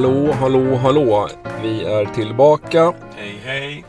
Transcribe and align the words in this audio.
Hallå, 0.00 0.32
hallå, 0.32 0.76
hallå. 0.76 1.28
Vi 1.62 1.84
är 1.84 2.06
tillbaka. 2.06 2.94
Hej, 3.16 3.40
hej. 3.44 3.84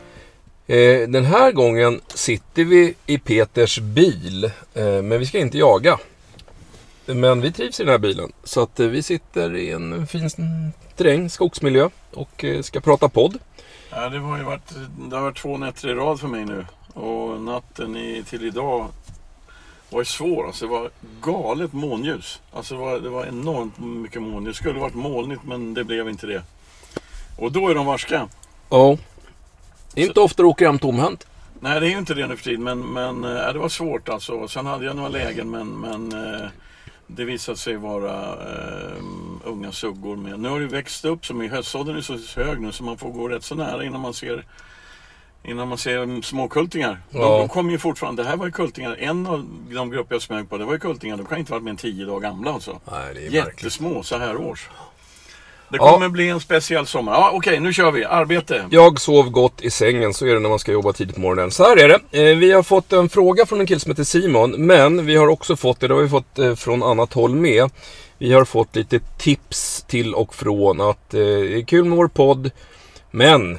Eh, 0.66 1.08
den 1.08 1.24
här 1.24 1.52
gången 1.52 2.00
sitter 2.08 2.64
vi 2.64 2.94
i 3.06 3.18
Peters 3.18 3.78
bil. 3.78 4.44
Eh, 4.44 4.52
men 4.84 5.18
vi 5.18 5.26
ska 5.26 5.38
inte 5.38 5.58
jaga. 5.58 5.98
Men 7.06 7.40
vi 7.40 7.52
trivs 7.52 7.80
i 7.80 7.82
den 7.82 7.92
här 7.92 7.98
bilen. 7.98 8.32
Så 8.44 8.62
att 8.62 8.80
eh, 8.80 8.86
vi 8.86 9.02
sitter 9.02 9.56
i 9.56 9.70
en 9.70 10.06
fin 10.06 10.30
terräng, 10.96 11.30
skogsmiljö 11.30 11.88
och 12.14 12.44
ska 12.62 12.80
prata 12.80 13.08
podd. 13.08 13.38
Ja, 13.90 14.08
det, 14.08 14.18
har 14.18 14.38
ju 14.38 14.44
varit, 14.44 14.72
det 15.10 15.16
har 15.16 15.22
varit 15.22 15.38
två 15.38 15.58
nätter 15.58 15.88
i 15.88 15.94
rad 15.94 16.20
för 16.20 16.28
mig 16.28 16.44
nu. 16.44 16.66
Och 16.94 17.40
natten 17.40 17.96
i, 17.96 18.24
till 18.28 18.46
idag 18.46 18.88
var 19.92 20.00
ju 20.00 20.04
svår. 20.04 20.46
Alltså, 20.46 20.66
det 20.66 20.70
var 20.70 20.90
galet 21.20 21.72
månljus. 21.72 22.40
Alltså, 22.52 22.74
det, 22.74 22.80
var, 22.80 23.00
det 23.00 23.08
var 23.08 23.26
enormt 23.26 23.78
mycket 23.78 24.22
moln. 24.22 24.44
Det 24.44 24.54
skulle 24.54 24.80
varit 24.80 24.94
molnigt 24.94 25.44
men 25.44 25.74
det 25.74 25.84
blev 25.84 26.08
inte 26.08 26.26
det. 26.26 26.42
Och 27.38 27.52
då 27.52 27.68
är 27.68 27.74
de 27.74 27.86
varska. 27.86 28.28
Ja. 28.70 28.96
Inte 29.94 30.20
ofta 30.20 30.42
du 30.42 30.48
åker 30.48 30.66
hem 30.66 30.78
tomhänt. 30.78 31.26
Nej, 31.60 31.80
det 31.80 31.86
är 31.86 31.90
ju 31.90 31.98
inte 31.98 32.14
det 32.14 32.26
nu 32.26 32.36
för 32.36 32.44
tiden. 32.44 32.62
Men, 32.62 32.80
men 32.80 33.24
äh, 33.24 33.52
det 33.52 33.58
var 33.58 33.68
svårt 33.68 34.08
alltså. 34.08 34.48
Sen 34.48 34.66
hade 34.66 34.84
jag 34.84 34.96
några 34.96 35.08
lägen 35.08 35.50
men, 35.50 35.68
men 35.68 36.12
äh, 36.12 36.48
det 37.06 37.24
visade 37.24 37.58
sig 37.58 37.76
vara 37.76 38.32
äh, 38.32 39.02
unga 39.44 39.72
suggor 39.72 40.16
med. 40.16 40.40
Nu 40.40 40.48
har 40.48 40.60
det 40.60 40.66
växt 40.66 41.04
upp 41.04 41.26
så 41.26 41.34
mycket. 41.34 41.56
Höstsådden 41.56 41.96
är 41.96 42.00
så 42.00 42.40
hög 42.40 42.60
nu 42.60 42.72
så 42.72 42.84
man 42.84 42.98
får 42.98 43.10
gå 43.10 43.28
rätt 43.28 43.44
så 43.44 43.54
nära 43.54 43.84
innan 43.84 44.00
man 44.00 44.14
ser 44.14 44.44
Innan 45.44 45.68
man 45.68 45.78
ser 45.78 46.22
småkultingar. 46.22 47.00
Ja. 47.10 47.18
De, 47.20 47.38
de 47.38 47.48
kommer 47.48 47.72
ju 47.72 47.78
fortfarande. 47.78 48.22
Det 48.22 48.28
här 48.28 48.36
var 48.36 48.46
ju 48.46 48.52
kultingar. 48.52 48.96
En 49.00 49.26
av 49.26 49.44
de 49.70 49.90
grupper 49.90 50.14
jag 50.14 50.22
smög 50.22 50.50
på, 50.50 50.58
det 50.58 50.64
var 50.64 50.72
ju 50.72 50.78
kultingar. 50.78 51.16
De 51.16 51.26
kan 51.26 51.38
inte 51.38 51.52
varit 51.52 51.62
mer 51.62 51.70
än 51.70 51.76
tio 51.76 52.06
dagar 52.06 52.20
gamla 52.30 52.52
alltså. 52.52 52.80
Nej, 52.90 53.00
det 53.14 53.20
är 53.20 53.22
märkligt. 53.22 53.34
Jättesmå 53.62 54.02
så 54.02 54.18
här 54.18 54.36
års. 54.36 54.68
Det 55.68 55.76
Ja. 55.76 55.92
kommer 55.92 56.08
bli 56.08 56.28
en 56.28 56.40
speciell 56.40 56.86
sommar. 56.86 57.12
Ja, 57.12 57.30
Okej, 57.34 57.60
nu 57.60 57.72
kör 57.72 57.90
vi. 57.90 58.04
Arbete. 58.04 58.64
Jag 58.70 59.00
sov 59.00 59.30
gott 59.30 59.62
i 59.62 59.70
sängen, 59.70 60.14
så 60.14 60.26
är 60.26 60.34
det 60.34 60.40
när 60.40 60.48
man 60.48 60.58
ska 60.58 60.72
jobba 60.72 60.92
tidigt 60.92 61.14
på 61.14 61.20
morgonen. 61.20 61.50
Så 61.50 61.62
här 61.64 61.76
är 61.76 61.88
det. 61.88 62.30
Eh, 62.30 62.36
Vi 62.36 62.52
har 62.52 62.62
fått 62.62 62.92
en 62.92 63.08
fråga 63.08 63.46
från 63.46 63.60
en 63.60 63.66
kille 63.66 63.80
som 63.80 63.90
heter 63.90 64.04
Simon, 64.04 64.66
men 64.66 65.06
vi 65.06 65.16
har 65.16 65.26
också 65.28 65.56
fått, 65.56 65.80
det 65.80 65.88
har 65.94 66.02
vi 66.02 66.08
fått 66.08 66.38
eh, 66.38 66.54
från 66.54 66.82
annat 66.82 67.12
håll 67.12 67.34
med. 67.34 67.70
Vi 68.18 68.32
har 68.32 68.44
fått 68.44 68.76
lite 68.76 69.00
tips 69.18 69.84
till 69.88 70.14
och 70.14 70.34
från 70.34 70.80
att 70.80 71.14
eh, 71.14 71.20
det 71.20 71.58
är 71.58 71.62
kul 71.64 71.84
med 71.84 71.96
vår 71.98 72.08
podd, 72.08 72.50
men 73.10 73.58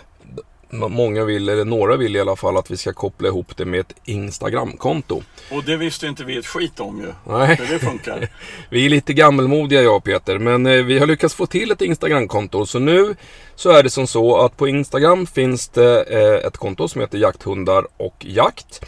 många 0.79 1.23
vill, 1.23 1.49
eller 1.49 1.65
några 1.65 1.97
vill 1.97 2.15
i 2.15 2.19
alla 2.19 2.35
fall, 2.35 2.57
att 2.57 2.71
vi 2.71 2.77
ska 2.77 2.93
koppla 2.93 3.27
ihop 3.27 3.57
det 3.57 3.65
med 3.65 3.79
ett 3.79 3.93
Instagramkonto. 4.05 5.23
Och 5.51 5.63
det 5.63 5.77
visste 5.77 6.07
inte 6.07 6.23
vi 6.23 6.37
ett 6.37 6.45
skit 6.45 6.79
om 6.79 7.01
ju. 7.01 7.33
Nej. 7.33 7.55
Hur 7.55 7.73
det 7.73 7.79
funkar. 7.79 8.27
Vi 8.69 8.85
är 8.85 8.89
lite 8.89 9.13
gammelmodiga 9.13 9.81
jag 9.81 9.95
och 9.95 10.03
Peter, 10.03 10.39
men 10.39 10.65
eh, 10.65 10.83
vi 10.83 10.99
har 10.99 11.07
lyckats 11.07 11.35
få 11.35 11.45
till 11.45 11.71
ett 11.71 11.81
Instagramkonto. 11.81 12.65
Så 12.65 12.79
nu 12.79 13.15
så 13.55 13.69
är 13.69 13.83
det 13.83 13.89
som 13.89 14.07
så 14.07 14.37
att 14.37 14.57
på 14.57 14.67
Instagram 14.67 15.27
finns 15.27 15.67
det 15.67 16.03
eh, 16.03 16.47
ett 16.47 16.57
konto 16.57 16.87
som 16.87 17.01
heter 17.01 17.17
Jakthundar 17.17 17.87
och 17.97 18.15
jakt. 18.19 18.85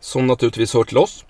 Som 0.00 0.26
naturligtvis 0.26 0.74
hör 0.74 0.84
till 0.84 0.98
oss. 0.98 1.24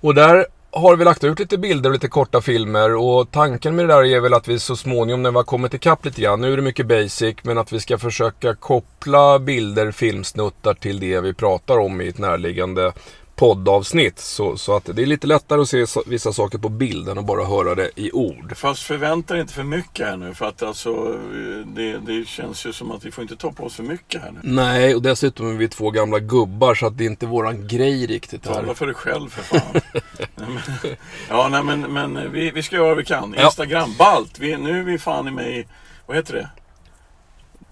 Och 0.00 0.14
där 0.14 0.46
har 0.74 0.96
vi 0.96 1.04
lagt 1.04 1.24
ut 1.24 1.38
lite 1.38 1.58
bilder 1.58 1.90
och 1.90 1.94
lite 1.94 2.08
korta 2.08 2.40
filmer 2.40 2.94
och 2.94 3.30
tanken 3.30 3.76
med 3.76 3.88
det 3.88 3.94
där 3.94 4.04
är 4.04 4.20
väl 4.20 4.34
att 4.34 4.48
vi 4.48 4.58
så 4.58 4.76
småningom 4.76 5.22
när 5.22 5.30
vi 5.30 5.36
har 5.36 5.44
kommit 5.44 5.74
ikapp 5.74 6.04
lite 6.04 6.20
grann, 6.22 6.40
nu 6.40 6.52
är 6.52 6.56
det 6.56 6.62
mycket 6.62 6.86
basic, 6.86 7.36
men 7.42 7.58
att 7.58 7.72
vi 7.72 7.80
ska 7.80 7.98
försöka 7.98 8.54
koppla 8.54 9.38
bilder, 9.38 9.90
filmsnuttar 9.90 10.74
till 10.74 11.00
det 11.00 11.20
vi 11.20 11.34
pratar 11.34 11.78
om 11.78 12.00
i 12.00 12.08
ett 12.08 12.18
närliggande 12.18 12.92
poddavsnitt. 13.36 14.18
Så, 14.18 14.56
så 14.56 14.76
att 14.76 14.84
det 14.84 15.02
är 15.02 15.06
lite 15.06 15.26
lättare 15.26 15.60
att 15.60 15.68
se 15.68 15.84
vissa 16.06 16.32
saker 16.32 16.58
på 16.58 16.68
bild 16.68 17.08
än 17.08 17.18
att 17.18 17.26
bara 17.26 17.44
höra 17.44 17.74
det 17.74 17.90
i 17.96 18.12
ord. 18.12 18.56
Fast 18.56 18.82
förvänta 18.82 19.36
er 19.36 19.40
inte 19.40 19.52
för 19.54 19.62
mycket 19.62 20.06
här 20.06 20.16
nu. 20.16 20.34
För 20.34 20.46
att 20.46 20.62
alltså, 20.62 21.18
det, 21.66 21.98
det 21.98 22.28
känns 22.28 22.66
ju 22.66 22.72
som 22.72 22.90
att 22.90 23.04
vi 23.04 23.10
får 23.10 23.22
inte 23.22 23.36
ta 23.36 23.52
på 23.52 23.64
oss 23.64 23.74
för 23.74 23.82
mycket 23.82 24.22
här 24.22 24.30
nu. 24.30 24.40
Nej, 24.42 24.94
och 24.94 25.02
dessutom 25.02 25.50
är 25.50 25.54
vi 25.54 25.68
två 25.68 25.90
gamla 25.90 26.18
gubbar 26.18 26.74
så 26.74 26.86
att 26.86 26.98
det 26.98 27.04
är 27.04 27.06
inte 27.06 27.26
våran 27.26 27.68
grej 27.68 28.06
riktigt 28.06 28.42
Tala 28.42 28.74
för 28.74 28.86
dig 28.86 28.94
själv 28.94 29.28
för 29.28 29.42
fan. 29.42 29.80
nej, 29.92 30.02
men, 30.48 30.96
ja, 31.28 31.48
nej, 31.48 31.62
men, 31.62 31.80
men 31.80 32.32
vi, 32.32 32.50
vi 32.50 32.62
ska 32.62 32.76
göra 32.76 32.88
vad 32.88 32.96
vi 32.96 33.04
kan. 33.04 33.34
Ja. 33.38 33.44
Instagram, 33.44 33.94
balt. 33.98 34.38
Vi, 34.38 34.56
nu 34.56 34.80
är 34.80 34.84
vi 34.84 34.98
fan 34.98 35.28
i 35.28 35.30
mig, 35.30 35.66
vad 36.06 36.16
heter 36.16 36.34
det? 36.34 36.50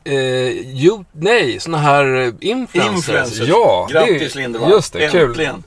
Eh, 0.05 0.51
jo, 0.73 1.05
nej, 1.13 1.61
såna 1.61 1.79
här 1.79 2.15
eh, 2.15 2.33
influencers. 2.41 2.97
Influencers. 2.97 3.49
Ja, 3.49 3.89
Grattis 3.91 4.33
det, 4.33 4.41
Lindevall. 4.41 4.71
Just 4.71 4.93
det, 4.93 5.09
kul. 5.09 5.29
Äntligen. 5.29 5.63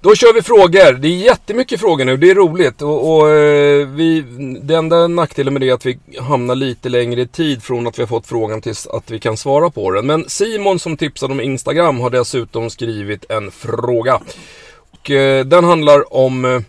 Då 0.00 0.14
kör 0.14 0.34
vi 0.34 0.42
frågor. 0.42 0.92
Det 0.92 1.08
är 1.08 1.16
jättemycket 1.16 1.80
frågor 1.80 2.04
nu. 2.04 2.16
Det 2.16 2.30
är 2.30 2.34
roligt. 2.34 2.82
Och, 2.82 3.16
och 3.16 3.30
eh, 3.30 3.86
vi, 3.86 4.24
det 4.62 4.74
enda 4.74 5.08
nackdelen 5.08 5.52
med 5.52 5.62
det 5.62 5.68
är 5.68 5.74
att 5.74 5.86
vi 5.86 5.98
hamnar 6.20 6.54
lite 6.54 6.88
längre 6.88 7.20
i 7.20 7.26
tid 7.26 7.62
från 7.62 7.86
att 7.86 7.98
vi 7.98 8.02
har 8.02 8.06
fått 8.06 8.26
frågan 8.26 8.62
tills 8.62 8.86
att 8.86 9.10
vi 9.10 9.18
kan 9.20 9.36
svara 9.36 9.70
på 9.70 9.90
den. 9.90 10.06
Men 10.06 10.28
Simon 10.28 10.78
som 10.78 10.96
tipsade 10.96 11.32
om 11.32 11.40
Instagram 11.40 12.00
har 12.00 12.10
dessutom 12.10 12.70
skrivit 12.70 13.30
en 13.30 13.50
fråga. 13.50 14.20
Och, 14.90 15.10
eh, 15.10 15.44
den 15.44 15.64
handlar 15.64 16.14
om 16.14 16.44
eh, 16.44 16.60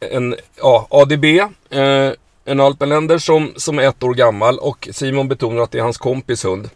en 0.00 0.34
ja, 0.56 0.86
ADB. 0.90 1.24
Eh, 1.24 2.12
en 2.46 2.60
alpenländer 2.60 3.18
som, 3.18 3.52
som 3.56 3.78
är 3.78 3.82
ett 3.82 4.02
år 4.02 4.14
gammal 4.14 4.58
och 4.58 4.88
Simon 4.92 5.28
betonar 5.28 5.62
att 5.62 5.70
det 5.70 5.78
är 5.78 5.82
hans 5.82 5.98
kompis 5.98 6.44
hund. 6.44 6.70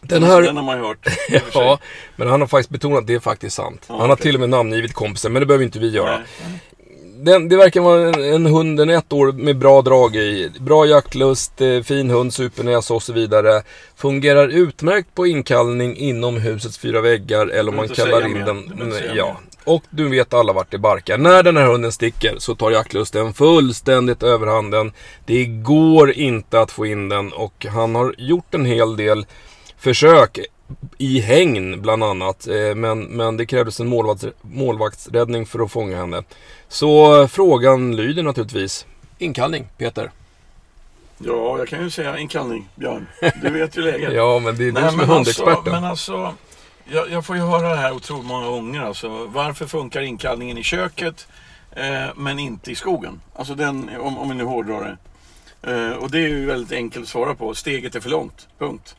Den 0.00 0.22
här... 0.22 0.42
Den 0.42 0.56
har 0.56 0.64
man 0.64 0.78
hört. 0.78 1.06
Ja, 1.54 1.78
men 2.16 2.28
han 2.28 2.40
har 2.40 2.48
faktiskt 2.48 2.70
betonat 2.70 2.98
att 2.98 3.06
det 3.06 3.14
är 3.14 3.20
faktiskt 3.20 3.56
sant. 3.56 3.84
Ja, 3.88 3.94
han 3.98 4.08
har 4.08 4.16
okej. 4.16 4.22
till 4.22 4.34
och 4.34 4.40
med 4.40 4.50
namngivit 4.50 4.92
kompisen, 4.92 5.32
men 5.32 5.40
det 5.40 5.46
behöver 5.46 5.64
inte 5.64 5.78
vi 5.78 5.90
göra. 5.90 6.18
Nej. 6.18 6.60
Den, 7.16 7.48
det 7.48 7.56
verkar 7.56 7.80
vara 7.80 8.08
en, 8.08 8.34
en 8.34 8.46
hund, 8.46 8.80
en 8.80 8.90
ett 8.90 9.12
år 9.12 9.32
med 9.32 9.58
bra 9.58 9.82
drag 9.82 10.16
i. 10.16 10.50
Bra 10.60 10.86
jaktlust, 10.86 11.60
eh, 11.60 11.80
fin 11.82 12.10
hund, 12.10 12.34
supernäsa 12.34 12.94
och 12.94 13.02
så 13.02 13.12
vidare. 13.12 13.62
Fungerar 13.96 14.48
utmärkt 14.48 15.14
på 15.14 15.26
inkallning 15.26 15.96
inom 15.96 16.36
husets 16.36 16.78
fyra 16.78 17.00
väggar 17.00 17.46
eller 17.46 17.70
om 17.70 17.76
man 17.76 17.88
kallar 17.88 18.26
in 18.26 18.40
den. 18.44 18.92
Ja. 19.14 19.36
Och 19.64 19.82
du 19.90 20.08
vet 20.08 20.34
alla 20.34 20.52
vart 20.52 20.70
det 20.70 20.78
barkar. 20.78 21.18
När 21.18 21.42
den 21.42 21.56
här 21.56 21.66
hunden 21.66 21.92
sticker 21.92 22.34
så 22.38 22.54
tar 22.54 22.70
jaktlusten 22.70 23.34
fullständigt 23.34 24.22
överhanden. 24.22 24.92
Det 25.26 25.44
går 25.46 26.12
inte 26.12 26.60
att 26.60 26.70
få 26.70 26.86
in 26.86 27.08
den 27.08 27.32
och 27.32 27.66
han 27.66 27.94
har 27.94 28.14
gjort 28.18 28.54
en 28.54 28.64
hel 28.64 28.96
del 28.96 29.26
försök 29.78 30.38
i 30.98 31.20
hägn 31.20 31.82
bland 31.82 32.04
annat. 32.04 32.46
Eh, 32.48 32.74
Men, 32.74 33.02
men 33.02 33.36
det 33.36 33.46
krävdes 33.46 33.80
en 33.80 33.88
målvakts, 33.88 34.24
målvaktsräddning 34.42 35.46
för 35.46 35.60
att 35.64 35.72
fånga 35.72 35.96
henne. 35.96 36.22
Så 36.68 37.28
frågan 37.28 37.96
lyder 37.96 38.22
naturligtvis. 38.22 38.86
Inkallning, 39.18 39.66
Peter. 39.78 40.10
Ja, 41.18 41.58
jag 41.58 41.68
kan 41.68 41.82
ju 41.82 41.90
säga 41.90 42.18
inkallning, 42.18 42.68
Björn. 42.74 43.06
Du 43.42 43.50
vet 43.50 43.76
ju 43.76 43.82
läget. 43.82 44.12
Ja, 44.14 44.38
men 44.38 44.56
det 44.56 44.64
är 44.68 44.72
du 44.72 44.90
som 44.90 45.00
är 45.00 45.04
hundexperten. 45.04 45.52
Alltså, 45.54 45.70
men 45.70 45.84
alltså, 45.84 46.34
jag, 46.92 47.10
jag 47.10 47.26
får 47.26 47.36
ju 47.36 47.42
höra 47.42 47.68
det 47.68 47.76
här 47.76 47.92
otroligt 47.92 48.26
många 48.26 48.46
gånger. 48.46 48.80
Alltså, 48.80 49.26
varför 49.26 49.66
funkar 49.66 50.00
inkallningen 50.00 50.58
i 50.58 50.62
köket 50.62 51.28
eh, 51.70 52.06
men 52.16 52.38
inte 52.38 52.70
i 52.72 52.74
skogen? 52.74 53.20
Alltså 53.34 53.54
den, 53.54 53.90
om, 54.00 54.18
om 54.18 54.28
vi 54.28 54.34
nu 54.34 54.44
hårdrar 54.44 54.84
det. 54.84 54.96
Eh, 55.72 55.92
och 55.92 56.10
det 56.10 56.18
är 56.18 56.28
ju 56.28 56.46
väldigt 56.46 56.72
enkelt 56.72 57.02
att 57.02 57.08
svara 57.08 57.34
på. 57.34 57.54
Steget 57.54 57.94
är 57.94 58.00
för 58.00 58.10
långt. 58.10 58.48
Punkt. 58.58 58.96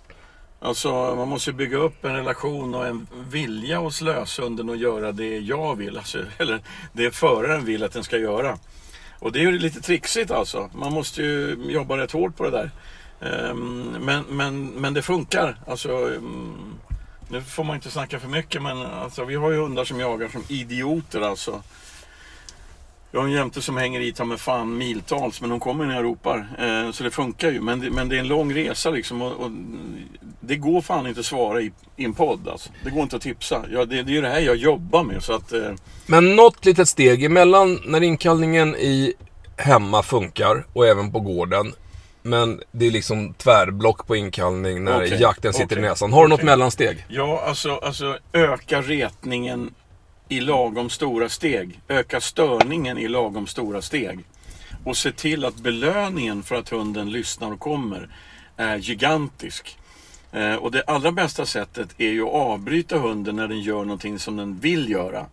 Alltså 0.60 1.16
man 1.16 1.28
måste 1.28 1.54
bygga 1.54 1.78
upp 1.78 2.06
en 2.06 2.16
relation 2.16 2.76
och 2.76 2.88
en 2.88 3.08
vilja 3.30 3.80
hos 3.80 4.02
löshunden 4.02 4.70
att 4.70 4.80
göra 4.80 5.12
det 5.12 5.40
jag 5.40 5.76
vill. 5.76 5.98
Alltså, 5.98 6.20
eller 6.38 6.60
det 6.94 7.16
föraren 7.16 7.66
vill 7.66 7.84
att 7.84 7.94
den 7.94 8.04
ska 8.04 8.18
göra. 8.18 8.58
Och 9.20 9.32
det 9.32 9.40
är 9.40 9.44
ju 9.44 9.60
lite 9.60 9.82
trixigt 9.82 10.32
alltså. 10.32 10.70
Man 10.74 10.94
måste 10.94 11.22
ju 11.22 11.58
jobba 11.70 11.98
rätt 11.98 12.12
hårt 12.12 12.38
på 12.38 12.44
det 12.44 12.52
där. 12.52 12.72
Ehm, 13.22 13.98
men, 14.00 14.24
men, 14.30 14.66
men 14.66 14.94
det 14.94 15.02
funkar. 15.02 15.58
Alltså, 15.68 15.90
mm, 15.90 16.74
nu 17.34 17.42
får 17.42 17.64
man 17.64 17.76
inte 17.76 17.92
snacka 17.92 18.20
för 18.20 18.28
mycket 18.28 18.62
men 18.62 18.78
alltså, 18.82 19.26
vi 19.26 19.36
har 19.36 19.52
ju 19.52 19.58
hundar 19.58 19.86
som 19.86 20.00
jagar 20.00 20.30
som 20.30 20.44
idioter 20.48 21.22
alltså. 21.22 21.64
Jag 23.12 23.20
har 23.20 23.28
en 23.28 23.34
jämte 23.34 23.62
som 23.62 23.78
hänger 23.78 24.02
i 24.02 24.14
ta 24.14 24.26
med 24.26 24.40
fan 24.40 24.78
miltals 24.78 25.42
men 25.42 25.52
hon 25.52 25.60
kommer 25.60 25.86
när 25.86 25.96
jag 25.96 26.04
ropar. 26.04 26.48
Eh, 26.60 26.92
så 26.92 27.04
det 27.04 27.12
funkar 27.12 27.52
ju. 27.52 27.62
Men 27.62 27.80
det, 27.80 27.92
men 27.92 28.10
det 28.10 28.16
är 28.16 28.20
en 28.20 28.28
lång 28.28 28.54
resa 28.54 28.90
liksom. 28.90 29.22
Och, 29.22 29.32
och, 29.32 29.52
det 30.40 30.56
går 30.56 30.82
fan 30.82 31.08
inte 31.08 31.20
att 31.20 31.26
svara 31.26 31.62
i, 31.62 31.72
i 31.98 32.06
en 32.06 32.14
podd 32.14 32.48
alltså. 32.48 32.70
Det 32.84 32.90
går 32.90 33.04
inte 33.04 33.16
att 33.16 33.22
tipsa. 33.22 33.66
Ja, 33.72 33.86
det, 33.86 34.04
det 34.04 34.12
är 34.12 34.16
ju 34.16 34.22
det 34.22 34.30
här 34.30 34.40
jag 34.40 34.56
jobbar 34.56 35.04
med. 35.04 35.24
Så 35.24 35.34
att, 35.34 35.54
eh, 35.54 35.72
Men 36.06 36.36
något 36.36 36.66
litet 36.66 36.90
steg 36.90 37.24
emellan 37.24 37.80
när 37.86 38.04
inkallningen 38.04 38.76
i 38.76 39.14
hemma 39.58 40.04
funkar 40.04 40.66
och 40.74 40.88
även 40.88 41.12
på 41.12 41.20
gården. 41.20 41.74
Men 42.26 42.62
det 42.72 42.88
är 42.88 42.92
liksom 42.92 43.34
tvärblock 43.34 44.08
på 44.08 44.16
inkallning 44.16 44.84
när 44.84 44.98
Okej, 44.98 45.22
jakten 45.22 45.54
sitter 45.54 45.66
okej, 45.66 45.78
i 45.78 45.82
näsan. 45.82 46.14
Har 46.14 46.24
du 46.24 46.30
något 46.30 46.38
okej. 46.38 46.46
mellansteg? 46.46 47.06
Ja, 47.08 47.44
alltså, 47.48 47.76
alltså 47.76 48.18
öka 48.34 48.82
retningen 48.82 49.74
i 50.30 50.40
lagom 50.40 50.90
stora 50.90 51.30
steg. 51.30 51.80
Öka 51.88 52.22
störningen 52.22 52.98
i 52.98 53.08
lagom 53.08 53.48
stora 53.48 53.82
steg. 53.82 54.20
Och 54.84 54.98
se 54.98 55.12
till 55.12 55.46
att 55.46 55.56
belöningen 55.56 56.44
för 56.44 56.56
att 56.56 56.70
hunden 56.70 57.12
lyssnar 57.12 57.52
och 57.52 57.60
kommer 57.60 58.10
är 58.58 58.78
gigantisk. 58.78 59.78
Eh, 60.32 60.56
och 60.56 60.72
det 60.72 60.84
allra 60.88 61.12
bästa 61.12 61.46
sättet 61.46 61.90
är 61.98 62.10
ju 62.10 62.24
att 62.24 62.34
avbryta 62.34 62.98
hunden 62.98 63.36
när 63.36 63.48
den 63.48 63.62
gör 63.62 63.84
någonting 63.84 64.20
som 64.20 64.38
den 64.38 64.60
vill 64.60 64.90
göra. 64.90 65.26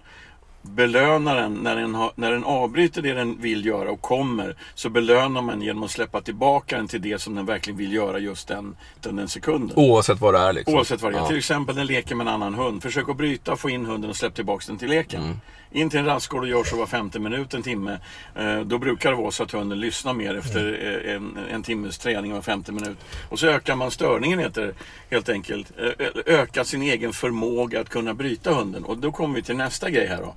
Belönar 0.62 1.36
den 1.36 1.54
när 1.54 1.76
den, 1.76 1.94
har, 1.94 2.12
när 2.14 2.30
den 2.32 2.44
avbryter 2.44 3.02
det 3.02 3.12
den 3.12 3.40
vill 3.40 3.66
göra 3.66 3.90
och 3.90 4.00
kommer. 4.00 4.56
Så 4.74 4.90
belönar 4.90 5.42
man 5.42 5.62
genom 5.62 5.82
att 5.82 5.90
släppa 5.90 6.20
tillbaka 6.20 6.76
den 6.76 6.88
till 6.88 7.02
det 7.02 7.18
som 7.18 7.34
den 7.34 7.46
verkligen 7.46 7.78
vill 7.78 7.92
göra 7.92 8.18
just 8.18 8.48
den, 8.48 8.76
den, 9.00 9.16
den 9.16 9.28
sekunden. 9.28 9.76
Oavsett 9.76 10.20
vad 10.20 10.34
det 10.34 10.40
är 10.40 10.52
liksom. 10.52 10.74
Oavsett 10.74 11.02
vad 11.02 11.12
det 11.12 11.18
är. 11.18 11.22
Ja. 11.22 11.28
Till 11.28 11.38
exempel 11.38 11.76
den 11.76 11.86
leker 11.86 12.14
med 12.14 12.26
en 12.26 12.32
annan 12.32 12.54
hund. 12.54 12.82
Försök 12.82 13.08
att 13.08 13.16
bryta, 13.16 13.56
få 13.56 13.70
in 13.70 13.86
hunden 13.86 14.10
och 14.10 14.16
släpp 14.16 14.34
tillbaka 14.34 14.64
den 14.66 14.78
till 14.78 14.88
leken. 14.88 15.22
Mm. 15.22 15.36
In 15.72 15.90
till 15.90 15.98
en 15.98 16.06
rastgård 16.06 16.42
och 16.42 16.48
gör 16.48 16.64
så 16.64 16.76
var 16.76 16.86
femte 16.86 17.18
minut, 17.18 17.54
en 17.54 17.62
timme. 17.62 17.98
Eh, 18.34 18.60
då 18.60 18.78
brukar 18.78 19.10
det 19.10 19.16
vara 19.16 19.30
så 19.30 19.42
att 19.42 19.52
hunden 19.52 19.80
lyssnar 19.80 20.12
mer 20.14 20.34
efter 20.34 20.60
Mm. 20.60 21.04
eh, 21.06 21.14
en, 21.14 21.38
en 21.50 21.62
timmes 21.62 21.98
träning 21.98 22.32
var 22.32 22.42
femte 22.42 22.72
minut. 22.72 22.98
Och 23.28 23.38
så 23.38 23.46
ökar 23.46 23.76
man 23.76 23.90
störningen 23.90 24.38
heter 24.38 24.62
det, 24.66 24.74
helt 25.10 25.28
enkelt. 25.28 25.72
Eh, 25.78 26.06
ökar 26.26 26.64
sin 26.64 26.82
egen 26.82 27.12
förmåga 27.12 27.80
att 27.80 27.88
kunna 27.88 28.14
bryta 28.14 28.52
hunden. 28.52 28.84
Och 28.84 28.98
då 28.98 29.12
kommer 29.12 29.34
vi 29.34 29.42
till 29.42 29.56
nästa 29.56 29.90
grej 29.90 30.06
här 30.06 30.16
då. 30.22 30.34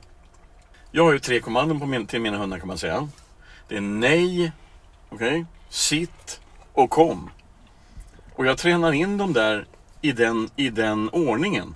Jag 0.92 1.04
har 1.04 1.14
ju 1.14 1.20
tre 1.20 1.40
kommandon 1.40 1.80
på 1.80 1.86
min, 1.86 2.08
till 2.08 2.22
mina 2.22 2.38
hundar 2.38 2.60
kan 2.60 2.68
man 2.68 2.78
säga. 2.78 3.08
Det 3.68 3.76
är 3.78 3.82
nej, 3.82 4.52
okej, 5.10 5.46
sitt 5.70 6.40
och 6.74 6.90
kom. 6.90 7.30
Och 8.36 8.46
jag 8.46 8.58
tränar 8.58 8.92
in 8.92 9.18
dem 9.18 9.34
där 9.34 9.66
i 10.02 10.12
den, 10.12 10.50
i 10.56 10.70
den 10.70 11.10
ordningen. 11.10 11.76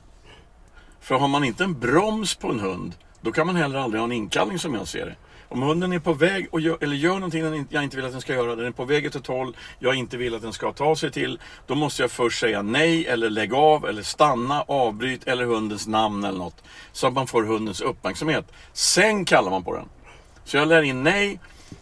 För 1.01 1.15
har 1.15 1.27
man 1.27 1.43
inte 1.43 1.63
en 1.63 1.79
broms 1.79 2.35
på 2.35 2.49
en 2.49 2.59
hund, 2.59 2.93
då 3.21 3.31
kan 3.31 3.47
man 3.47 3.55
heller 3.55 3.79
aldrig 3.79 3.99
ha 3.99 4.05
en 4.05 4.11
inkallning 4.11 4.59
som 4.59 4.73
jag 4.73 4.87
ser 4.87 5.05
det. 5.05 5.15
Om 5.49 5.61
hunden 5.61 5.93
är 5.93 5.99
på 5.99 6.13
väg 6.13 6.47
och 6.51 6.61
gör, 6.61 6.77
eller 6.81 6.95
gör 6.95 7.13
någonting 7.13 7.43
den 7.43 7.67
jag 7.69 7.83
inte 7.83 7.95
vill 7.95 8.05
att 8.05 8.11
den 8.11 8.21
ska 8.21 8.33
göra, 8.33 8.55
den 8.55 8.65
är 8.65 8.71
på 8.71 8.85
väg 8.85 9.05
åt 9.05 9.15
ett 9.15 9.27
håll 9.27 9.55
jag 9.79 9.95
inte 9.95 10.17
vill 10.17 10.35
att 10.35 10.41
den 10.41 10.53
ska 10.53 10.73
ta 10.73 10.95
sig 10.95 11.11
till, 11.11 11.39
då 11.67 11.75
måste 11.75 12.03
jag 12.03 12.11
först 12.11 12.39
säga 12.39 12.61
nej 12.61 13.07
eller 13.07 13.29
lägg 13.29 13.53
av 13.53 13.85
eller 13.85 14.01
stanna, 14.01 14.61
avbryt 14.61 15.27
eller 15.27 15.45
hundens 15.45 15.87
namn 15.87 16.23
eller 16.23 16.37
något. 16.37 16.63
Så 16.91 17.07
att 17.07 17.13
man 17.13 17.27
får 17.27 17.43
hundens 17.43 17.81
uppmärksamhet. 17.81 18.51
Sen 18.73 19.25
kallar 19.25 19.51
man 19.51 19.63
på 19.63 19.75
den. 19.75 19.85
Så 20.43 20.57
jag 20.57 20.67
lär 20.67 20.81
in 20.81 21.03
nej 21.03 21.39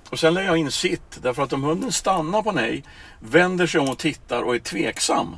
och 0.09 0.19
sen 0.19 0.33
lär 0.33 0.41
jag 0.41 0.57
in 0.57 0.71
sitt. 0.71 1.19
Därför 1.21 1.43
att 1.43 1.53
om 1.53 1.63
hunden 1.63 1.91
stannar 1.91 2.41
på 2.41 2.51
nej, 2.51 2.83
vänder 3.19 3.67
sig 3.67 3.81
om 3.81 3.89
och 3.89 3.97
tittar 3.97 4.41
och 4.41 4.55
är 4.55 4.59
tveksam. 4.59 5.37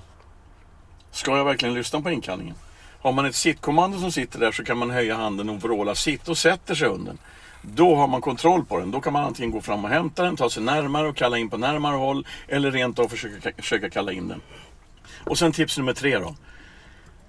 Ska 1.12 1.38
jag 1.38 1.46
verkligen 1.46 1.74
lyssna 1.74 2.02
på 2.02 2.12
inkallningen? 2.12 2.56
Har 3.02 3.12
man 3.12 3.26
ett 3.26 3.36
sittkommando 3.36 4.00
som 4.00 4.12
sitter 4.12 4.40
där 4.40 4.52
så 4.52 4.64
kan 4.64 4.78
man 4.78 4.90
höja 4.90 5.16
handen 5.16 5.50
och 5.50 5.62
vråla 5.62 5.96
sitt 5.96 6.28
och 6.28 6.38
sätter 6.38 6.76
sig 6.76 6.90
hunden. 6.90 7.18
Då 7.62 7.96
har 7.96 8.08
man 8.08 8.22
kontroll 8.22 8.66
på 8.66 8.80
den. 8.80 8.92
Då 8.92 9.02
kan 9.02 9.14
man 9.14 9.24
antingen 9.24 9.52
gå 9.52 9.62
fram 9.62 9.86
och 9.86 9.92
hämta 9.92 10.24
den, 10.24 10.36
ta 10.36 10.50
sig 10.50 10.64
närmare 10.64 11.08
och 11.08 11.16
kalla 11.16 11.38
in 11.38 11.50
på 11.50 11.58
närmare 11.58 11.96
håll. 11.96 12.28
Eller 12.48 12.72
rent 12.72 13.00
av 13.00 13.08
försöka, 13.08 13.52
försöka 13.58 13.90
kalla 13.90 14.12
in 14.12 14.28
den. 14.28 14.42
Och 15.24 15.38
sen 15.38 15.52
tips 15.52 15.78
nummer 15.78 15.94
tre 15.94 16.20
då. 16.20 16.36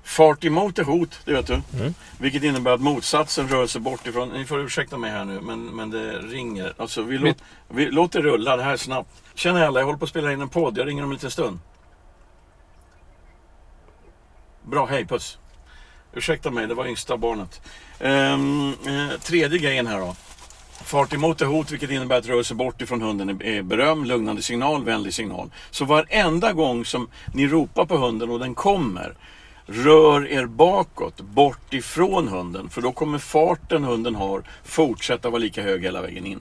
Fart 0.02 0.44
emot 0.44 0.78
är 0.78 0.84
hot, 0.84 1.20
det 1.24 1.32
vet 1.32 1.46
du. 1.46 1.60
Vilket 2.18 2.42
innebär 2.42 2.70
att 2.70 2.80
motsatsen 2.80 3.48
rör 3.48 3.66
sig 3.66 3.80
bort 3.80 4.06
ifrån. 4.06 4.28
Ni 4.28 4.44
får 4.44 4.60
ursäkta 4.60 4.96
mig 4.96 5.10
här 5.10 5.24
nu, 5.24 5.40
men, 5.40 5.64
men 5.64 5.90
det 5.90 6.18
ringer. 6.18 6.74
Alltså, 6.76 7.02
vi, 7.02 7.18
låt, 7.18 7.36
vi 7.68 7.90
låt 7.90 8.12
det 8.12 8.20
rulla 8.20 8.56
det 8.56 8.62
här 8.62 8.76
snabbt. 8.76 9.10
Tjena 9.34 9.66
alla, 9.66 9.80
jag 9.80 9.86
håller 9.86 9.98
på 9.98 10.04
att 10.04 10.10
spela 10.10 10.32
in 10.32 10.40
en 10.40 10.48
podd. 10.48 10.78
Jag 10.78 10.88
ringer 10.88 11.02
om 11.02 11.10
en 11.10 11.14
liten 11.14 11.30
stund. 11.30 11.58
Bra, 14.62 14.86
hej, 14.86 15.06
puss. 15.06 15.38
Ursäkta 16.12 16.50
mig, 16.50 16.66
det 16.66 16.74
var 16.74 16.86
yngsta 16.86 17.16
barnet. 17.16 17.60
Ehm, 18.00 18.68
eh, 18.86 19.18
tredje 19.20 19.58
grejen 19.58 19.86
här 19.86 19.98
då. 20.00 20.16
Fart 20.84 21.12
emot 21.14 21.40
är 21.40 21.46
hot, 21.46 21.70
vilket 21.70 21.90
innebär 21.90 22.18
att 22.18 22.26
rörelse 22.26 22.54
bort 22.54 22.82
ifrån 22.82 23.02
hunden 23.02 23.28
är- 23.42 23.62
beröm, 23.62 24.04
lugnande 24.04 24.42
signal, 24.42 24.84
vänlig 24.84 25.14
signal. 25.14 25.50
Så 25.70 25.84
varenda 25.84 26.52
gång 26.52 26.84
som 26.84 27.08
ni 27.34 27.46
ropar 27.48 27.84
på 27.84 27.96
hunden 27.96 28.30
och 28.30 28.38
den 28.38 28.54
kommer, 28.54 29.14
rör 29.66 30.28
er 30.28 30.46
bakåt, 30.46 31.20
bort 31.20 31.74
ifrån 31.74 32.28
hunden. 32.28 32.68
För 32.68 32.82
då 32.82 32.92
kommer 32.92 33.18
farten 33.18 33.84
hunden 33.84 34.14
har 34.14 34.42
fortsätta 34.64 35.30
vara 35.30 35.38
lika 35.38 35.62
hög 35.62 35.82
hela 35.82 36.02
vägen 36.02 36.26
in. 36.26 36.40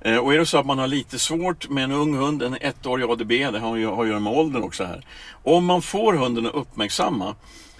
Eh, 0.00 0.16
och 0.16 0.34
är 0.34 0.38
det 0.38 0.46
så 0.46 0.58
att 0.58 0.66
man 0.66 0.78
har 0.78 0.86
lite 0.86 1.18
svårt 1.18 1.68
med 1.68 1.84
en 1.84 1.92
ung 1.92 2.14
hund, 2.14 2.42
en 2.42 2.56
ettårig 2.60 3.10
ADB, 3.10 3.28
det 3.52 3.58
har 3.58 3.76
ju 3.76 3.86
har 3.86 4.02
att 4.02 4.08
göra 4.08 4.20
med 4.20 4.32
åldern 4.32 4.62
också 4.62 4.84
här. 4.84 5.04
Om 5.42 5.64
man 5.64 5.82
får 5.82 6.12
hunden 6.14 6.46
att 6.46 6.54
uppmärksamma 6.54 7.34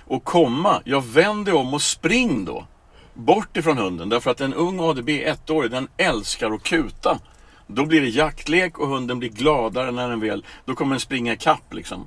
och 0.07 0.25
komma, 0.25 0.83
jag 0.85 1.05
vänder 1.05 1.55
om 1.55 1.75
och 1.75 1.83
spring 1.83 2.45
då. 2.45 2.67
Bort 3.15 3.57
ifrån 3.57 3.79
hunden, 3.79 4.09
därför 4.09 4.31
att 4.31 4.41
en 4.41 4.55
ung 4.55 4.81
ADB, 4.81 5.09
ettårig, 5.09 5.71
den 5.71 5.89
älskar 5.97 6.51
att 6.51 6.63
kuta. 6.63 7.19
Då 7.67 7.87
blir 7.87 8.01
det 8.01 8.09
jaktlek 8.09 8.79
och 8.79 8.89
hunden 8.89 9.19
blir 9.19 9.29
gladare 9.29 9.91
när 9.91 10.09
den 10.09 10.21
väl, 10.21 10.45
då 10.65 10.75
kommer 10.75 10.95
den 10.95 11.01
springa 11.01 11.33
ikapp 11.33 11.75
liksom. 11.75 12.07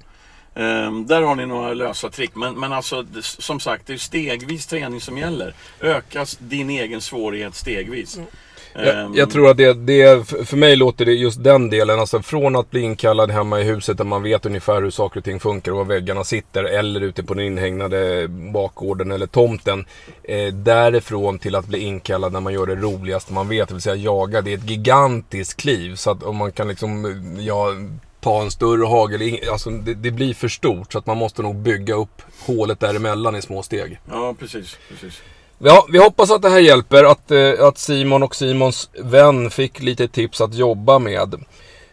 Um, 0.57 1.05
där 1.05 1.21
har 1.21 1.35
ni 1.35 1.45
några 1.45 1.73
lösa 1.73 2.09
trick. 2.09 2.35
Men, 2.35 2.59
men 2.59 2.73
alltså, 2.73 3.05
som 3.21 3.59
sagt, 3.59 3.87
det 3.87 3.93
är 3.93 3.97
stegvis 3.97 4.67
träning 4.67 5.01
som 5.01 5.17
gäller. 5.17 5.53
Ökas 5.81 6.37
din 6.39 6.69
egen 6.69 7.01
svårighet 7.01 7.55
stegvis. 7.55 8.17
Mm. 8.17 8.29
Jag, 8.75 9.17
jag 9.17 9.29
tror 9.29 9.49
att 9.49 9.57
det, 9.57 9.73
det, 9.73 10.27
för 10.27 10.43
för 10.43 10.57
mig 10.57 10.75
låter 10.75 11.05
det 11.05 11.13
just 11.13 11.43
den 11.43 11.69
delen, 11.69 11.99
alltså 11.99 12.21
från 12.21 12.55
att 12.55 12.71
bli 12.71 12.81
inkallad 12.81 13.31
hemma 13.31 13.61
i 13.61 13.63
huset 13.63 13.97
där 13.97 14.03
man 14.05 14.23
vet 14.23 14.45
ungefär 14.45 14.81
hur 14.81 14.89
saker 14.89 15.19
och 15.19 15.23
ting 15.23 15.39
funkar 15.39 15.71
och 15.71 15.77
var 15.77 15.85
väggarna 15.85 16.23
sitter 16.23 16.63
eller 16.63 17.01
ute 17.01 17.23
på 17.23 17.33
den 17.33 17.45
inhägnade 17.45 18.27
bakgården 18.27 19.11
eller 19.11 19.27
tomten. 19.27 19.85
Eh, 20.23 20.53
därifrån 20.53 21.39
till 21.39 21.55
att 21.55 21.67
bli 21.67 21.79
inkallad 21.79 22.33
när 22.33 22.39
man 22.39 22.53
gör 22.53 22.65
det 22.65 22.75
roligaste 22.75 23.33
man 23.33 23.47
vet, 23.49 23.67
det 23.67 23.73
vill 23.73 23.81
säga 23.81 23.95
jaga. 23.95 24.41
Det 24.41 24.53
är 24.53 24.57
ett 24.57 24.69
gigantiskt 24.69 25.61
kliv. 25.61 25.95
Så 25.95 26.11
att 26.11 26.23
om 26.23 26.35
man 26.35 26.51
kan 26.51 26.67
liksom, 26.67 27.05
eh, 27.05 27.45
ja, 27.45 27.73
ta 28.19 28.41
en 28.41 28.51
större 28.51 28.85
hagel, 28.85 29.39
alltså 29.51 29.69
det, 29.69 29.93
det 29.93 30.11
blir 30.11 30.33
för 30.33 30.47
stort. 30.47 30.93
Så 30.93 30.99
att 30.99 31.05
man 31.05 31.17
måste 31.17 31.41
nog 31.41 31.55
bygga 31.55 31.95
upp 31.95 32.21
hålet 32.45 32.79
däremellan 32.79 33.35
i 33.35 33.41
små 33.41 33.63
steg. 33.63 33.99
Ja, 34.11 34.35
precis. 34.39 34.77
precis. 34.89 35.21
Ja, 35.59 35.85
vi 35.89 35.97
hoppas 35.97 36.31
att 36.31 36.41
det 36.41 36.49
här 36.49 36.59
hjälper. 36.59 37.03
Att, 37.03 37.31
eh, 37.31 37.67
att 37.67 37.77
Simon 37.77 38.23
och 38.23 38.35
Simons 38.35 38.89
vän 39.03 39.49
fick 39.49 39.81
lite 39.81 40.07
tips 40.07 40.41
att 40.41 40.53
jobba 40.53 40.99
med. 40.99 41.35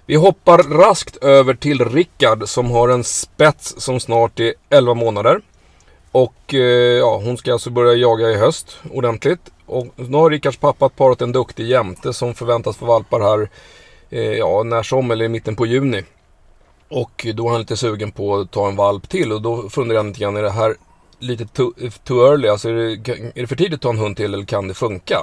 Vi 0.06 0.14
hoppar 0.14 0.58
raskt 0.58 1.16
över 1.16 1.54
till 1.54 1.84
Rickard 1.84 2.48
som 2.48 2.70
har 2.70 2.88
en 2.88 3.04
spets 3.04 3.74
som 3.78 4.00
snart 4.00 4.40
är 4.40 4.54
11 4.70 4.94
månader. 4.94 5.40
Och 6.12 6.54
eh, 6.54 6.98
ja, 6.98 7.20
hon 7.24 7.36
ska 7.36 7.52
alltså 7.52 7.70
börja 7.70 7.94
jaga 7.94 8.30
i 8.30 8.34
höst 8.34 8.76
ordentligt. 8.90 9.40
Och 9.66 9.86
nu 9.96 10.16
har 10.16 10.30
Rickards 10.30 10.56
pappa 10.56 10.88
parat 10.88 11.22
en 11.22 11.32
duktig 11.32 11.66
jämte 11.66 12.12
som 12.12 12.34
förväntas 12.34 12.76
få 12.76 12.86
valpar 12.86 13.20
här 13.20 13.48
eh, 14.10 14.32
ja, 14.32 14.62
när 14.62 14.82
som 14.82 15.10
eller 15.10 15.24
i 15.24 15.28
mitten 15.28 15.56
på 15.56 15.66
juni. 15.66 16.04
Och 16.88 17.26
då 17.34 17.46
är 17.46 17.50
han 17.50 17.60
lite 17.60 17.76
sugen 17.76 18.12
på 18.12 18.36
att 18.36 18.50
ta 18.50 18.68
en 18.68 18.76
valp 18.76 19.08
till 19.08 19.32
och 19.32 19.42
då 19.42 19.68
funderar 19.68 19.98
jag 19.98 20.06
lite 20.06 20.20
grann, 20.20 20.36
är 20.36 20.42
det 20.42 20.50
här 20.50 20.76
lite 21.22 21.46
too, 21.46 21.72
too 22.04 22.26
early? 22.26 22.48
Alltså 22.48 22.68
är 22.68 22.74
det, 22.74 23.10
är 23.12 23.40
det 23.40 23.46
för 23.46 23.56
tidigt 23.56 23.74
att 23.74 23.80
ta 23.80 23.90
en 23.90 23.98
hund 23.98 24.16
till 24.16 24.34
eller 24.34 24.44
kan 24.44 24.68
det 24.68 24.74
funka? 24.74 25.18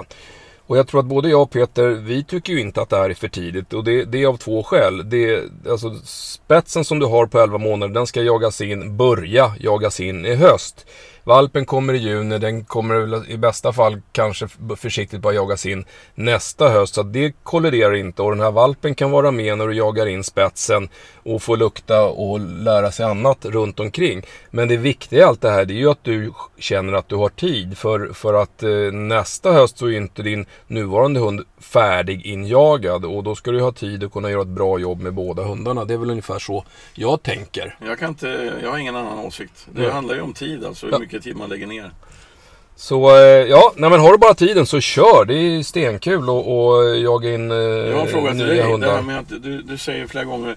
Och 0.69 0.77
jag 0.77 0.87
tror 0.87 0.99
att 0.99 1.05
både 1.05 1.29
jag 1.29 1.41
och 1.41 1.51
Peter, 1.51 1.89
vi 1.89 2.23
tycker 2.23 2.53
ju 2.53 2.61
inte 2.61 2.81
att 2.81 2.89
det 2.89 2.97
här 2.97 3.09
är 3.09 3.13
för 3.13 3.27
tidigt. 3.27 3.73
Och 3.73 3.83
det, 3.83 4.03
det 4.03 4.23
är 4.23 4.27
av 4.27 4.37
två 4.37 4.63
skäl. 4.63 5.09
Det, 5.09 5.43
alltså 5.69 5.95
spetsen 6.03 6.85
som 6.85 6.99
du 6.99 7.05
har 7.05 7.25
på 7.25 7.39
11 7.39 7.57
månader, 7.57 7.93
den 7.93 8.07
ska 8.07 8.21
jagas 8.21 8.61
in, 8.61 8.97
börja 8.97 9.53
jagas 9.59 9.99
in 9.99 10.25
i 10.25 10.35
höst. 10.35 10.85
Valpen 11.23 11.65
kommer 11.65 11.93
i 11.93 11.97
juni, 11.97 12.37
den 12.37 12.65
kommer 12.65 13.29
i 13.31 13.37
bästa 13.37 13.73
fall 13.73 14.01
kanske 14.11 14.47
försiktigt 14.77 15.21
bara 15.21 15.33
jagas 15.33 15.65
in 15.65 15.85
nästa 16.15 16.69
höst. 16.69 16.93
Så 16.95 17.03
det 17.03 17.33
kolliderar 17.43 17.95
inte 17.95 18.21
och 18.21 18.31
den 18.31 18.39
här 18.39 18.51
valpen 18.51 18.95
kan 18.95 19.11
vara 19.11 19.31
med 19.31 19.57
när 19.57 19.67
du 19.67 19.73
jagar 19.73 20.05
in 20.05 20.23
spetsen 20.23 20.89
och 21.23 21.41
få 21.41 21.55
lukta 21.55 22.03
och 22.03 22.39
lära 22.39 22.91
sig 22.91 23.05
annat 23.05 23.45
runt 23.45 23.79
omkring. 23.79 24.23
Men 24.51 24.67
det 24.67 24.77
viktiga 24.77 25.19
i 25.19 25.23
allt 25.23 25.41
det 25.41 25.49
här 25.49 25.65
det 25.65 25.73
är 25.73 25.77
ju 25.77 25.89
att 25.89 26.03
du 26.03 26.33
känner 26.57 26.93
att 26.93 27.09
du 27.09 27.15
har 27.15 27.29
tid. 27.29 27.77
För, 27.77 28.13
för 28.13 28.33
att 28.33 28.63
eh, 28.63 28.69
nästa 28.91 29.51
höst 29.51 29.77
så 29.77 29.85
är 29.85 29.97
inte 29.97 30.23
din 30.23 30.45
nuvarande 30.67 31.19
hund 31.19 31.41
färdig 31.61 32.25
injagad 32.25 33.05
och 33.05 33.23
då 33.23 33.35
ska 33.35 33.51
du 33.51 33.61
ha 33.61 33.71
tid 33.71 34.03
att 34.03 34.11
kunna 34.13 34.31
göra 34.31 34.41
ett 34.41 34.47
bra 34.47 34.79
jobb 34.79 35.01
med 35.01 35.13
båda 35.13 35.43
hundarna. 35.43 35.85
Det 35.85 35.93
är 35.93 35.97
väl 35.97 36.09
ungefär 36.09 36.39
så 36.39 36.63
jag 36.93 37.23
tänker. 37.23 37.75
Jag, 37.85 37.99
kan 37.99 38.09
inte, 38.09 38.53
jag 38.63 38.71
har 38.71 38.77
ingen 38.77 38.95
annan 38.95 39.19
åsikt. 39.19 39.67
Det 39.71 39.83
Ja. 39.83 39.91
handlar 39.91 40.15
ju 40.15 40.21
om 40.21 40.33
tid, 40.33 40.65
alltså 40.65 40.85
hur 40.85 40.93
Ja. 40.93 40.99
mycket 40.99 41.23
tid 41.23 41.35
man 41.35 41.49
lägger 41.49 41.67
ner. 41.67 41.91
Så 42.75 43.09
eh, 43.15 43.21
ja, 43.25 43.73
nej 43.75 43.89
men 43.89 43.99
har 43.99 44.11
du 44.11 44.17
bara 44.17 44.33
tiden 44.33 44.65
så 44.65 44.79
kör. 44.79 45.25
Det 45.25 45.33
är 45.33 45.63
stenkul 45.63 46.23
att 46.29 46.99
jaga 47.03 47.33
in 47.33 47.51
eh, 47.51 47.57
Jag 47.57 47.93
har 47.95 48.01
en 48.01 48.07
fråga 48.07 48.29
till 48.31 48.37
nya 48.37 48.47
dig. 48.47 48.55
Det 48.57 48.63
här 48.63 48.71
hundar. 48.71 49.01
med 49.01 49.19
att 49.19 49.29
du, 49.43 49.61
du 49.61 49.77
säger 49.77 50.07
flera 50.07 50.25
gånger 50.25 50.55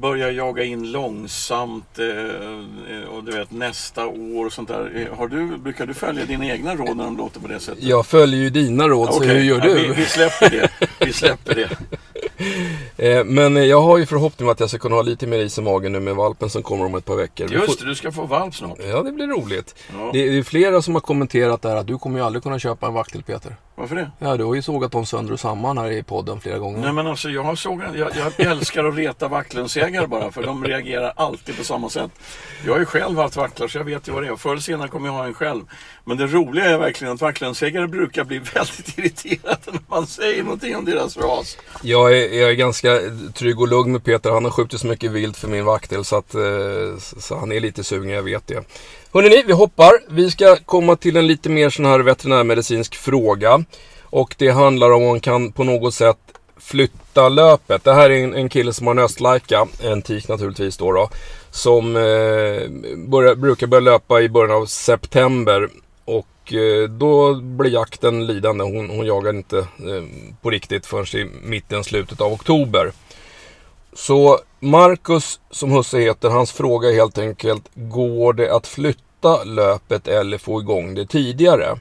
börja 0.00 0.30
jaga 0.30 0.64
in 0.64 0.92
långsamt 0.92 1.98
eh, 1.98 3.08
och 3.08 3.24
du 3.24 3.32
vet 3.32 3.50
nästa 3.50 4.06
år 4.06 4.46
och 4.46 4.52
sånt 4.52 4.68
där. 4.68 4.92
Eh, 4.94 5.18
Har 5.18 5.28
du, 5.28 5.56
brukar 5.56 5.86
du 5.86 5.94
följa 5.94 6.24
dina 6.24 6.46
egna 6.46 6.74
råd 6.74 6.96
när 6.96 7.04
de 7.04 7.16
låter 7.16 7.40
på 7.40 7.48
det 7.48 7.60
sättet? 7.60 7.84
Jag 7.84 8.06
följer 8.06 8.40
ju 8.40 8.50
dina 8.50 8.88
råd, 8.88 9.08
så 9.08 9.16
Okej, 9.16 9.28
hur 9.28 9.42
gör 9.42 9.58
ja, 9.58 9.64
du? 9.64 9.74
Vi, 9.74 9.88
vi 9.88 10.04
släpper 10.04 10.50
det. 10.50 10.70
Vi 11.06 11.12
släpper 11.12 11.54
det. 11.54 11.68
Eh, 12.96 13.24
men 13.24 13.68
jag 13.68 13.80
har 13.82 13.98
ju 13.98 14.06
förhoppning 14.06 14.48
om 14.48 14.52
att 14.52 14.60
jag 14.60 14.68
ska 14.68 14.78
kunna 14.78 14.94
ha 14.94 15.02
lite 15.02 15.26
mer 15.26 15.38
is 15.38 15.58
i 15.58 15.62
magen 15.62 15.92
nu 15.92 16.00
med 16.00 16.14
valpen 16.14 16.50
som 16.50 16.62
kommer 16.62 16.84
om 16.84 16.94
ett 16.94 17.04
par 17.04 17.16
veckor. 17.16 17.52
Just 17.52 17.80
det, 17.80 17.86
du 17.86 17.94
ska 17.94 18.12
få 18.12 18.26
valp 18.26 18.54
snart. 18.54 18.78
Ja, 18.90 19.02
det 19.02 19.12
blir 19.12 19.26
roligt. 19.26 19.74
Ja. 19.98 20.10
Det 20.12 20.38
är 20.38 20.42
flera 20.42 20.82
som 20.82 20.94
har 20.94 21.00
kommenterat 21.00 21.62
där 21.62 21.76
att 21.76 21.86
du 21.86 21.98
kommer 21.98 22.18
ju 22.18 22.24
aldrig 22.24 22.42
kunna 22.42 22.58
köpa 22.58 22.86
en 22.86 22.94
vaktel 22.94 23.22
Peter. 23.22 23.56
Varför 23.80 23.96
det? 23.96 24.10
Ja, 24.18 24.36
du 24.36 24.44
har 24.44 24.54
ju 24.54 24.62
sågat 24.62 24.92
dem 24.92 25.06
sönder 25.06 25.32
och 25.32 25.40
samman 25.40 25.78
här 25.78 25.90
i 25.90 26.02
podden 26.02 26.40
flera 26.40 26.58
gånger. 26.58 26.78
Nej 26.80 26.92
men 26.92 27.06
alltså 27.06 27.30
jag 27.30 27.42
har 27.42 27.54
sågat, 27.54 27.94
jag, 27.94 28.10
jag 28.16 28.46
älskar 28.46 28.84
att 28.84 28.96
reta 28.96 29.28
vacklundsägare 29.28 30.06
bara 30.06 30.30
för 30.30 30.42
de 30.42 30.64
reagerar 30.64 31.12
alltid 31.16 31.56
på 31.56 31.64
samma 31.64 31.90
sätt. 31.90 32.10
Jag 32.64 32.72
har 32.72 32.78
ju 32.78 32.84
själv 32.84 33.18
haft 33.18 33.36
vacklar 33.36 33.68
så 33.68 33.78
jag 33.78 33.84
vet 33.84 34.08
ju 34.08 34.12
vad 34.12 34.22
det 34.22 34.28
är 34.28 34.36
förr 34.36 34.50
eller 34.50 34.60
senare 34.60 34.88
kommer 34.88 35.08
jag 35.08 35.14
ha 35.14 35.26
en 35.26 35.34
själv. 35.34 35.62
Men 36.04 36.16
det 36.16 36.26
roliga 36.26 36.64
är 36.64 36.78
verkligen 36.78 37.14
att 37.14 37.20
vacklundsägare 37.20 37.86
brukar 37.86 38.24
bli 38.24 38.38
väldigt 38.54 38.98
irriterade 38.98 39.58
när 39.66 39.80
man 39.88 40.06
säger 40.06 40.42
någonting 40.42 40.76
om 40.76 40.84
deras 40.84 41.16
ras. 41.16 41.56
Jag 42.10 42.18
är, 42.18 42.40
jag 42.40 42.50
är 42.50 42.54
ganska 42.54 43.00
trygg 43.34 43.60
och 43.60 43.68
lugn 43.68 43.92
med 43.92 44.04
Peter. 44.04 44.30
Han 44.30 44.44
har 44.44 44.50
skjutit 44.50 44.80
så 44.80 44.86
mycket 44.86 45.10
vilt 45.10 45.36
för 45.36 45.48
min 45.48 45.64
vaktel 45.64 46.04
så, 46.04 46.16
att, 46.16 46.34
eh, 46.34 46.98
så 47.18 47.36
han 47.36 47.52
är 47.52 47.60
lite 47.60 47.84
sugen, 47.84 48.10
jag 48.10 48.22
vet 48.22 48.46
det. 48.46 48.64
Hörrni, 49.12 49.42
vi 49.46 49.52
hoppar. 49.52 49.92
Vi 50.08 50.30
ska 50.30 50.56
komma 50.56 50.96
till 50.96 51.16
en 51.16 51.26
lite 51.26 51.48
mer 51.48 51.70
sån 51.70 51.84
här 51.84 52.00
veterinärmedicinsk 52.00 52.94
fråga. 52.94 53.64
Och 54.02 54.34
det 54.38 54.48
handlar 54.48 54.90
om 54.90 55.04
man 55.04 55.20
kan 55.20 55.52
på 55.52 55.64
något 55.64 55.94
sätt 55.94 56.18
flytta 56.60 57.28
löpet. 57.28 57.84
Det 57.84 57.92
här 57.92 58.10
är 58.10 58.24
en, 58.24 58.34
en 58.34 58.48
kille 58.48 58.72
som 58.72 58.86
har 58.86 58.94
en 58.94 59.04
östlaika, 59.04 59.66
en 59.82 60.02
tik 60.02 60.28
naturligtvis 60.28 60.76
då. 60.76 60.92
då 60.92 61.10
som 61.50 61.96
eh, 61.96 62.68
börja, 62.96 63.34
brukar 63.34 63.66
börja 63.66 63.80
löpa 63.80 64.20
i 64.20 64.28
början 64.28 64.56
av 64.56 64.66
september. 64.66 65.68
Och 66.04 66.26
Eh, 66.52 66.88
då 66.88 67.34
blir 67.34 67.70
jakten 67.70 68.26
lidande. 68.26 68.64
Hon, 68.64 68.90
hon 68.90 69.06
jagar 69.06 69.36
inte 69.36 69.58
eh, 69.58 70.04
på 70.42 70.50
riktigt 70.50 70.86
förrän 70.86 71.20
i 71.20 71.30
mitten, 71.42 71.84
slutet 71.84 72.20
av 72.20 72.32
oktober. 72.32 72.92
Så 73.92 74.40
Marcus, 74.60 75.40
som 75.50 75.70
husse 75.70 75.98
heter, 75.98 76.28
hans 76.28 76.52
fråga 76.52 76.88
är 76.88 76.94
helt 76.94 77.18
enkelt, 77.18 77.62
går 77.74 78.32
det 78.32 78.54
att 78.54 78.66
flytta 78.66 79.44
löpet 79.44 80.08
eller 80.08 80.38
få 80.38 80.60
igång 80.60 80.94
det 80.94 81.06
tidigare? 81.06 81.78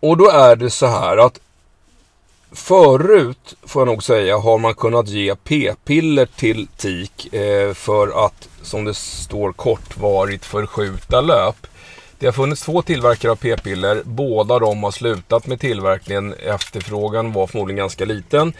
Och 0.00 0.16
då 0.16 0.30
är 0.30 0.56
det 0.56 0.70
så 0.70 0.86
här 0.86 1.16
att 1.16 1.40
förut, 2.52 3.54
får 3.62 3.80
jag 3.80 3.86
nog 3.86 4.02
säga, 4.02 4.38
har 4.38 4.58
man 4.58 4.74
kunnat 4.74 5.08
ge 5.08 5.34
p-piller 5.34 6.26
till 6.26 6.66
tik 6.76 7.34
eh, 7.34 7.74
för 7.74 8.26
att, 8.26 8.48
som 8.62 8.84
det 8.84 8.94
står, 8.94 9.52
kortvarigt 9.52 10.44
förskjuta 10.44 11.20
löp. 11.20 11.66
Det 12.22 12.28
har 12.28 12.32
funnits 12.32 12.62
två 12.62 12.82
tillverkare 12.82 13.32
av 13.32 13.36
p-piller. 13.36 14.02
Båda 14.04 14.58
de 14.58 14.82
har 14.82 14.90
slutat 14.90 15.46
med 15.46 15.60
tillverkningen. 15.60 16.34
Efterfrågan 16.34 17.32
var 17.32 17.46
förmodligen 17.46 17.76
ganska 17.76 18.04
liten. 18.04 18.52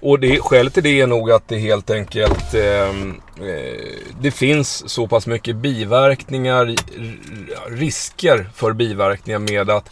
Och 0.00 0.20
det, 0.20 0.40
skälet 0.40 0.74
till 0.74 0.82
det 0.82 1.00
är 1.00 1.06
nog 1.06 1.30
att 1.30 1.48
det 1.48 1.58
helt 1.58 1.90
enkelt 1.90 2.54
ehm, 2.54 3.20
eh, 3.36 3.80
det 4.20 4.30
finns 4.30 4.90
så 4.90 5.08
pass 5.08 5.26
mycket 5.26 5.56
biverkningar, 5.56 6.74
risker 7.68 8.50
för 8.54 8.72
biverkningar 8.72 9.38
med 9.38 9.70
att 9.70 9.90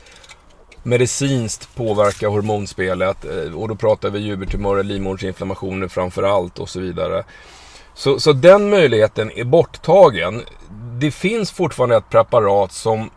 medicinskt 0.83 1.75
påverka 1.75 2.29
hormonspelet. 2.29 3.25
Eh, 3.25 3.55
och 3.55 3.69
då 3.69 3.75
pratar 3.75 4.11
vi 4.11 4.19
jubertumörer, 4.19 4.83
livmodersinflammationer 4.83 5.89
framför 5.89 6.23
allt 6.23 6.59
och 6.59 6.69
så 6.69 6.81
vidare. 6.81 7.25
Så, 7.95 8.21
så 8.21 8.33
den 8.33 8.71
möjligheten 8.71 9.31
är 9.35 9.45
borttagen. 9.45 10.43
Det 11.01 11.11
finns 11.11 11.53
fortfarande 11.53 11.97
ett 11.97 12.11
preparat 12.11 12.73
som 12.73 13.11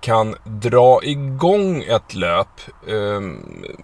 kan 0.00 0.36
dra 0.44 1.00
igång 1.04 1.82
ett 1.82 2.14
löp. 2.14 2.48
Eh, 2.86 3.20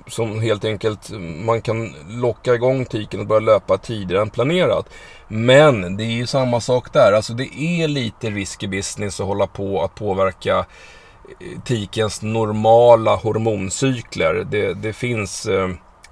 som 0.06 0.40
helt 0.40 0.64
enkelt, 0.64 1.10
man 1.44 1.60
kan 1.60 1.94
locka 2.08 2.54
igång 2.54 2.84
tiken 2.84 3.20
och 3.20 3.26
börja 3.26 3.40
löpa 3.40 3.78
tidigare 3.78 4.22
än 4.22 4.30
planerat. 4.30 4.88
Men 5.28 5.96
det 5.96 6.04
är 6.04 6.14
ju 6.14 6.26
samma 6.26 6.60
sak 6.60 6.92
där. 6.92 7.12
Alltså 7.12 7.32
det 7.32 7.58
är 7.58 7.88
lite 7.88 8.30
risky 8.30 8.66
business 8.66 9.20
att 9.20 9.26
hålla 9.26 9.46
på 9.46 9.82
att 9.82 9.94
påverka 9.94 10.58
eh, 10.58 11.60
tikens 11.64 12.22
normala 12.22 13.16
hormoncykler. 13.16 14.46
Det, 14.50 14.74
det 14.74 14.92
finns 14.92 15.46
eh, 15.46 15.68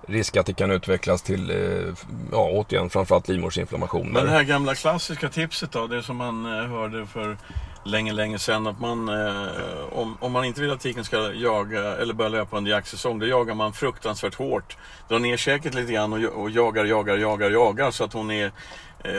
risk 0.08 0.36
att 0.36 0.46
det 0.46 0.54
kan 0.54 0.70
utvecklas 0.70 1.22
till, 1.22 1.50
eh, 1.50 1.56
ja 2.32 2.48
återigen, 2.50 2.90
framförallt 2.90 3.28
livmoderinflammationer. 3.28 4.12
Men 4.12 4.24
det 4.24 4.30
här 4.30 4.42
gamla 4.42 4.74
klassiska 4.74 5.28
tipset 5.28 5.72
då, 5.72 5.86
det 5.86 6.02
som 6.02 6.16
man 6.16 6.46
eh, 6.46 6.68
hörde 6.68 7.06
för 7.06 7.36
länge, 7.84 8.12
länge 8.12 8.38
sedan 8.38 8.66
att 8.66 8.80
man, 8.80 9.08
eh, 9.08 9.46
om, 9.92 10.16
om 10.20 10.32
man 10.32 10.44
inte 10.44 10.60
vill 10.60 10.70
att 10.70 10.80
tiken 10.80 11.04
ska 11.04 11.32
jaga 11.32 11.96
eller 11.96 12.14
börja 12.14 12.28
löpa 12.28 12.56
under 12.56 12.70
jaktsäsong, 12.70 13.18
då 13.18 13.26
jagar 13.26 13.54
man 13.54 13.72
fruktansvärt 13.72 14.34
hårt. 14.34 14.76
Drar 15.08 15.18
ner 15.18 15.36
käket 15.36 15.74
lite 15.74 15.92
grann 15.92 16.12
och, 16.12 16.42
och 16.42 16.50
jagar, 16.50 16.84
jagar, 16.84 17.16
jagar, 17.16 17.50
jagar 17.50 17.90
så 17.90 18.04
att 18.04 18.12
hon 18.12 18.30
är 18.30 18.52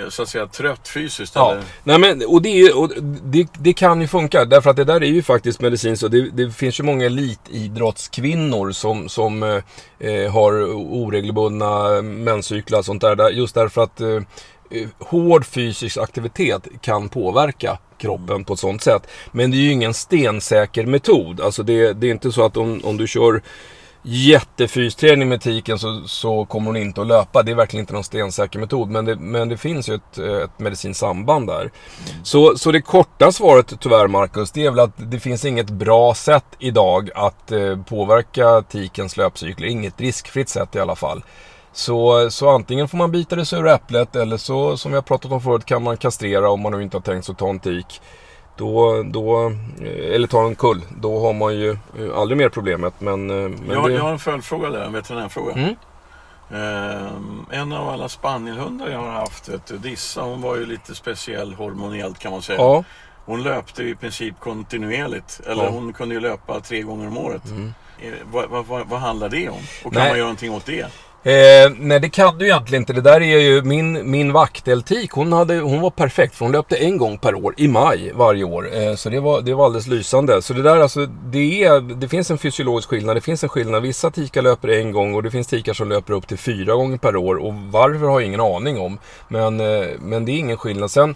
så 0.09 0.21
att 0.21 0.29
säga 0.29 0.47
trött 0.47 0.87
fysiskt? 0.87 1.35
Ja, 1.35 1.51
eller? 1.51 1.63
Nej, 1.83 1.99
men, 1.99 2.25
och, 2.27 2.41
det, 2.41 2.73
och 2.73 2.91
det, 3.23 3.47
det, 3.59 3.73
kan 3.73 4.01
ju 4.01 4.07
funka 4.07 4.45
därför 4.45 4.69
att 4.69 4.75
det 4.75 4.83
där 4.83 5.03
är 5.03 5.07
ju 5.07 5.23
faktiskt 5.23 5.61
medicinskt. 5.61 6.11
Det, 6.11 6.29
det 6.29 6.51
finns 6.51 6.79
ju 6.79 6.83
många 6.83 7.05
elitidrottskvinnor 7.05 8.71
som, 8.71 9.09
som 9.09 9.43
eh, 9.43 9.59
eh 9.99 10.31
har 10.31 10.53
oregelbundna 10.73 12.01
menscyklar 12.01 12.79
och 12.79 12.85
sånt 12.85 13.01
där. 13.01 13.29
Just 13.29 13.55
därför 13.55 13.83
att 13.83 14.01
eh, 14.01 14.15
eh, 14.69 14.87
hård 14.99 15.45
fysisk 15.45 15.97
aktivitet 15.97 16.67
kan 16.81 17.09
påverka 17.09 17.77
kroppen 17.97 18.43
på 18.43 18.53
ett 18.53 18.59
sånt 18.59 18.81
sätt. 18.81 19.07
Men 19.31 19.51
det 19.51 19.57
är 19.57 19.61
ju 19.61 19.71
ingen 19.71 19.93
stensäker 19.93 20.85
metod. 20.85 21.41
Alltså 21.41 21.63
det, 21.63 21.93
det 21.93 22.07
är 22.07 22.11
inte 22.11 22.31
så 22.31 22.45
att 22.45 22.57
om, 22.57 22.81
om 22.83 22.97
du 22.97 23.07
kör 23.07 23.41
jättefysträning 24.03 25.29
med 25.29 25.41
tiken 25.41 25.79
så, 25.79 26.01
så 26.07 26.45
kommer 26.45 26.67
hon 26.67 26.77
inte 26.77 27.01
att 27.01 27.07
löpa. 27.07 27.43
Det 27.43 27.51
är 27.51 27.55
verkligen 27.55 27.83
inte 27.83 27.93
någon 27.93 28.03
stensäker 28.03 28.60
metod. 28.60 28.89
Men 28.89 29.05
det, 29.05 29.15
men 29.15 29.50
det 29.50 29.57
finns 29.57 29.89
ju 29.89 29.95
ett, 29.95 30.17
ett 30.17 30.60
medicinskt 30.60 31.00
samband 31.00 31.48
där. 31.48 31.72
Så, 32.24 32.57
så 32.57 32.72
det 32.72 32.81
korta 32.81 33.31
svaret 33.31 33.74
tyvärr 33.79 34.07
Marcus, 34.07 34.51
det 34.51 34.65
är 34.65 34.69
väl 34.69 34.79
att 34.79 35.12
det 35.12 35.19
finns 35.19 35.45
inget 35.45 35.69
bra 35.69 36.13
sätt 36.13 36.45
idag 36.60 37.10
att 37.15 37.51
eh, 37.51 37.83
påverka 37.83 38.62
tikens 38.62 39.17
löpcykler. 39.17 39.67
Inget 39.67 40.01
riskfritt 40.01 40.50
sätt 40.50 40.75
i 40.75 40.79
alla 40.79 40.95
fall. 40.95 41.24
Så, 41.74 42.29
så 42.31 42.50
antingen 42.50 42.88
får 42.88 42.98
man 42.98 43.12
bita 43.12 43.36
det 43.36 43.45
sura 43.45 43.74
äpplet 43.74 44.15
eller 44.15 44.38
så, 44.38 44.77
som 44.77 44.91
vi 44.91 44.95
har 44.95 45.01
pratat 45.01 45.31
om 45.31 45.41
förut, 45.41 45.65
kan 45.65 45.83
man 45.83 45.98
kastrera 45.98 46.50
om 46.50 46.62
man 46.62 46.72
nu 46.72 46.83
inte 46.83 46.98
har 46.98 47.01
tänkt 47.01 47.25
sig 47.25 47.33
att 47.33 47.39
ta 47.39 47.50
en 47.50 47.60
tik. 47.60 48.01
Då, 48.57 49.03
då, 49.03 49.45
eh, 49.81 50.15
eller 50.15 50.27
ta 50.27 50.48
en 50.48 50.55
kull, 50.55 50.81
då 51.01 51.19
har 51.19 51.33
man 51.33 51.55
ju 51.55 51.72
eh, 51.72 52.17
aldrig 52.17 52.38
mer 52.38 52.50
problemet. 52.50 52.93
Men, 53.00 53.29
eh, 53.29 53.36
men 53.36 53.69
jag, 53.69 53.89
det... 53.89 53.93
jag 53.93 54.03
har 54.03 54.12
en 54.12 54.19
följdfråga 54.19 54.69
där, 54.69 54.83
en 54.86 54.93
veterinärfråga. 54.93 55.53
Mm. 55.53 55.75
Um, 56.50 57.45
en 57.51 57.74
av 57.74 57.89
alla 57.89 58.10
spanielhundar 58.10 58.89
jag 58.89 59.00
har 59.00 59.12
haft, 59.12 59.50
vet 59.50 59.83
Dissa, 59.83 60.22
hon 60.22 60.41
var 60.41 60.55
ju 60.55 60.65
lite 60.65 60.95
speciell 60.95 61.53
hormonellt 61.53 62.19
kan 62.19 62.31
man 62.31 62.41
säga. 62.41 62.60
Ja. 62.60 62.83
Hon 63.25 63.43
löpte 63.43 63.83
i 63.83 63.95
princip 63.95 64.39
kontinuerligt. 64.39 65.41
Eller 65.48 65.63
ja. 65.63 65.69
hon 65.69 65.93
kunde 65.93 66.15
ju 66.15 66.22
löpa 66.22 66.60
tre 66.60 66.81
gånger 66.81 67.07
om 67.07 67.17
året. 67.17 67.45
Mm. 67.45 67.74
Vad, 68.31 68.50
vad, 68.50 68.65
vad, 68.65 68.88
vad 68.88 69.00
handlar 69.00 69.29
det 69.29 69.50
om? 69.50 69.60
Och 69.83 69.93
kan 69.93 70.01
Nej. 70.01 70.10
man 70.10 70.17
göra 70.17 70.27
någonting 70.27 70.53
åt 70.53 70.65
det? 70.65 70.88
Eh, 71.25 71.72
nej 71.80 72.00
det 72.00 72.10
kan 72.10 72.38
du 72.38 72.46
egentligen 72.46 72.82
inte. 72.82 72.94
Det 72.94 73.01
där 73.01 73.22
är 73.22 73.39
ju 73.39 73.62
min, 73.62 74.12
min 74.12 74.34
vakteltik. 74.34 75.12
Hon, 75.12 75.34
hade, 75.34 75.60
hon 75.60 75.82
var 75.82 75.89
perfekt 75.89 76.36
för 76.36 76.46
hon 76.46 76.51
löpte 76.51 76.75
en 76.75 76.98
gång 76.98 77.18
per 77.18 77.36
år 77.36 77.53
i 77.58 77.68
maj 77.68 78.12
varje 78.15 78.44
år. 78.44 78.70
Eh, 78.75 78.96
så 78.96 79.10
det 79.10 79.20
var, 79.20 79.42
det 79.42 79.53
var 79.53 79.65
alldeles 79.65 79.88
lysande. 79.88 80.42
Så 80.42 80.53
det 80.53 80.62
där 80.62 80.80
alltså, 80.80 81.06
det, 81.06 81.63
är, 81.63 81.82
det 81.82 82.08
finns 82.08 82.32
en 82.32 82.38
fysiologisk 82.38 82.89
skillnad. 82.89 83.18
Det 83.18 83.22
finns 83.22 83.44
en 83.44 83.50
skillnad. 83.50 83.82
Vissa 83.82 84.12
tikar 84.12 84.42
löper 84.42 84.68
en 84.68 84.92
gång 84.92 85.15
och 85.15 85.24
det 85.24 85.32
finns 85.32 85.48
tikar 85.48 85.74
som 85.74 85.89
löper 85.89 86.13
upp 86.13 86.27
till 86.27 86.38
fyra 86.38 86.75
gånger 86.75 86.98
per 86.98 87.15
år. 87.15 87.36
Och 87.36 87.53
varför 87.53 88.06
har 88.08 88.20
jag 88.20 88.27
ingen 88.27 88.42
aning 88.42 88.80
om. 88.80 89.00
Men, 89.27 89.60
eh, 89.60 89.88
men 90.00 90.25
det 90.25 90.32
är 90.32 90.38
ingen 90.38 90.58
skillnad. 90.58 90.92
Sen 90.92 91.15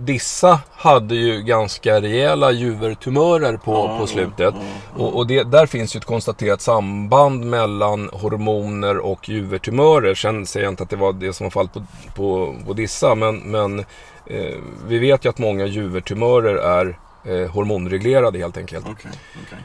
Dissa 0.00 0.60
hade 0.72 1.14
ju 1.14 1.42
ganska 1.42 2.00
rejäla 2.00 2.50
juvertumörer 2.50 3.56
på, 3.56 3.72
ja, 3.72 3.98
på 3.98 4.06
slutet. 4.06 4.54
Ja, 4.54 4.62
ja, 4.96 5.04
och, 5.04 5.16
och 5.16 5.26
det, 5.26 5.42
där 5.42 5.66
finns 5.66 5.96
ju 5.96 5.98
ett 5.98 6.04
konstaterat 6.04 6.60
samband 6.60 7.44
mellan 7.44 8.10
hormoner 8.12 8.98
och 8.98 9.28
juvertumörer. 9.28 10.14
Sen 10.14 10.46
säger 10.46 10.64
jag 10.66 10.72
inte 10.72 10.82
att 10.82 10.90
det 10.90 10.96
var 10.96 11.12
det 11.12 11.32
som 11.32 11.44
var 11.44 11.50
fallet 11.50 11.72
på, 11.72 11.82
på, 12.14 12.54
på 12.66 12.72
Dissa. 12.72 13.14
Men, 13.14 13.36
men 13.36 13.78
eh, 14.26 14.54
vi 14.86 14.98
vet 14.98 15.24
ju 15.24 15.28
att 15.28 15.38
många 15.38 15.66
juvertumörer 15.66 16.56
är 16.56 16.98
eh, 17.24 17.50
hormonreglerade 17.50 18.38
helt 18.38 18.56
enkelt. 18.56 18.84
Okay, 18.84 19.12
okay. 19.46 19.58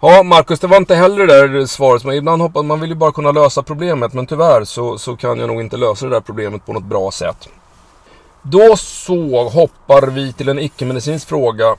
Ja, 0.00 0.22
Marcus, 0.22 0.60
det 0.60 0.66
var 0.66 0.76
inte 0.76 0.94
heller 0.94 1.26
det 1.26 1.48
där 1.48 1.66
svaret. 1.66 2.04
Man, 2.04 2.14
ibland 2.14 2.42
hoppas 2.42 2.64
man 2.64 2.80
vill 2.80 2.90
ju 2.90 2.96
bara 2.96 3.12
kunna 3.12 3.32
lösa 3.32 3.62
problemet. 3.62 4.12
Men 4.12 4.26
tyvärr 4.26 4.64
så, 4.64 4.98
så 4.98 5.16
kan 5.16 5.38
jag 5.38 5.48
nog 5.48 5.60
inte 5.60 5.76
lösa 5.76 6.06
det 6.06 6.12
där 6.12 6.20
problemet 6.20 6.66
på 6.66 6.72
något 6.72 6.84
bra 6.84 7.10
sätt. 7.10 7.48
Då 8.42 8.76
så 8.76 9.48
hoppar 9.48 10.06
vi 10.06 10.32
till 10.32 10.48
en 10.48 10.58
icke-medicinsk 10.58 11.28
fråga 11.28 11.76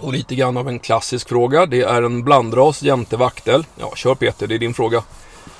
och 0.00 0.12
lite 0.12 0.34
grann 0.34 0.56
av 0.56 0.68
en 0.68 0.78
klassisk 0.78 1.28
fråga. 1.28 1.66
Det 1.66 1.82
är 1.82 2.02
en 2.02 2.24
blandras 2.24 2.82
jämte 2.82 3.16
vaktel. 3.16 3.66
Ja, 3.76 3.92
kör 3.96 4.14
Peter, 4.14 4.46
det 4.46 4.54
är 4.54 4.58
din 4.58 4.74
fråga. 4.74 5.02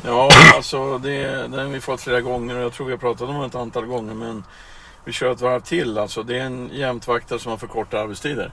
Ja, 0.04 0.30
alltså 0.54 0.98
det, 0.98 1.22
den 1.22 1.52
har 1.52 1.64
vi 1.64 1.80
fått 1.80 2.00
flera 2.00 2.20
gånger 2.20 2.56
och 2.56 2.62
jag 2.62 2.72
tror 2.72 2.86
vi 2.86 2.92
har 2.92 2.98
pratat 2.98 3.28
om 3.28 3.34
den 3.34 3.44
ett 3.44 3.54
antal 3.54 3.86
gånger. 3.86 4.14
Men 4.14 4.44
vi 5.04 5.12
kör 5.12 5.32
ett 5.32 5.40
varv 5.40 5.60
till. 5.60 5.98
Alltså, 5.98 6.22
det 6.22 6.38
är 6.38 6.44
en 6.44 6.70
jämtvaktel 6.72 7.40
som 7.40 7.50
har 7.50 7.58
förkortat 7.58 8.00
arbetstider. 8.00 8.52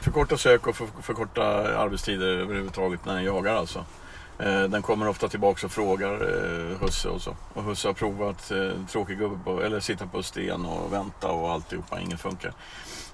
Förkorta 0.00 0.36
sök 0.36 0.66
och 0.66 0.76
för, 0.76 0.86
förkorta 1.02 1.42
arbetstider 1.78 2.26
överhuvudtaget 2.26 3.04
när 3.04 3.14
den 3.14 3.24
jagar 3.24 3.54
alltså. 3.54 3.84
Eh, 4.42 4.62
den 4.62 4.82
kommer 4.82 5.08
ofta 5.08 5.28
tillbaka 5.28 5.66
och 5.66 5.72
frågar 5.72 6.12
eh, 6.12 6.78
husse 6.78 7.08
och 7.08 7.22
så. 7.22 7.36
Och 7.54 7.64
husse 7.64 7.88
har 7.88 7.92
provat 7.92 8.50
eh, 8.50 8.86
tråkig 8.86 9.18
gubbe 9.18 9.44
på, 9.44 9.62
eller 9.62 9.80
sitta 9.80 10.06
på 10.06 10.22
sten 10.22 10.66
och 10.66 10.92
vänta 10.92 11.28
och 11.28 11.52
alltihopa, 11.52 12.00
inget 12.00 12.20
funkar. 12.20 12.52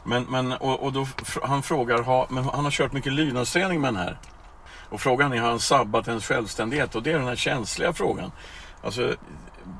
Men, 0.04 0.22
men 0.22 0.52
och, 0.52 0.82
och 0.82 0.92
då, 0.92 1.06
han 1.42 1.62
frågar, 1.62 2.02
ha, 2.02 2.26
men 2.30 2.44
han 2.44 2.64
har 2.64 2.70
kört 2.70 2.92
mycket 2.92 3.12
lydnadsträning 3.12 3.80
med 3.80 3.94
den 3.94 4.02
här. 4.02 4.18
Och 4.90 5.00
frågan 5.00 5.32
är, 5.32 5.38
har 5.38 5.48
han 5.48 5.60
sabbat 5.60 6.08
ens 6.08 6.26
självständighet? 6.26 6.94
Och 6.94 7.02
det 7.02 7.12
är 7.12 7.18
den 7.18 7.28
här 7.28 7.36
känsliga 7.36 7.92
frågan. 7.92 8.32
Alltså, 8.82 9.14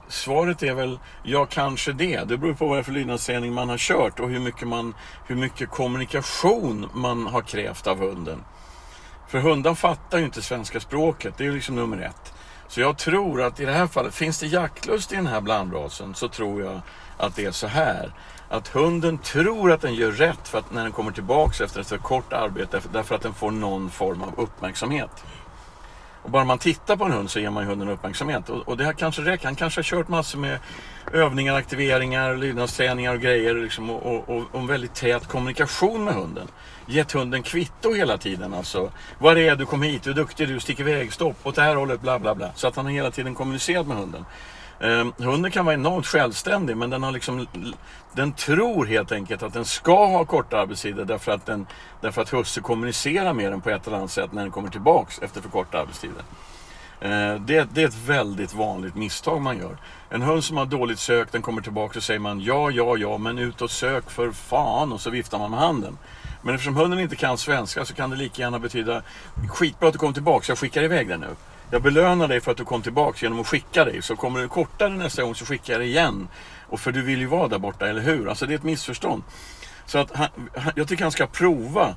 svaret 0.09 0.63
är 0.63 0.75
väl, 0.75 0.99
ja 1.23 1.47
kanske 1.47 1.93
det. 1.93 2.25
Det 2.25 2.39
beror 2.39 2.55
på 2.55 2.67
vad 2.67 2.77
det 2.77 2.81
är 2.81 2.83
för 2.83 2.93
lydnadsträning 2.93 3.55
man 3.55 3.69
har 3.69 3.79
kört 3.79 4.21
och 4.21 4.29
hur 4.29 4.41
mycket, 4.41 4.69
man, 4.69 4.95
hur 5.27 5.37
mycket 5.37 5.71
kommunikation 5.71 6.91
man 6.93 7.27
har 7.27 7.43
krävt 7.43 7.87
av 7.87 7.99
hunden. 7.99 8.45
För 9.29 9.39
hundar 9.39 9.75
fattar 9.75 10.19
ju 10.19 10.25
inte 10.25 10.43
svenska 10.43 10.81
språket, 10.81 11.35
det 11.37 11.45
är 11.45 11.49
ju 11.49 11.55
liksom 11.55 11.77
nummer 11.77 11.99
ett. 11.99 12.33
Så 12.69 12.81
jag 12.81 12.99
tror 12.99 13.43
att 13.43 13.61
i 13.61 13.65
det 13.65 13.73
här 13.73 13.87
fallet, 13.87 14.15
finns 14.15 14.41
det 14.41 14.47
jaktlust 14.47 15.13
i 15.13 15.17
den 15.17 15.27
här 15.27 15.41
blandrasen 15.41 16.15
så 16.15 16.29
tror 16.29 16.63
jag 16.63 16.81
att 17.19 17.37
det 17.37 17.45
är 17.45 17.51
så 17.51 17.67
här. 17.67 18.13
Att 18.49 18.69
hunden 18.69 19.19
tror 19.19 19.73
att 19.73 19.81
den 19.81 19.95
gör 19.95 20.13
rätt 20.13 20.49
för 20.49 20.59
att 20.59 20.73
när 20.73 20.83
den 20.83 20.93
kommer 20.93 21.13
tillbaks 21.13 21.61
efter 21.61 21.81
ett 21.81 21.87
för 21.87 21.99
kort 21.99 22.33
arbete 22.33 22.81
därför 22.93 23.15
att 23.15 23.23
den 23.23 23.35
får 23.35 23.51
någon 23.51 23.91
form 23.91 24.23
av 24.23 24.41
uppmärksamhet. 24.41 25.25
Och 26.23 26.33
bara 26.33 26.45
man 26.45 26.59
tittar 26.59 26.97
på 26.97 27.05
en 27.05 27.13
hund 27.13 27.31
så 27.31 27.41
ger 27.41 27.51
man 27.51 27.65
hunden 27.65 27.89
uppmärksamhet. 27.89 28.49
Och, 28.49 28.69
och 28.69 28.77
det 28.77 28.85
här 28.85 28.93
kanske 28.93 29.23
räcker. 29.23 29.45
Han 29.45 29.55
kanske 29.55 29.79
har 29.79 29.85
kört 29.85 30.09
massor 30.09 30.39
med 30.39 30.59
övningar, 31.13 31.55
aktiveringar, 31.55 32.37
lydnadsträningar 32.37 33.15
och 33.15 33.21
grejer. 33.21 33.55
Liksom, 33.55 33.91
och, 33.91 34.29
och, 34.29 34.45
och 34.53 34.61
en 34.61 34.67
väldigt 34.67 34.95
tät 34.95 35.29
kommunikation 35.29 36.05
med 36.05 36.15
hunden. 36.15 36.49
Gett 36.87 37.13
hunden 37.13 37.43
kvitto 37.43 37.93
hela 37.95 38.19
tiden. 38.19 38.55
Alltså, 38.55 38.91
var 39.19 39.37
är 39.37 39.57
du? 39.57 39.67
Kom 39.67 39.83
hit. 39.83 40.03
Du 40.03 40.11
är 40.11 40.15
duktig. 40.15 40.49
Du 40.49 40.61
sticker 40.61 40.89
iväg. 40.89 41.13
Stopp. 41.13 41.37
Åt 41.47 41.55
det 41.55 41.63
här 41.63 41.77
hållet. 41.77 42.01
Bla 42.01 42.19
bla 42.19 42.35
bla. 42.35 42.51
Så 42.55 42.69
att 42.69 42.77
han 42.77 42.85
har 42.85 42.93
hela 42.93 43.11
tiden 43.11 43.35
kommunicerat 43.35 43.87
med 43.87 43.97
hunden. 43.97 44.25
Eh, 44.81 45.07
hunden 45.19 45.51
kan 45.51 45.65
vara 45.65 45.75
enormt 45.75 46.07
självständig 46.07 46.77
men 46.77 46.91
den, 46.91 47.03
har 47.03 47.13
liksom, 47.13 47.47
den 48.13 48.33
tror 48.33 48.87
helt 48.87 49.13
enkelt 49.13 49.43
att 49.43 49.53
den 49.53 49.65
ska 49.65 50.07
ha 50.07 50.25
korta 50.25 50.59
arbetstider 50.59 51.05
därför 51.05 51.33
att, 51.33 51.47
den, 51.47 51.67
därför 52.01 52.23
att 52.23 52.33
husse 52.33 52.61
kommunicerar 52.61 53.33
med 53.33 53.53
den 53.53 53.61
på 53.61 53.71
ett 53.71 53.87
eller 53.87 53.97
annat 53.97 54.11
sätt 54.11 54.33
när 54.33 54.43
den 54.43 54.51
kommer 54.51 54.71
tillbaks 54.71 55.19
efter 55.19 55.41
för 55.41 55.49
korta 55.49 55.79
arbetstider. 55.81 56.23
Eh, 57.01 57.35
det, 57.35 57.69
det, 57.75 57.83
är 57.83 57.89
ett 57.89 58.07
väldigt 58.07 58.55
vanligt 58.55 58.95
misstag 58.95 59.41
man 59.41 59.59
gör. 59.59 59.77
En 60.11 60.23
hund 60.23 60.45
som 60.45 60.57
har 60.57 60.67
dåligt 60.67 60.99
sök, 60.99 61.33
den 61.33 61.43
kommer 61.43 61.63
tillbaka 61.63 61.99
och 61.99 62.03
säger 62.03 62.21
man 62.21 62.41
ja, 62.41 62.71
ja, 62.71 62.97
ja, 62.97 63.19
men 63.19 63.39
ut 63.39 63.63
och 63.63 63.71
sök 63.71 64.11
för 64.11 64.31
fan 64.31 64.93
och 64.93 65.01
så 65.01 65.11
viftar 65.11 65.39
man 65.39 65.51
med 65.51 65.61
handen. 65.61 65.99
Men 66.43 66.55
eftersom 66.55 66.77
hunden 66.77 67.01
inte 67.01 67.17
kan 67.17 67.39
svenska 67.39 67.85
så 67.85 67.95
kan 67.95 68.11
det 68.11 68.17
lika 68.17 68.43
gärna 68.43 68.59
betyda 68.59 69.03
skitbra 69.49 69.89
att 69.89 69.93
du 69.93 69.99
kom 69.99 70.15
tillbaka, 70.15 70.45
jag 70.49 70.59
skickar 70.59 70.83
iväg 70.83 71.09
dig 71.09 71.19
nu. 71.19 71.37
Jag 71.71 71.83
belönar 71.83 72.29
dig 72.29 72.41
för 72.41 72.51
att 72.51 72.57
du 72.57 72.65
kom 72.65 72.83
tillbaka 72.83 73.19
genom 73.21 73.41
att 73.41 73.47
skicka 73.47 73.85
dig. 73.85 74.03
Så 74.03 74.17
kommer 74.17 74.41
du 74.41 74.49
kortare 74.49 74.91
nästa 74.91 75.23
gång 75.23 75.35
så 75.35 75.47
skickar 75.47 75.73
jag 75.73 75.81
dig 75.81 75.89
igen. 75.89 76.29
Och 76.69 76.81
för 76.81 76.93
du 76.93 77.03
vill 77.03 77.19
ju 77.19 77.27
vara 77.27 77.49
där 77.49 77.59
borta, 77.59 77.89
eller 77.89 78.01
hur? 78.01 78.29
Alltså 78.29 78.47
det 78.47 78.55
är 78.55 78.57
ett 78.57 78.63
missförstånd. 78.63 79.23
Så 79.87 79.99
att 79.99 80.17
han, 80.17 80.29
jag 80.75 80.89
tycker 80.89 81.03
han 81.03 81.13
ska 81.13 81.27
prova. 81.27 81.95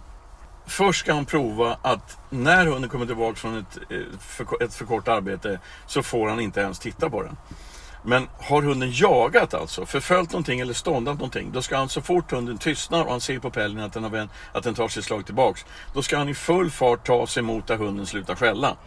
Först 0.70 1.00
ska 1.00 1.14
han 1.14 1.26
prova 1.26 1.78
att 1.82 2.18
när 2.30 2.66
hunden 2.66 2.90
kommer 2.90 3.06
tillbaka 3.06 3.36
från 3.36 3.58
ett, 3.58 3.78
eh, 3.90 4.20
för, 4.20 4.64
ett 4.64 4.74
för 4.74 4.86
kort 4.86 5.08
arbete 5.08 5.60
så 5.88 6.04
får 6.04 6.30
han 6.30 6.40
inte 6.40 6.60
ens 6.60 6.80
titta 6.80 7.10
på 7.10 7.24
den. 7.24 7.38
Men 8.04 8.28
har 8.40 8.62
hunden 8.62 8.92
jagat 8.92 9.54
alltså, 9.54 9.86
förföljt 9.86 10.32
någonting 10.32 10.60
eller 10.60 10.74
ståndat 10.74 11.16
någonting, 11.16 11.52
då 11.52 11.62
ska 11.62 11.78
han 11.78 11.90
så 11.90 12.02
fort 12.02 12.32
hunden 12.32 12.58
tystnar 12.58 13.04
och 13.04 13.12
han 13.12 13.22
ser 13.22 13.40
på 13.40 13.50
pällen 13.50 13.84
att 13.84 13.94
den, 13.94 14.04
har, 14.04 14.30
att 14.54 14.64
den 14.64 14.74
tar 14.74 14.88
sitt 14.88 15.06
slag 15.06 15.26
tillbaks, 15.26 15.66
då 15.94 16.02
ska 16.02 16.18
han 16.18 16.30
i 16.30 16.34
full 16.34 16.72
fart 16.72 17.08
ta 17.08 17.28
sig 17.28 17.44
mot 17.44 17.68
där 17.68 17.78
hunden 17.78 18.06
slutar 18.06 18.36
skälla. 18.36 18.78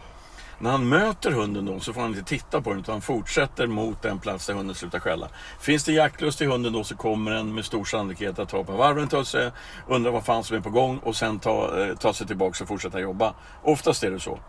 När 0.63 0.71
han 0.71 0.89
möter 0.89 1.31
hunden 1.31 1.65
då 1.65 1.79
så 1.79 1.93
får 1.93 2.01
han 2.01 2.09
inte 2.09 2.23
titta 2.23 2.61
på 2.61 2.69
den 2.69 2.79
utan 2.79 2.93
han 2.93 3.01
fortsätter 3.01 3.67
mot 3.67 4.01
den 4.01 4.19
plats 4.19 4.47
där 4.47 4.53
hunden 4.53 4.75
slutar 4.75 4.99
skälla. 4.99 5.29
Finns 5.59 5.83
det 5.83 5.91
jaktlust 5.91 6.41
i 6.41 6.45
hunden 6.45 6.73
då 6.73 6.83
så 6.83 6.95
kommer 6.95 7.31
den 7.31 7.55
med 7.55 7.65
stor 7.65 7.85
sannolikhet 7.85 8.39
att 8.39 8.49
ta 8.49 8.63
på 8.63 8.71
varven 8.71 9.07
tusse, 9.07 9.51
undra 9.87 10.11
vad 10.11 10.25
fan 10.25 10.43
som 10.43 10.57
är 10.57 10.61
på 10.61 10.69
gång 10.69 10.97
och 10.97 11.15
sen 11.15 11.39
ta, 11.39 11.81
eh, 11.81 11.95
ta 11.95 12.13
sig 12.13 12.27
tillbaka 12.27 12.63
och 12.63 12.67
fortsätta 12.67 12.99
jobba. 12.99 13.33
Oftast 13.63 14.03
är 14.03 14.11
det 14.11 14.19
så. 14.19 14.39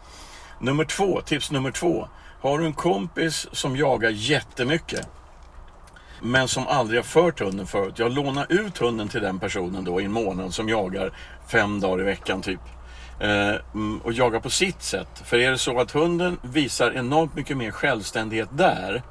Nummer 0.60 0.84
två, 0.84 1.20
tips 1.20 1.50
nummer 1.50 1.70
två. 1.70 2.08
Har 2.40 2.58
du 2.58 2.66
en 2.66 2.72
kompis 2.72 3.48
som 3.52 3.76
jagar 3.76 4.10
jättemycket 4.10 5.08
men 6.22 6.48
som 6.48 6.66
aldrig 6.66 6.98
har 6.98 7.04
fört 7.04 7.40
hunden 7.40 7.66
förut. 7.66 7.98
Jag 7.98 8.12
lånar 8.12 8.46
ut 8.48 8.78
hunden 8.78 9.08
till 9.08 9.22
den 9.22 9.38
personen 9.38 9.84
då 9.84 10.00
i 10.00 10.04
en 10.04 10.12
månad 10.12 10.54
som 10.54 10.68
jagar 10.68 11.12
fem 11.48 11.80
dagar 11.80 12.00
i 12.00 12.04
veckan 12.04 12.42
typ. 12.42 12.60
Eh, 13.20 13.54
mm, 13.74 14.00
och 14.04 14.12
jaga 14.12 14.40
på 14.40 14.50
sitt 14.50 14.82
sätt. 14.82 15.22
För 15.24 15.36
är 15.36 15.50
det 15.50 15.58
så 15.58 15.80
att 15.80 15.90
hunden 15.90 16.38
visar 16.42 16.90
enormt 16.90 17.34
mycket 17.34 17.56
mer 17.56 17.70
självständighet 17.70 18.48
där, 18.52 19.02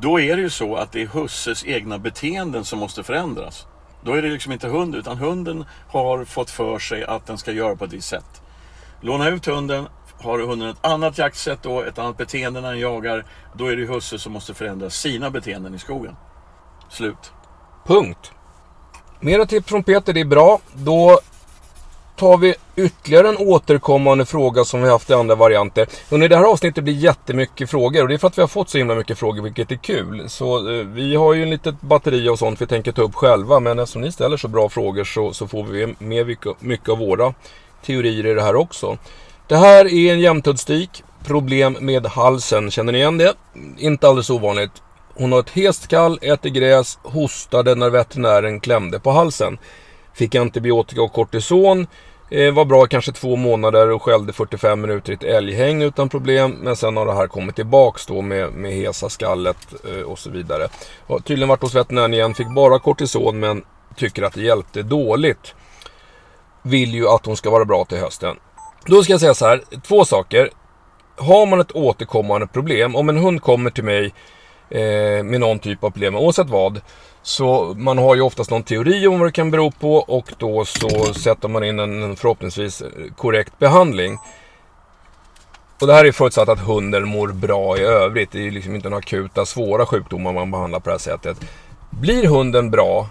då 0.00 0.20
är 0.20 0.36
det 0.36 0.42
ju 0.42 0.50
så 0.50 0.76
att 0.76 0.92
det 0.92 1.02
är 1.02 1.06
husses 1.06 1.64
egna 1.64 1.98
beteenden 1.98 2.64
som 2.64 2.78
måste 2.78 3.02
förändras. 3.02 3.66
Då 4.02 4.12
är 4.12 4.22
det 4.22 4.28
liksom 4.28 4.52
inte 4.52 4.68
hunden, 4.68 5.00
utan 5.00 5.18
hunden 5.18 5.64
har 5.88 6.24
fått 6.24 6.50
för 6.50 6.78
sig 6.78 7.04
att 7.04 7.26
den 7.26 7.38
ska 7.38 7.52
göra 7.52 7.76
på 7.76 7.84
ett 7.84 7.92
visst 7.92 8.08
sätt. 8.08 8.42
Låna 9.00 9.28
ut 9.28 9.46
hunden, 9.46 9.86
har 10.18 10.38
hunden 10.38 10.68
ett 10.68 10.86
annat 10.86 11.18
jaktsätt 11.18 11.62
då, 11.62 11.82
ett 11.82 11.98
annat 11.98 12.16
beteende 12.16 12.60
när 12.60 12.70
den 12.70 12.80
jagar, 12.80 13.24
då 13.54 13.66
är 13.66 13.76
det 13.76 13.86
husse 13.86 14.18
som 14.18 14.32
måste 14.32 14.54
förändra 14.54 14.90
sina 14.90 15.30
beteenden 15.30 15.74
i 15.74 15.78
skogen. 15.78 16.16
Slut. 16.90 17.32
Punkt. 17.86 18.32
Mera 19.20 19.46
tips 19.46 19.68
från 19.68 19.84
Peter, 19.84 20.12
det 20.12 20.20
är 20.20 20.24
bra. 20.24 20.60
Då 20.74 21.20
tar 22.16 22.36
vi 22.36 22.54
ytterligare 22.76 23.28
en 23.28 23.36
återkommande 23.36 24.24
fråga 24.24 24.64
som 24.64 24.82
vi 24.82 24.88
haft 24.88 25.10
i 25.10 25.14
andra 25.14 25.34
varianter. 25.34 25.86
Under 26.10 26.28
det 26.28 26.36
här 26.36 26.44
avsnittet 26.44 26.84
blir 26.84 26.94
jättemycket 26.94 27.70
frågor 27.70 28.02
och 28.02 28.08
det 28.08 28.14
är 28.14 28.18
för 28.18 28.28
att 28.28 28.38
vi 28.38 28.42
har 28.42 28.48
fått 28.48 28.70
så 28.70 28.78
himla 28.78 28.94
mycket 28.94 29.18
frågor 29.18 29.42
vilket 29.42 29.72
är 29.72 29.76
kul. 29.76 30.24
Så 30.28 30.70
eh, 30.70 30.86
vi 30.86 31.16
har 31.16 31.34
ju 31.34 31.42
en 31.42 31.50
litet 31.50 31.80
batteri 31.80 32.28
och 32.28 32.38
sånt 32.38 32.60
vi 32.60 32.66
tänker 32.66 32.92
ta 32.92 33.02
upp 33.02 33.14
själva 33.14 33.60
men 33.60 33.78
eftersom 33.78 34.02
ni 34.02 34.12
ställer 34.12 34.36
så 34.36 34.48
bra 34.48 34.68
frågor 34.68 35.04
så, 35.04 35.32
så 35.32 35.48
får 35.48 35.64
vi 35.64 35.94
med 35.98 36.26
mycket, 36.26 36.62
mycket 36.62 36.88
av 36.88 36.98
våra 36.98 37.34
teorier 37.86 38.26
i 38.26 38.34
det 38.34 38.42
här 38.42 38.56
också. 38.56 38.98
Det 39.46 39.56
här 39.56 39.94
är 39.94 40.12
en 40.12 40.20
jämthudsstik. 40.20 41.02
Problem 41.26 41.76
med 41.80 42.06
halsen. 42.06 42.70
Känner 42.70 42.92
ni 42.92 42.98
igen 42.98 43.18
det? 43.18 43.34
Inte 43.78 44.08
alldeles 44.08 44.30
ovanligt. 44.30 44.82
Hon 45.14 45.32
har 45.32 45.40
ett 45.40 45.50
hest 45.50 45.88
kall, 45.88 46.18
äter 46.22 46.50
gräs, 46.50 46.98
hostade 47.02 47.74
när 47.74 47.90
veterinären 47.90 48.60
klämde 48.60 49.00
på 49.00 49.10
halsen. 49.10 49.58
Fick 50.14 50.34
antibiotika 50.34 51.02
och 51.02 51.12
kortison. 51.12 51.86
Eh, 52.30 52.54
var 52.54 52.64
bra 52.64 52.86
kanske 52.86 53.12
två 53.12 53.36
månader 53.36 53.90
och 53.90 54.02
skällde 54.02 54.32
45 54.32 54.80
minuter 54.80 55.12
i 55.12 55.14
ett 55.14 55.24
älghäng 55.24 55.82
utan 55.82 56.08
problem. 56.08 56.50
Men 56.50 56.76
sen 56.76 56.96
har 56.96 57.06
det 57.06 57.14
här 57.14 57.26
kommit 57.26 57.56
tillbaks 57.56 58.06
då 58.06 58.22
med, 58.22 58.52
med 58.52 58.72
hesa 58.72 59.08
skallet 59.08 59.56
eh, 59.84 60.02
och 60.02 60.18
så 60.18 60.30
vidare. 60.30 60.68
Har 61.06 61.18
tydligen 61.18 61.48
varit 61.48 61.62
hos 61.62 61.74
veterinären 61.74 62.14
igen, 62.14 62.34
fick 62.34 62.54
bara 62.54 62.78
kortison 62.78 63.40
men 63.40 63.64
tycker 63.96 64.22
att 64.22 64.34
det 64.34 64.42
hjälpte 64.42 64.82
dåligt. 64.82 65.54
Vill 66.62 66.94
ju 66.94 67.08
att 67.08 67.26
hon 67.26 67.36
ska 67.36 67.50
vara 67.50 67.64
bra 67.64 67.84
till 67.84 67.98
hösten. 67.98 68.36
Då 68.86 69.02
ska 69.02 69.12
jag 69.12 69.20
säga 69.20 69.34
så 69.34 69.46
här, 69.46 69.62
två 69.82 70.04
saker. 70.04 70.50
Har 71.16 71.46
man 71.46 71.60
ett 71.60 71.72
återkommande 71.72 72.46
problem, 72.46 72.96
om 72.96 73.08
en 73.08 73.16
hund 73.16 73.42
kommer 73.42 73.70
till 73.70 73.84
mig 73.84 74.14
Eh, 74.70 75.24
med 75.24 75.40
någon 75.40 75.58
typ 75.58 75.84
av 75.84 75.90
problem, 75.90 76.16
oavsett 76.16 76.48
vad, 76.48 76.80
så 77.22 77.74
man 77.76 77.98
har 77.98 78.14
ju 78.14 78.20
oftast 78.20 78.50
någon 78.50 78.62
teori 78.62 79.06
om 79.06 79.18
vad 79.18 79.28
det 79.28 79.32
kan 79.32 79.50
bero 79.50 79.70
på 79.70 79.96
och 79.96 80.32
då 80.38 80.64
så 80.64 81.14
sätter 81.14 81.48
man 81.48 81.64
in 81.64 81.78
en 81.78 82.16
förhoppningsvis 82.16 82.82
korrekt 83.16 83.58
behandling. 83.58 84.18
Och 85.80 85.86
det 85.86 85.94
här 85.94 86.04
är 86.04 86.12
förutsatt 86.12 86.48
att 86.48 86.60
hunden 86.60 87.08
mår 87.08 87.28
bra 87.28 87.78
i 87.78 87.80
övrigt. 87.80 88.32
Det 88.32 88.38
är 88.38 88.42
ju 88.42 88.50
liksom 88.50 88.74
inte 88.74 88.88
några 88.88 88.98
akuta 88.98 89.46
svåra 89.46 89.86
sjukdomar 89.86 90.32
man 90.32 90.50
behandlar 90.50 90.80
på 90.80 90.90
det 90.90 90.94
här 90.94 90.98
sättet. 90.98 91.36
Blir 91.90 92.26
hunden 92.26 92.70
bra 92.70 93.08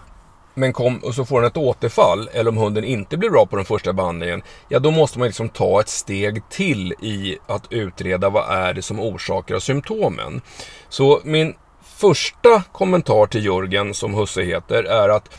men 0.53 0.73
kom, 0.73 0.97
och 0.97 1.15
så 1.15 1.25
får 1.25 1.41
den 1.41 1.47
ett 1.47 1.57
återfall, 1.57 2.29
eller 2.33 2.51
om 2.51 2.57
hunden 2.57 2.83
inte 2.83 3.17
blir 3.17 3.29
bra 3.29 3.45
på 3.45 3.55
den 3.55 3.65
första 3.65 3.93
behandlingen, 3.93 4.41
ja 4.69 4.79
då 4.79 4.91
måste 4.91 5.19
man 5.19 5.27
liksom 5.27 5.49
ta 5.49 5.79
ett 5.79 5.89
steg 5.89 6.49
till 6.49 6.91
i 6.91 7.37
att 7.47 7.71
utreda 7.71 8.29
vad 8.29 8.51
är 8.51 8.73
det 8.73 8.81
som 8.81 8.99
orsakar 8.99 9.59
symptomen. 9.59 10.41
Så 10.89 11.19
min 11.23 11.55
första 11.83 12.63
kommentar 12.71 13.25
till 13.25 13.45
Jörgen, 13.45 13.93
som 13.93 14.13
husse 14.13 14.41
heter, 14.41 14.83
är 14.83 15.09
att 15.09 15.29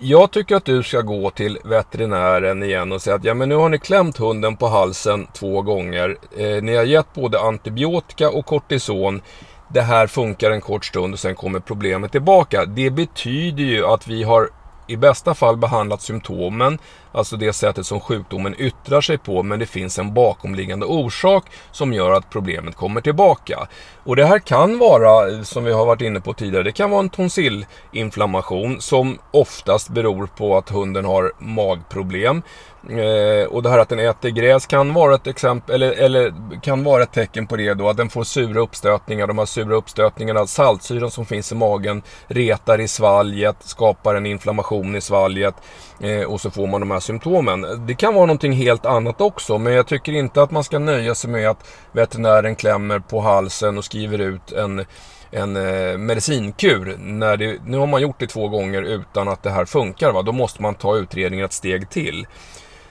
jag 0.00 0.30
tycker 0.30 0.56
att 0.56 0.64
du 0.64 0.82
ska 0.82 1.00
gå 1.00 1.30
till 1.30 1.58
veterinären 1.64 2.62
igen 2.62 2.92
och 2.92 3.02
säga 3.02 3.16
att 3.16 3.24
ja, 3.24 3.34
men 3.34 3.48
nu 3.48 3.54
har 3.54 3.68
ni 3.68 3.78
klämt 3.78 4.16
hunden 4.16 4.56
på 4.56 4.66
halsen 4.66 5.26
två 5.32 5.62
gånger. 5.62 6.16
Eh, 6.38 6.62
ni 6.62 6.76
har 6.76 6.84
gett 6.84 7.14
både 7.14 7.40
antibiotika 7.40 8.30
och 8.30 8.46
kortison. 8.46 9.22
Det 9.68 9.80
här 9.80 10.06
funkar 10.06 10.50
en 10.50 10.60
kort 10.60 10.84
stund 10.84 11.14
och 11.14 11.20
sen 11.20 11.34
kommer 11.34 11.60
problemet 11.60 12.12
tillbaka. 12.12 12.64
Det 12.64 12.90
betyder 12.90 13.64
ju 13.64 13.86
att 13.86 14.08
vi 14.08 14.22
har 14.22 14.48
i 14.88 14.96
bästa 14.96 15.34
fall 15.34 15.56
behandlat 15.56 16.02
symptomen, 16.02 16.78
alltså 17.12 17.36
det 17.36 17.52
sättet 17.52 17.86
som 17.86 18.00
sjukdomen 18.00 18.54
yttrar 18.58 19.00
sig 19.00 19.18
på, 19.18 19.42
men 19.42 19.58
det 19.58 19.66
finns 19.66 19.98
en 19.98 20.14
bakomliggande 20.14 20.86
orsak 20.86 21.44
som 21.72 21.92
gör 21.92 22.12
att 22.12 22.30
problemet 22.30 22.76
kommer 22.76 23.00
tillbaka. 23.00 23.68
Och 24.04 24.16
det 24.16 24.24
här 24.24 24.38
kan 24.38 24.78
vara, 24.78 25.44
som 25.44 25.64
vi 25.64 25.72
har 25.72 25.86
varit 25.86 26.00
inne 26.00 26.20
på 26.20 26.32
tidigare, 26.32 26.62
det 26.62 26.72
kan 26.72 26.90
vara 26.90 27.00
en 27.00 27.10
tonsillinflammation 27.10 28.80
som 28.80 29.18
oftast 29.30 29.88
beror 29.88 30.26
på 30.26 30.56
att 30.56 30.68
hunden 30.68 31.04
har 31.04 31.32
magproblem. 31.38 32.42
Eh, 32.88 33.46
och 33.46 33.62
det 33.62 33.70
här 33.70 33.78
att 33.78 33.88
den 33.88 33.98
äter 33.98 34.28
gräs 34.28 34.66
kan 34.66 34.94
vara 34.94 35.14
ett 35.14 35.26
exempel, 35.26 35.82
eller, 35.82 35.92
eller 35.92 36.32
kan 36.62 36.84
vara 36.84 37.02
ett 37.02 37.12
tecken 37.12 37.46
på 37.46 37.56
det 37.56 37.74
då. 37.74 37.88
Att 37.88 37.96
den 37.96 38.10
får 38.10 38.24
sura 38.24 38.60
uppstötningar. 38.60 39.26
De 39.26 39.38
här 39.38 39.46
sura 39.46 39.76
uppstötningarna, 39.76 40.46
saltsyran 40.46 41.10
som 41.10 41.26
finns 41.26 41.52
i 41.52 41.54
magen 41.54 42.02
retar 42.26 42.80
i 42.80 42.88
svalget, 42.88 43.56
skapar 43.60 44.14
en 44.14 44.26
inflammation 44.26 44.96
i 44.96 45.00
svalget. 45.00 45.54
Eh, 46.00 46.22
och 46.22 46.40
så 46.40 46.50
får 46.50 46.66
man 46.66 46.80
de 46.80 46.90
här 46.90 47.00
symptomen. 47.00 47.86
Det 47.86 47.94
kan 47.94 48.14
vara 48.14 48.26
någonting 48.26 48.52
helt 48.52 48.86
annat 48.86 49.20
också. 49.20 49.58
Men 49.58 49.72
jag 49.72 49.86
tycker 49.86 50.12
inte 50.12 50.42
att 50.42 50.50
man 50.50 50.64
ska 50.64 50.78
nöja 50.78 51.14
sig 51.14 51.30
med 51.30 51.50
att 51.50 51.68
veterinären 51.92 52.56
klämmer 52.56 52.98
på 52.98 53.20
halsen 53.20 53.78
och 53.78 53.84
skriver 53.84 54.18
ut 54.18 54.52
en 54.52 54.84
en 55.30 55.56
eh, 55.56 55.98
medicinkur. 55.98 56.96
När 56.98 57.36
det, 57.36 57.58
nu 57.66 57.78
har 57.78 57.86
man 57.86 58.02
gjort 58.02 58.20
det 58.20 58.26
två 58.26 58.48
gånger 58.48 58.82
utan 58.82 59.28
att 59.28 59.42
det 59.42 59.50
här 59.50 59.64
funkar. 59.64 60.12
Va? 60.12 60.22
Då 60.22 60.32
måste 60.32 60.62
man 60.62 60.74
ta 60.74 60.96
utredningen 60.96 61.44
ett 61.44 61.52
steg 61.52 61.90
till. 61.90 62.26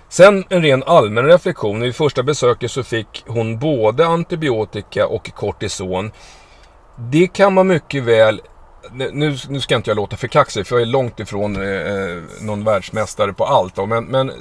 Sen 0.09 0.43
en 0.49 0.61
ren 0.61 0.83
allmän 0.83 1.25
reflektion. 1.25 1.81
Vid 1.81 1.95
första 1.95 2.23
besöket 2.23 2.71
så 2.71 2.83
fick 2.83 3.23
hon 3.27 3.59
både 3.59 4.07
antibiotika 4.07 5.07
och 5.07 5.31
kortison. 5.35 6.11
Det 6.97 7.27
kan 7.27 7.53
man 7.53 7.67
mycket 7.67 8.03
väl 8.03 8.41
nu, 8.93 9.37
nu 9.49 9.61
ska 9.61 9.75
inte 9.75 9.89
jag 9.89 9.95
låta 9.95 10.17
för 10.17 10.27
kaxig 10.27 10.67
för 10.67 10.75
jag 10.75 10.81
är 10.81 10.85
långt 10.85 11.19
ifrån 11.19 11.55
eh, 11.55 11.71
eh, 11.71 12.23
någon 12.41 12.63
världsmästare 12.63 13.33
på 13.33 13.45
allt. 13.45 13.75
Då, 13.75 13.85
men, 13.85 14.05
men 14.05 14.31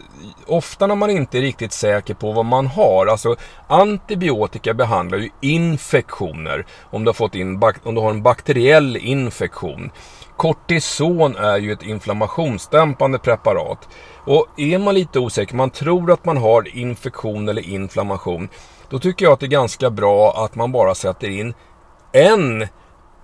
ofta 0.46 0.86
när 0.86 0.94
man 0.94 1.10
inte 1.10 1.38
är 1.38 1.42
riktigt 1.42 1.72
säker 1.72 2.14
på 2.14 2.32
vad 2.32 2.44
man 2.44 2.66
har. 2.66 3.06
Alltså 3.06 3.36
antibiotika 3.68 4.74
behandlar 4.74 5.18
ju 5.18 5.30
infektioner. 5.40 6.66
Om 6.90 7.04
du 7.04 7.08
har, 7.08 7.14
fått 7.14 7.34
in, 7.34 7.62
om 7.82 7.94
du 7.94 8.00
har 8.00 8.10
en 8.10 8.22
bakteriell 8.22 8.96
infektion. 8.96 9.90
Kortison 10.36 11.36
är 11.36 11.58
ju 11.58 11.72
ett 11.72 11.82
inflammationsdämpande 11.82 13.18
preparat. 13.18 13.88
Och 14.24 14.46
är 14.56 14.78
man 14.78 14.94
lite 14.94 15.18
osäker, 15.18 15.54
man 15.54 15.70
tror 15.70 16.12
att 16.12 16.24
man 16.24 16.36
har 16.36 16.76
infektion 16.76 17.48
eller 17.48 17.68
inflammation. 17.68 18.48
Då 18.90 18.98
tycker 18.98 19.24
jag 19.24 19.32
att 19.32 19.40
det 19.40 19.46
är 19.46 19.48
ganska 19.48 19.90
bra 19.90 20.44
att 20.44 20.54
man 20.54 20.72
bara 20.72 20.94
sätter 20.94 21.28
in 21.28 21.54
en 22.12 22.66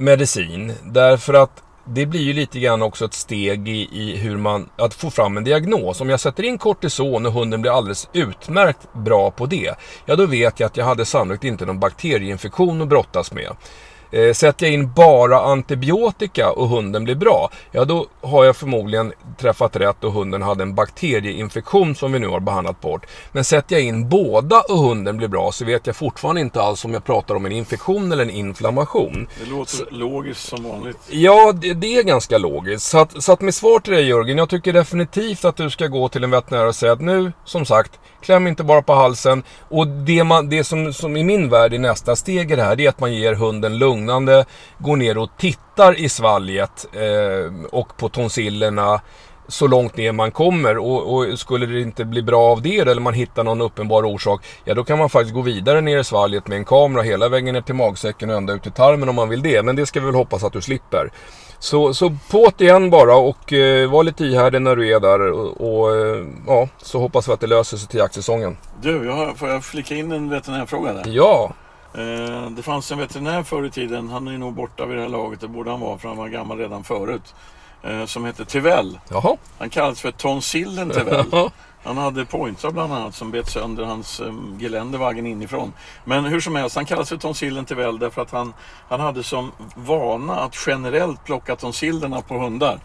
medicin. 0.02 0.72
Därför 0.84 1.34
att 1.34 1.62
det 1.84 2.06
blir 2.06 2.20
ju 2.20 2.32
lite 2.32 2.60
grann 2.60 2.82
också 2.82 3.04
ett 3.04 3.14
steg 3.14 3.68
i, 3.68 3.88
i, 3.92 4.16
hur 4.16 4.36
man, 4.36 4.68
att 4.76 4.94
få 4.94 5.10
fram 5.10 5.36
en 5.36 5.44
diagnos. 5.44 6.00
Om 6.00 6.10
jag 6.10 6.20
sätter 6.20 6.42
in 6.42 6.58
kortison 6.58 7.26
och 7.26 7.32
hunden 7.32 7.62
blir 7.62 7.76
alldeles 7.76 8.08
utmärkt 8.12 8.92
bra 8.92 9.30
på 9.30 9.46
det, 9.46 9.74
ja 10.06 10.16
då 10.16 10.26
vet 10.26 10.60
jag 10.60 10.66
att 10.66 10.76
jag 10.76 10.84
hade 10.84 11.04
sannolikt 11.04 11.44
inte 11.44 11.66
någon 11.66 11.80
bakterieinfektion 11.80 12.82
att 12.82 12.88
brottas 12.88 13.32
med. 13.32 13.56
Eh, 14.12 14.32
sätter 14.32 14.66
jag 14.66 14.74
in 14.74 14.92
bara 14.92 15.40
antibiotika 15.40 16.50
och 16.52 16.68
hunden 16.68 17.04
blir 17.04 17.14
bra, 17.14 17.50
ja 17.70 17.84
då 17.84 18.06
har 18.20 18.44
jag 18.44 18.56
förmodligen 18.56 19.12
träffat 19.38 19.76
rätt 19.76 20.04
och 20.04 20.12
hunden 20.12 20.42
hade 20.42 20.62
en 20.62 20.74
bakterieinfektion 20.74 21.94
som 21.94 22.12
vi 22.12 22.18
nu 22.18 22.28
har 22.28 22.40
behandlat 22.40 22.80
bort. 22.80 23.06
Men 23.32 23.44
sätter 23.44 23.76
jag 23.76 23.84
in 23.84 24.08
båda 24.08 24.60
och 24.60 24.78
hunden 24.78 25.16
blir 25.16 25.28
bra 25.28 25.52
så 25.52 25.64
vet 25.64 25.86
jag 25.86 25.96
fortfarande 25.96 26.40
inte 26.40 26.62
alls 26.62 26.84
om 26.84 26.92
jag 26.92 27.04
pratar 27.04 27.34
om 27.34 27.46
en 27.46 27.52
infektion 27.52 28.12
eller 28.12 28.22
en 28.22 28.30
inflammation. 28.30 29.28
Det 29.44 29.50
låter 29.50 29.72
så, 29.72 29.84
logiskt 29.90 30.48
som 30.48 30.64
vanligt. 30.64 30.98
Ja, 31.10 31.52
det, 31.52 31.74
det, 31.74 31.96
är 31.96 32.02
ganska 32.02 32.38
logiskt. 32.38 32.86
Så 32.86 32.98
att, 32.98 33.22
så 33.22 33.32
att 33.32 33.40
med 33.40 33.54
svar 33.54 33.80
till 33.80 33.92
dig 33.92 34.08
Jörgen, 34.08 34.38
jag 34.38 34.48
tycker 34.48 34.72
definitivt 34.72 35.44
att 35.44 35.56
du 35.56 35.70
ska 35.70 35.86
gå 35.86 36.08
till 36.08 36.24
en 36.24 36.30
veterinär 36.30 36.66
och 36.66 36.74
säga 36.74 36.92
att 36.92 37.00
nu, 37.00 37.32
som 37.44 37.66
sagt, 37.66 38.00
kläm 38.22 38.46
inte 38.46 38.64
bara 38.64 38.82
på 38.82 38.94
halsen. 38.94 39.42
Och 39.68 39.86
det, 39.86 40.24
man, 40.24 40.48
det 40.48 40.64
som, 40.64 40.92
som 40.92 41.16
i 41.16 41.24
min 41.24 41.48
värld 41.48 41.74
är 41.74 41.78
nästa 41.78 42.16
steg 42.16 42.52
i 42.52 42.56
det 42.56 42.62
här, 42.62 42.76
det 42.76 42.84
är 42.84 42.88
att 42.88 43.00
man 43.00 43.14
ger 43.14 43.34
hunden 43.34 43.78
lugnande, 43.78 44.44
går 44.78 44.96
ner 44.96 45.18
och 45.18 45.30
tittar 45.38 45.98
i 45.98 46.08
svalget 46.08 46.86
eh, 46.92 47.68
och 47.70 47.96
på 47.96 48.08
tonsillerna 48.08 49.00
så 49.48 49.66
långt 49.66 49.96
ner 49.96 50.12
man 50.12 50.30
kommer 50.30 50.78
och, 50.78 51.14
och, 51.14 51.38
skulle 51.38 51.66
det 51.66 51.80
inte 51.80 52.04
bli 52.04 52.22
bra 52.22 52.42
av 52.42 52.62
det 52.62 52.78
eller 52.78 53.00
man 53.00 53.14
hittar 53.14 53.44
någon 53.44 53.60
uppenbar 53.60 54.02
orsak, 54.04 54.44
ja 54.64 54.74
då 54.74 54.84
kan 54.84 54.98
man 54.98 55.10
faktiskt 55.10 55.34
gå 55.34 55.42
vidare 55.42 55.80
ner 55.80 55.98
i 55.98 56.04
svalget 56.04 56.48
med 56.48 56.58
en 56.58 56.64
kamera 56.64 57.02
hela 57.02 57.28
vägen 57.28 57.54
ner 57.54 57.60
till 57.60 57.74
magsäcken 57.74 58.30
och 58.30 58.36
ända 58.36 58.52
ut 58.52 58.66
i 58.66 58.70
tarmen 58.70 59.08
om 59.08 59.14
man 59.14 59.28
vill 59.28 59.42
det. 59.42 59.62
Men 59.62 59.76
det 59.76 59.86
ska 59.86 60.00
vi 60.00 60.06
väl 60.06 60.14
hoppas 60.14 60.44
att 60.44 60.52
du 60.52 60.60
slipper. 60.60 61.10
Så, 61.62 61.94
så 61.94 62.08
på't 62.08 62.62
igen 62.62 62.90
bara 62.90 63.16
och 63.16 63.52
eh, 63.52 63.90
var 63.90 64.04
lite 64.04 64.24
ihärdig 64.24 64.62
när 64.62 64.76
du 64.76 64.88
är 64.94 65.00
där 65.00 65.32
och, 65.32 65.60
och 65.60 65.96
eh, 65.96 66.26
ja, 66.46 66.68
så 66.78 66.98
hoppas 66.98 67.28
vi 67.28 67.32
att 67.32 67.40
det 67.40 67.46
löser 67.46 67.76
sig 67.76 67.88
till 67.88 67.98
jaktsäsongen. 67.98 68.56
Du, 68.80 69.04
jag 69.06 69.12
har, 69.12 69.34
får 69.34 69.48
jag 69.48 69.64
flika 69.64 69.94
in 69.94 70.12
en 70.12 70.28
veterinärfråga 70.28 70.92
där? 70.92 71.04
Ja. 71.06 71.52
Eh, 71.94 72.50
det 72.50 72.62
fanns 72.62 72.92
en 72.92 72.98
veterinär 72.98 73.42
förr 73.42 73.66
i 73.66 73.70
tiden, 73.70 74.08
han 74.08 74.28
är 74.28 74.38
nog 74.38 74.54
borta 74.54 74.86
vid 74.86 74.96
det 74.96 75.02
här 75.02 75.08
laget, 75.08 75.40
det 75.40 75.48
borde 75.48 75.70
han 75.70 75.80
vara 75.80 75.98
för 75.98 76.08
han 76.08 76.16
var 76.16 76.28
gammal 76.28 76.58
redan 76.58 76.84
förut. 76.84 77.34
Eh, 77.82 78.04
som 78.04 78.24
hette 78.24 78.44
Tivell. 78.44 78.98
Jaha. 79.08 79.36
Han 79.58 79.70
kallades 79.70 80.00
för 80.00 80.10
Tonsillen 80.10 80.90
Tivell. 80.90 81.24
Han 81.84 81.96
hade 81.96 82.24
pointrar 82.24 82.70
bland 82.70 82.92
annat 82.92 83.14
som 83.14 83.30
bet 83.30 83.48
sönder 83.48 83.84
hans 83.84 84.20
um, 84.20 84.58
geländevagen 84.60 85.26
inifrån. 85.26 85.72
Men 86.04 86.24
hur 86.24 86.40
som 86.40 86.56
helst, 86.56 86.76
han 86.76 86.84
kallades 86.84 87.08
för 87.08 87.16
Tonsillen 87.16 87.64
Tivell 87.64 87.98
därför 87.98 88.22
att 88.22 88.30
han, 88.30 88.54
han 88.88 89.00
hade 89.00 89.22
som 89.22 89.52
vana 89.74 90.40
att 90.40 90.54
generellt 90.66 91.24
plocka 91.24 91.56
tonsillerna 91.56 92.20
på 92.20 92.34
hundar. 92.34 92.78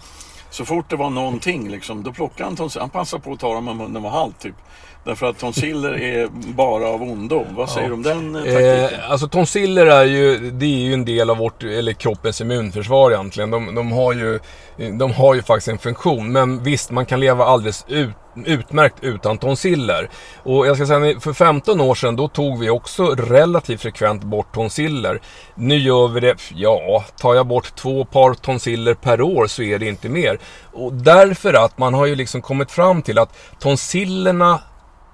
Så 0.49 0.65
fort 0.65 0.89
det 0.89 0.95
var 0.95 1.09
någonting, 1.09 1.69
liksom, 1.69 2.03
då 2.03 2.13
plockade 2.13 2.43
han 2.43 2.55
tonsillerna. 2.55 2.83
Han 2.93 3.01
passade 3.01 3.23
på 3.23 3.31
att 3.31 3.39
ta 3.39 3.53
dem 3.53 3.67
om 3.67 3.79
hunden 3.79 4.03
var 4.03 4.09
halt. 4.09 4.39
Typ. 4.39 4.55
Därför 5.03 5.29
att 5.29 5.37
tonsiller 5.39 6.01
är 6.01 6.27
bara 6.53 6.87
av 6.87 7.01
ondo. 7.01 7.45
Vad 7.49 7.69
säger 7.69 7.87
du 7.87 7.93
om 7.93 8.03
den 8.03 8.35
eh, 8.35 8.41
taktiken? 8.41 8.99
Eh, 8.99 9.11
alltså 9.11 9.27
tonsiller 9.27 9.85
är 9.85 10.05
ju, 10.05 10.51
det 10.51 10.65
är 10.65 10.79
ju 10.79 10.93
en 10.93 11.05
del 11.05 11.29
av 11.29 11.37
vårt, 11.37 11.63
eller 11.63 11.93
kroppens 11.93 12.41
immunförsvar 12.41 13.11
egentligen. 13.11 13.51
De, 13.51 13.75
de, 13.75 13.91
har 13.91 14.13
ju, 14.13 14.39
de 14.99 15.11
har 15.11 15.35
ju 15.35 15.41
faktiskt 15.41 15.67
en 15.67 15.77
funktion. 15.77 16.31
Men 16.31 16.63
visst, 16.63 16.91
man 16.91 17.05
kan 17.05 17.19
leva 17.19 17.45
alldeles 17.45 17.85
ut, 17.87 18.15
utmärkt 18.45 18.95
utan 19.01 19.37
tonsiller. 19.37 20.09
Och 20.43 20.67
jag 20.67 20.75
ska 20.75 20.85
säga, 20.85 21.19
för 21.19 21.33
15 21.33 21.81
år 21.81 21.95
sedan 21.95 22.15
då 22.15 22.27
tog 22.27 22.59
vi 22.59 22.69
också 22.69 23.05
relativt 23.05 23.81
frekvent 23.81 24.23
bort 24.23 24.53
tonsiller. 24.53 25.21
Nu 25.55 25.77
gör 25.77 26.07
vi 26.07 26.19
det, 26.19 26.35
ja, 26.55 27.05
tar 27.17 27.35
jag 27.35 27.47
bort 27.47 27.75
två 27.75 28.05
par 28.05 28.33
tonsiller 28.33 28.93
per 28.93 29.21
år 29.21 29.47
så 29.47 29.63
är 29.63 29.79
det 29.79 29.87
inte 29.87 30.09
mer. 30.09 30.39
Och 30.73 30.93
därför 30.93 31.53
att 31.53 31.77
man 31.77 31.93
har 31.93 32.05
ju 32.05 32.15
liksom 32.15 32.41
kommit 32.41 32.71
fram 32.71 33.01
till 33.01 33.19
att 33.19 33.37
tonsillerna 33.59 34.59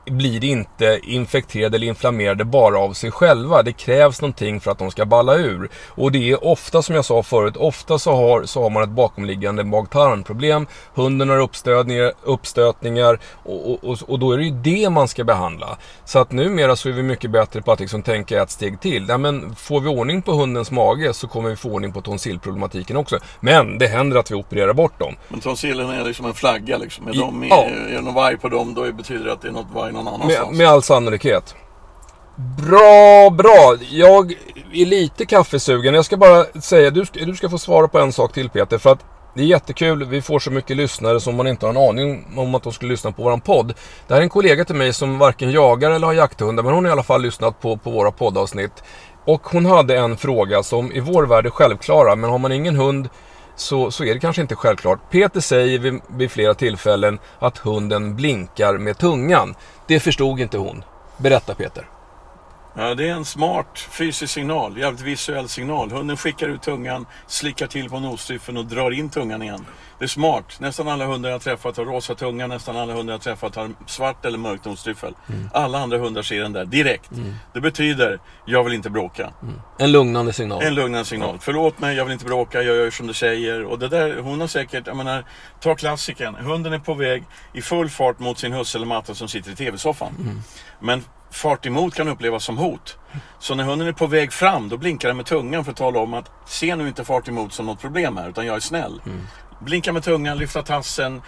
blir 0.05 0.43
inte 0.43 0.99
infekterade 1.03 1.77
eller 1.77 1.87
inflammerade 1.87 2.45
bara 2.45 2.79
av 2.79 2.93
sig 2.93 3.11
själva. 3.11 3.63
Det 3.63 3.73
krävs 3.73 4.21
någonting 4.21 4.59
för 4.59 4.71
att 4.71 4.79
de 4.79 4.91
ska 4.91 5.05
balla 5.05 5.35
ur. 5.35 5.69
Och 5.87 6.11
det 6.11 6.31
är 6.31 6.47
ofta, 6.47 6.81
som 6.81 6.95
jag 6.95 7.05
sa 7.05 7.23
förut, 7.23 7.57
ofta 7.57 7.99
så 7.99 8.11
har, 8.11 8.43
så 8.43 8.63
har 8.63 8.69
man 8.69 8.83
ett 8.83 8.89
bakomliggande 8.89 9.63
mag-tarmproblem. 9.63 10.67
Hunden 10.93 11.29
har 11.29 11.39
uppstötningar, 11.39 12.13
uppstötningar 12.23 13.19
och, 13.43 13.83
och, 13.83 13.97
och, 14.07 14.19
då 14.19 14.31
är 14.31 14.37
det 14.37 14.43
ju 14.43 14.51
det 14.51 14.89
man 14.89 15.07
ska 15.07 15.23
behandla. 15.23 15.77
Så 16.05 16.19
att 16.19 16.31
numera 16.31 16.75
så 16.75 16.89
är 16.89 16.93
vi 16.93 17.03
mycket 17.03 17.31
bättre 17.31 17.61
på 17.61 17.71
att 17.71 17.79
liksom 17.79 18.01
tänka 18.01 18.41
ett 18.41 18.51
steg 18.51 18.81
till. 18.81 19.05
Ja, 19.09 19.17
men 19.17 19.55
får 19.55 19.81
vi 19.81 19.87
ordning 19.87 20.21
på 20.21 20.31
hundens 20.31 20.71
mage 20.71 21.13
så 21.13 21.27
kommer 21.27 21.49
vi 21.49 21.55
få 21.55 21.69
ordning 21.69 21.91
på 21.91 22.01
tonsillproblematiken 22.01 22.97
också. 22.97 23.19
Men 23.39 23.77
det 23.77 23.87
händer 23.87 24.17
att 24.17 24.31
vi 24.31 24.35
opererar 24.35 24.73
bort 24.73 24.99
dem. 24.99 25.15
Men 25.29 25.39
tonsillen 25.39 25.89
är 25.89 26.03
liksom 26.03 26.25
en 26.25 26.33
flagga 26.33 26.77
liksom. 26.77 27.07
Är, 27.07 27.13
de, 27.13 27.47
ja. 27.49 27.63
är, 27.63 27.87
är 27.87 27.95
det 27.95 28.01
någon 28.01 28.13
varg 28.13 28.37
på 28.37 28.49
dem 28.49 28.73
då 28.73 28.91
betyder 28.91 29.25
det 29.25 29.33
att 29.33 29.41
det 29.41 29.47
är 29.47 29.51
något 29.51 29.71
varg 29.73 29.92
någon 29.93 30.08
annanstans. 30.08 30.49
Med, 30.49 30.58
med 30.58 30.67
all 30.67 30.84
sannolikhet. 30.84 31.56
Bra, 32.36 33.29
bra. 33.29 33.75
Jag 33.89 34.32
är 34.73 34.86
lite 34.86 35.25
kaffesugen. 35.25 35.93
Jag 35.93 36.06
ska 36.06 36.17
bara 36.17 36.45
säga, 36.62 36.89
du, 36.91 37.06
du 37.13 37.36
ska 37.36 37.49
få 37.49 37.58
svara 37.58 37.88
på 37.88 37.99
en 37.99 38.13
sak 38.13 38.34
till 38.34 38.49
Peter. 38.49 38.77
För 38.77 38.91
att 38.91 39.06
det 39.36 39.41
är 39.41 39.45
jättekul, 39.45 40.06
vi 40.06 40.21
får 40.21 40.39
så 40.39 40.51
mycket 40.51 40.77
lyssnare 40.77 41.19
som 41.19 41.36
man 41.36 41.47
inte 41.47 41.65
har 41.65 41.73
en 41.73 41.89
aning 41.89 42.27
om 42.38 42.56
att 42.56 42.63
de 42.63 42.73
skulle 42.73 42.91
lyssna 42.91 43.12
på 43.12 43.23
våran 43.23 43.41
podd. 43.41 43.73
Det 44.08 44.13
här 44.13 44.21
är 44.21 44.23
en 44.23 44.29
kollega 44.29 44.65
till 44.65 44.75
mig 44.75 44.93
som 44.93 45.17
varken 45.19 45.51
jagar 45.51 45.91
eller 45.91 46.08
har 46.08 46.13
jakthundar, 46.13 46.63
men 46.63 46.73
hon 46.73 46.86
har 46.86 46.89
i 46.89 46.91
alla 46.91 47.03
fall 47.03 47.21
lyssnat 47.21 47.62
på, 47.62 47.77
på 47.77 47.91
våra 47.91 48.12
poddavsnitt. 48.12 48.84
Och 49.25 49.41
hon 49.47 49.65
hade 49.65 49.97
en 49.97 50.17
fråga 50.17 50.63
som 50.63 50.91
i 50.91 50.99
vår 50.99 51.23
värld 51.23 51.45
är 51.45 51.49
självklara, 51.49 52.15
men 52.15 52.29
har 52.29 52.38
man 52.38 52.51
ingen 52.51 52.75
hund 52.75 53.10
så, 53.55 53.91
så 53.91 54.03
är 54.03 54.13
det 54.13 54.19
kanske 54.19 54.41
inte 54.41 54.55
självklart. 54.55 54.99
Peter 55.11 55.39
säger 55.39 55.79
vid, 55.79 56.01
vid 56.07 56.31
flera 56.31 56.53
tillfällen 56.53 57.19
att 57.39 57.57
hunden 57.57 58.15
blinkar 58.15 58.77
med 58.77 58.97
tungan. 58.97 59.55
Det 59.87 59.99
förstod 59.99 60.39
inte 60.39 60.57
hon. 60.57 60.83
Berätta 61.17 61.55
Peter. 61.55 61.89
Ja, 62.75 62.95
det 62.95 63.09
är 63.09 63.13
en 63.13 63.25
smart 63.25 63.88
fysisk 63.91 64.33
signal, 64.33 64.77
jävligt 64.77 65.01
visuell 65.01 65.49
signal. 65.49 65.91
Hunden 65.91 66.17
skickar 66.17 66.47
ut 66.47 66.62
tungan, 66.62 67.05
slickar 67.27 67.67
till 67.67 67.89
på 67.89 67.99
nosdriffen 67.99 68.57
och 68.57 68.65
drar 68.65 68.91
in 68.91 69.09
tungan 69.09 69.41
igen. 69.41 69.65
Det 69.99 70.05
är 70.05 70.09
smart. 70.09 70.59
Nästan 70.59 70.88
alla 70.88 71.05
hundar 71.05 71.29
jag 71.29 71.41
träffat 71.41 71.77
har 71.77 71.86
rosa 71.86 72.15
tunga, 72.15 72.47
nästan 72.47 72.77
alla 72.77 72.93
hundar 72.93 73.13
jag 73.13 73.21
träffat 73.21 73.55
har 73.55 73.71
svart 73.86 74.25
eller 74.25 74.38
mörk 74.38 74.65
nosdriffel. 74.65 75.13
Mm. 75.29 75.49
Alla 75.53 75.79
andra 75.79 75.97
hundar 75.97 76.21
ser 76.21 76.41
den 76.41 76.53
där 76.53 76.65
direkt. 76.65 77.12
Mm. 77.12 77.36
Det 77.53 77.62
betyder, 77.62 78.19
jag 78.45 78.63
vill 78.63 78.73
inte 78.73 78.89
bråka. 78.89 79.33
Mm. 79.41 79.62
En 79.79 79.91
lugnande 79.91 80.33
signal. 80.33 80.63
En 80.63 80.75
lugnande 80.75 81.05
signal. 81.05 81.38
Förlåt 81.41 81.79
mig, 81.79 81.95
jag 81.97 82.05
vill 82.05 82.13
inte 82.13 82.25
bråka, 82.25 82.62
jag 82.62 82.75
gör 82.75 82.91
som 82.91 83.07
du 83.07 83.13
säger. 83.13 83.63
Och 83.63 83.79
det 83.79 83.88
där, 83.88 84.17
hon 84.17 84.41
har 84.41 84.47
säkert, 84.47 84.88
jag 84.88 84.97
menar, 84.97 85.25
ta 85.59 85.75
klassiken. 85.75 86.36
Hunden 86.36 86.73
är 86.73 86.79
på 86.79 86.93
väg 86.93 87.23
i 87.53 87.62
full 87.62 87.89
fart 87.89 88.19
mot 88.19 88.39
sin 88.39 88.53
husse 88.53 88.77
eller 88.77 88.88
matta 88.88 89.15
som 89.15 89.27
sitter 89.27 89.51
i 89.51 89.55
tv-soffan. 89.55 90.15
Mm. 90.19 90.41
Men 90.79 91.03
fart 91.33 91.65
emot 91.65 91.95
kan 91.95 92.07
upplevas 92.07 92.43
som 92.43 92.57
hot. 92.57 92.97
Så 93.39 93.55
när 93.55 93.63
hunden 93.63 93.87
är 93.87 93.91
på 93.91 94.07
väg 94.07 94.33
fram, 94.33 94.69
då 94.69 94.77
blinkar 94.77 95.07
den 95.07 95.17
med 95.17 95.25
tungan 95.25 95.63
för 95.65 95.71
att 95.71 95.77
tala 95.77 95.99
om 95.99 96.13
att 96.13 96.31
se 96.45 96.75
nu 96.75 96.87
inte 96.87 97.03
fart 97.03 97.27
emot 97.27 97.53
som 97.53 97.65
något 97.65 97.81
problem 97.81 98.17
här, 98.17 98.29
utan 98.29 98.45
jag 98.45 98.55
är 98.55 98.59
snäll. 98.59 99.01
Mm. 99.05 99.21
Blinka 99.59 99.93
med 99.93 100.03
tungan, 100.03 100.37
lyfta 100.37 100.61
tassen, 100.61 101.21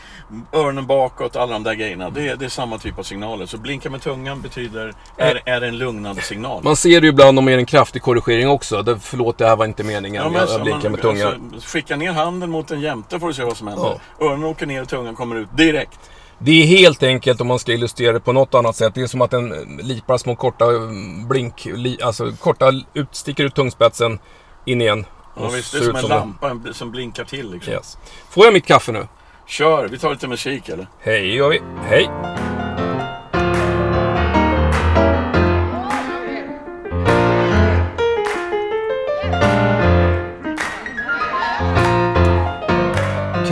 öronen 0.54 0.86
bakåt, 0.86 1.36
alla 1.36 1.54
de 1.54 1.64
där 1.64 1.74
grejerna. 1.74 2.10
Det, 2.10 2.36
det 2.36 2.46
är 2.46 2.50
samma 2.50 2.78
typ 2.78 3.00
av 3.00 3.04
signaler. 3.04 3.46
Så 3.46 3.58
blinka 3.58 3.90
med 3.90 4.02
tungan 4.02 4.42
betyder, 4.42 4.94
är, 5.18 5.42
är 5.46 5.62
en 5.62 5.78
lugnande 5.78 6.22
signal. 6.22 6.64
Man 6.64 6.76
ser 6.76 7.02
det 7.02 7.08
ju 7.08 7.14
ibland 7.14 7.40
om 7.40 7.46
det 7.46 7.54
är 7.54 7.58
en 7.58 7.66
kraftig 7.66 8.02
korrigering 8.02 8.50
också. 8.50 8.82
Det, 8.82 9.00
förlåt, 9.00 9.38
det 9.38 9.48
här 9.48 9.56
var 9.56 9.66
inte 9.66 9.84
meningen. 9.84 10.24
Ja, 10.24 10.30
men 10.30 10.40
jag, 10.42 10.50
jag 10.50 10.62
blinkar 10.62 10.82
man- 10.82 10.92
med 10.92 11.02
tungan. 11.02 11.52
Alltså, 11.54 11.70
skicka 11.70 11.96
ner 11.96 12.12
handen 12.12 12.50
mot 12.50 12.72
en 12.72 12.82
jämte 12.82 13.20
får 13.20 13.28
du 13.28 13.34
se 13.34 13.44
vad 13.44 13.58
som 13.58 13.68
händer. 13.68 14.00
Öronen 14.22 14.44
åker 14.44 14.66
ner 14.66 14.82
och 14.82 14.90
tungan 14.90 15.16
kommer 15.16 15.36
ut 15.36 15.58
direkt. 15.58 16.00
Det 16.40 16.52
är 16.64 16.66
helt 16.66 17.04
enkelt 17.04 17.42
om 17.42 17.48
man 17.48 17.60
ska 17.60 17.74
illustrera 17.74 18.14
det 18.14 18.20
på 18.20 18.34
något 18.34 18.54
annat 18.54 18.76
sätt. 18.76 18.96
Det 18.96 19.02
är 19.02 19.08
som 19.08 19.22
att 19.22 19.34
en 19.34 19.50
lipar 19.82 20.18
små 20.18 20.36
korta 20.36 20.66
mm, 20.66 21.28
blink, 21.28 21.66
li, 21.66 22.02
alltså 22.02 22.32
korta 22.32 22.72
ut, 22.94 23.08
sticker 23.12 23.44
ut 23.44 23.56
tungspetsen 23.56 24.20
in 24.66 24.82
igen. 24.82 25.06
Ja, 25.36 25.50
visst, 25.50 25.72
det 25.72 25.78
är 25.78 25.82
som 25.84 25.96
en 25.96 26.02
det. 26.02 26.08
lampa 26.10 26.50
en- 26.50 26.74
som 26.74 26.92
blinkar 26.92 27.24
till. 27.24 27.52
Liksom. 27.52 27.74
Yes. 27.74 27.98
Får 28.30 28.46
jag 28.46 28.54
mitt 28.54 28.66
kaffe 28.66 28.92
nu? 28.92 29.08
Kör, 29.48 29.88
vi 29.88 29.98
tar 30.00 30.12
lite 30.12 30.28
musik 30.28 30.70
eller? 30.70 30.88
Hej 31.00 31.36
gör 31.36 31.50
vi. 31.50 31.62
Hej. 31.84 32.10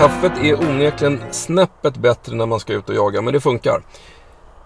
Kaffet 0.03 0.37
är 0.37 0.69
onekligen 0.69 1.21
snäppet 1.31 1.97
bättre 1.97 2.35
när 2.35 2.45
man 2.45 2.59
ska 2.59 2.73
ut 2.73 2.89
och 2.89 2.95
jaga, 2.95 3.21
men 3.21 3.33
det 3.33 3.39
funkar. 3.39 3.81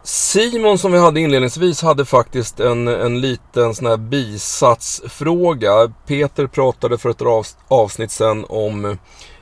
Simon 0.04 0.78
som 0.78 0.92
vi 0.92 0.98
hade 1.00 1.20
inledningsvis 1.20 1.82
hade 1.82 2.06
faktiskt 2.06 2.60
en, 2.60 2.88
en 2.88 3.22
liten 3.22 3.76
sån 3.76 3.86
här 3.86 3.98
bisatsfråga. 3.98 5.92
Peter 6.08 6.48
pratade 6.48 6.98
för 6.98 7.10
ett 7.10 7.22
avsnitt 7.68 8.12
sen 8.12 8.46
om, 8.50 8.98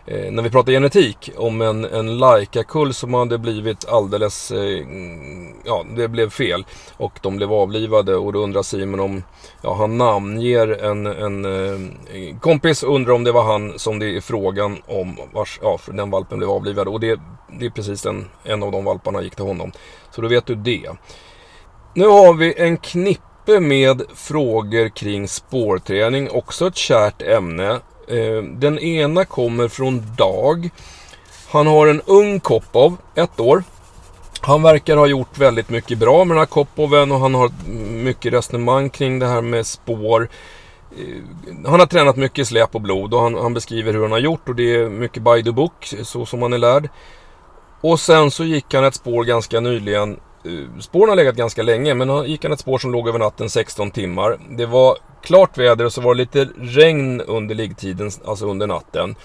eh, 0.06 0.32
när 0.32 0.44
vi 0.44 0.50
pratar 0.50 0.72
genetik, 0.72 1.32
om 1.38 1.62
en, 1.62 1.86
en 1.86 2.18
Laika-kull 2.18 2.94
som 2.94 3.14
hade 3.14 3.38
blivit 3.38 3.88
alldeles, 3.88 4.52
eh, 4.52 4.80
mm, 4.80 5.54
ja 5.66 5.86
det 5.96 6.08
blev 6.08 6.30
fel. 6.30 6.66
Och 6.98 7.20
de 7.22 7.38
blev 7.38 7.54
avlivade 7.54 8.16
och 8.16 8.34
då 8.34 8.40
undrar 8.40 8.64
Simon 8.64 9.00
om, 9.00 9.24
ja 9.62 9.74
han 9.74 9.98
namnger 9.98 10.84
en, 10.84 11.06
en 11.06 11.46
eh, 11.46 12.40
kompis 12.40 12.84
och 12.84 12.96
undrar 12.96 13.14
om 13.14 13.24
det 13.24 13.32
var 13.32 13.44
han 13.44 13.80
som 13.80 14.00
det 14.00 14.18
är 14.18 14.22
frågan 14.22 14.78
om, 14.88 15.18
vars, 15.34 15.60
ja 15.62 15.78
för 15.78 15.94
den 15.94 16.10
valpen 16.10 16.38
blev 16.38 16.50
avlivad. 16.50 16.88
Och 16.88 17.00
det, 17.00 17.20
det 17.60 17.66
är 17.66 17.70
precis 17.70 18.02
den, 18.02 18.26
en 18.44 18.64
av 18.64 18.72
de 18.72 18.86
valparna 18.86 19.22
gick 19.22 19.36
till 19.36 19.46
honom. 19.46 19.72
Så 20.12 20.22
då 20.22 20.28
vet 20.28 20.46
du 20.46 20.56
det. 20.56 20.90
Nu 21.94 22.08
har 22.08 22.34
vi 22.34 22.54
en 22.58 22.78
knippe 22.78 23.60
med 23.60 24.02
frågor 24.16 24.90
kring 24.90 25.28
spårträning. 25.28 26.30
Också 26.30 26.68
ett 26.68 26.76
kärt 26.76 27.22
ämne. 27.22 27.80
Eh, 28.08 28.44
den 28.44 28.80
ena 28.80 29.26
kommer 29.26 29.68
från 29.68 30.04
Dag. 30.18 30.70
Han 31.52 31.68
har 31.68 31.88
en 31.88 32.02
ung 32.02 32.40
Kopov, 32.40 32.98
ett 33.16 33.40
år. 33.40 33.64
Han 34.42 34.62
verkar 34.62 34.98
ha 34.98 35.08
gjort 35.08 35.38
väldigt 35.38 35.70
mycket 35.70 35.98
bra 35.98 36.26
med 36.26 36.36
den 36.36 36.40
här 36.40 36.46
Kopoven 36.46 37.12
och 37.12 37.20
han 37.20 37.36
har 37.36 37.52
mycket 38.04 38.34
resonemang 38.34 38.90
kring 38.90 39.20
det 39.20 39.28
här 39.28 39.42
med 39.42 39.66
spår. 39.66 40.30
Eh, 40.98 41.70
han 41.70 41.80
har 41.80 41.88
tränat 41.88 42.18
mycket 42.18 42.48
släp 42.48 42.76
och 42.76 42.82
blod 42.82 43.14
och 43.14 43.22
han, 43.22 43.36
han 43.36 43.54
beskriver 43.54 43.94
hur 43.94 44.02
han 44.02 44.12
har 44.12 44.20
gjort 44.20 44.50
och 44.50 44.56
det 44.56 44.76
är 44.76 44.90
mycket 44.90 45.24
by 45.24 45.44
the 45.44 45.52
book, 45.52 45.94
så 46.04 46.26
som 46.26 46.42
han 46.42 46.54
är 46.54 46.58
lärd. 46.58 46.90
Och 47.82 48.00
sen 48.00 48.32
så 48.32 48.44
gick 48.44 48.74
han 48.74 48.84
ett 48.84 48.96
spår 48.96 49.24
ganska 49.24 49.60
nyligen. 49.60 50.20
Eh, 50.46 50.80
spåren 50.80 51.10
har 51.10 51.16
legat 51.16 51.36
ganska 51.36 51.64
länge 51.64 51.94
men 51.94 52.10
han 52.10 52.26
gick 52.26 52.44
han 52.44 52.54
ett 52.54 52.60
spår 52.60 52.78
som 52.78 52.92
låg 52.92 53.08
över 53.08 53.20
natten 53.20 53.50
16 53.50 53.92
timmar. 53.92 54.38
Det 54.50 54.66
var 54.66 54.98
klart 55.22 55.58
väder 55.58 55.86
och 55.86 55.94
så 55.94 56.02
var 56.02 56.16
det 56.16 56.18
lite 56.18 56.50
regn 56.58 57.22
under 57.22 57.56
liggtiden, 57.56 58.12
alltså 58.26 58.46
under 58.46 58.68
natten. 58.68 59.16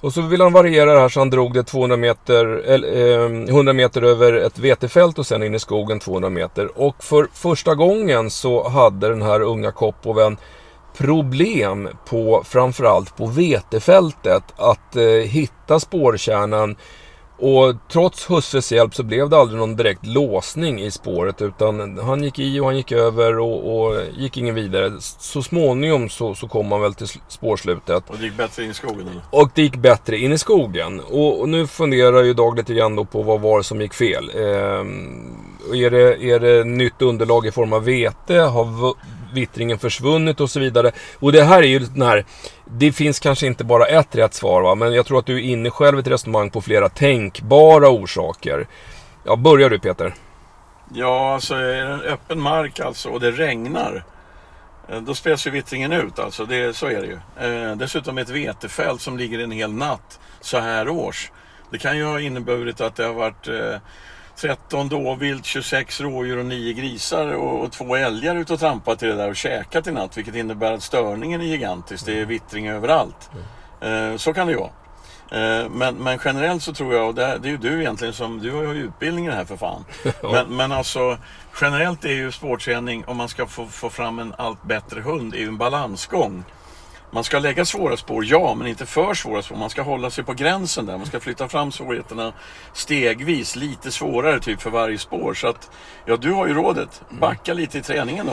Och 0.00 0.12
så 0.12 0.20
ville 0.22 0.44
han 0.44 0.52
variera 0.52 0.94
det 0.94 1.00
här 1.00 1.08
så 1.08 1.20
han 1.20 1.30
drog 1.30 1.54
det 1.54 1.62
200 1.62 1.96
meter, 1.96 2.46
eller, 2.46 3.14
eh, 3.24 3.54
100 3.54 3.72
meter 3.72 4.02
över 4.02 4.32
ett 4.32 4.58
vetefält 4.58 5.18
och 5.18 5.26
sen 5.26 5.42
in 5.42 5.54
i 5.54 5.58
skogen 5.58 6.00
200 6.00 6.30
meter. 6.30 6.78
Och 6.78 7.04
för 7.04 7.28
första 7.32 7.74
gången 7.74 8.30
så 8.30 8.68
hade 8.68 9.08
den 9.08 9.22
här 9.22 9.40
unga 9.40 9.72
Koppoven 9.72 10.36
problem 10.96 11.88
på 12.08 12.42
framförallt 12.44 13.16
på 13.16 13.26
vetefältet 13.26 14.44
att 14.56 14.96
eh, 14.96 15.02
hitta 15.04 15.80
spårkärnan 15.80 16.76
och 17.44 17.74
trots 17.92 18.30
husses 18.30 18.72
hjälp 18.72 18.94
så 18.94 19.02
blev 19.02 19.28
det 19.28 19.36
aldrig 19.36 19.58
någon 19.58 19.76
direkt 19.76 20.06
låsning 20.06 20.80
i 20.80 20.90
spåret 20.90 21.42
utan 21.42 21.98
han 21.98 22.22
gick 22.22 22.38
i 22.38 22.60
och 22.60 22.66
han 22.66 22.76
gick 22.76 22.92
över 22.92 23.38
och, 23.38 23.76
och 23.76 23.96
gick 24.16 24.36
ingen 24.36 24.54
vidare. 24.54 24.92
Så 25.00 25.42
småningom 25.42 26.08
så, 26.08 26.34
så 26.34 26.48
kom 26.48 26.72
han 26.72 26.80
väl 26.80 26.94
till 26.94 27.06
sl- 27.06 27.20
spårslutet. 27.28 28.10
Och 28.10 28.16
det 28.18 28.24
gick 28.24 28.36
bättre 28.36 28.64
in 28.64 28.70
i 28.70 28.74
skogen 28.74 29.08
eller? 29.08 29.20
Och 29.30 29.50
det 29.54 29.62
gick 29.62 29.76
bättre 29.76 30.18
in 30.18 30.32
i 30.32 30.38
skogen. 30.38 31.00
Och, 31.00 31.40
och 31.40 31.48
nu 31.48 31.66
funderar 31.66 32.22
ju 32.22 32.34
Dag 32.34 32.56
lite 32.56 32.74
grann 32.74 32.96
då 32.96 33.04
på 33.04 33.22
vad 33.22 33.40
var 33.40 33.58
det 33.58 33.64
som 33.64 33.80
gick 33.80 33.94
fel. 33.94 34.30
Och 35.68 35.76
är, 35.76 35.90
det, 35.90 36.24
är 36.24 36.40
det 36.40 36.64
nytt 36.64 37.02
underlag 37.02 37.46
i 37.46 37.52
form 37.52 37.72
av 37.72 37.84
vete? 37.84 38.34
Har 38.34 38.94
vittringen 39.34 39.78
försvunnit 39.78 40.40
och 40.40 40.50
så 40.50 40.60
vidare? 40.60 40.92
Och 41.18 41.32
det 41.32 41.42
här 41.42 41.62
är 41.62 41.66
ju 41.66 41.78
den 41.78 42.02
här... 42.02 42.24
Det 42.64 42.92
finns 42.92 43.20
kanske 43.20 43.46
inte 43.46 43.64
bara 43.64 43.86
ett 43.86 44.14
rätt 44.14 44.34
svar 44.34 44.62
va? 44.62 44.74
Men 44.74 44.92
jag 44.92 45.06
tror 45.06 45.18
att 45.18 45.26
du 45.26 45.36
är 45.36 45.42
inne 45.42 45.70
själv 45.70 45.98
i 45.98 46.00
ett 46.00 46.06
resonemang 46.06 46.50
på 46.50 46.60
flera 46.60 46.88
tänkbara 46.88 47.88
orsaker. 47.88 48.66
Ja, 49.24 49.36
börjar 49.36 49.70
du 49.70 49.78
Peter. 49.78 50.14
Ja, 50.94 51.34
alltså 51.34 51.54
är 51.54 51.84
det 51.86 51.92
en 51.92 52.00
öppen 52.00 52.40
mark 52.40 52.80
alltså 52.80 53.08
och 53.08 53.20
det 53.20 53.30
regnar. 53.30 54.04
Eh, 54.88 55.00
då 55.00 55.14
spelas 55.14 55.46
ju 55.46 55.50
vittringen 55.50 55.92
ut 55.92 56.18
alltså, 56.18 56.46
det, 56.46 56.76
så 56.76 56.86
är 56.86 57.00
det 57.00 57.06
ju. 57.06 57.18
Eh, 57.48 57.76
dessutom 57.76 58.18
ett 58.18 58.28
vetefält 58.28 59.00
som 59.00 59.18
ligger 59.18 59.38
en 59.38 59.50
hel 59.50 59.72
natt 59.72 60.20
så 60.40 60.58
här 60.58 60.88
års. 60.88 61.30
Det 61.70 61.78
kan 61.78 61.96
ju 61.96 62.04
ha 62.04 62.20
inneburit 62.20 62.80
att 62.80 62.96
det 62.96 63.04
har 63.04 63.14
varit 63.14 63.48
eh, 63.48 63.76
13 64.36 64.88
dåvilt, 64.88 65.44
26 65.44 66.00
rådjur 66.00 66.38
och 66.38 66.46
9 66.46 66.72
grisar 66.72 67.26
och, 67.32 67.64
och 67.64 67.72
två 67.72 67.96
älgar 67.96 68.36
ute 68.36 68.52
och 68.52 68.60
trampat 68.60 69.02
i 69.02 69.06
det 69.06 69.14
där 69.14 69.28
och 69.28 69.36
käkat 69.36 69.86
i 69.86 69.92
natt. 69.92 70.16
Vilket 70.16 70.34
innebär 70.34 70.72
att 70.72 70.82
störningen 70.82 71.40
är 71.40 71.44
gigantisk. 71.44 72.06
Det 72.06 72.20
är 72.20 72.24
vittring 72.24 72.68
överallt. 72.68 73.30
Eh, 73.80 74.16
så 74.16 74.34
kan 74.34 74.46
det 74.46 74.52
ju 74.52 74.58
vara. 74.58 74.70
Eh, 75.30 75.68
Men, 75.70 75.94
men 75.94 76.18
generellt 76.24 76.62
så 76.62 76.72
tror 76.74 76.94
jag, 76.94 77.08
och 77.08 77.14
det, 77.14 77.38
det 77.42 77.48
är 77.48 77.50
ju 77.50 77.56
du 77.56 77.80
egentligen 77.80 78.14
som, 78.14 78.38
du 78.38 78.50
har 78.52 78.62
ju 78.62 78.74
utbildning 78.74 79.26
i 79.26 79.28
det 79.28 79.34
här 79.36 79.44
för 79.44 79.56
fan. 79.56 79.84
Men, 80.22 80.56
men 80.56 80.72
alltså 80.72 81.18
generellt 81.60 82.04
är 82.04 82.12
ju 82.12 82.32
sportträning, 82.32 83.04
om 83.04 83.16
man 83.16 83.28
ska 83.28 83.46
få, 83.46 83.66
få 83.66 83.90
fram 83.90 84.18
en 84.18 84.34
allt 84.38 84.62
bättre 84.62 85.00
hund, 85.00 85.34
är 85.34 85.38
ju 85.38 85.48
en 85.48 85.58
balansgång. 85.58 86.44
Man 87.14 87.24
ska 87.24 87.38
lägga 87.38 87.64
svåra 87.64 87.96
spår, 87.96 88.24
ja, 88.24 88.54
men 88.54 88.66
inte 88.66 88.86
för 88.86 89.14
svåra 89.14 89.42
spår. 89.42 89.56
Man 89.56 89.70
ska 89.70 89.82
hålla 89.82 90.10
sig 90.10 90.24
på 90.24 90.32
gränsen 90.32 90.86
där. 90.86 90.96
Man 90.98 91.06
ska 91.06 91.20
flytta 91.20 91.48
fram 91.48 91.72
svårigheterna 91.72 92.32
stegvis, 92.72 93.56
lite 93.56 93.90
svårare 93.90 94.40
typ 94.40 94.60
för 94.60 94.70
varje 94.70 94.98
spår. 94.98 95.34
Så 95.34 95.48
att, 95.48 95.70
ja, 96.06 96.16
du 96.16 96.32
har 96.32 96.46
ju 96.46 96.54
rådet. 96.54 97.02
Backa 97.20 97.54
lite 97.54 97.78
i 97.78 97.82
träningen 97.82 98.26
då. 98.26 98.32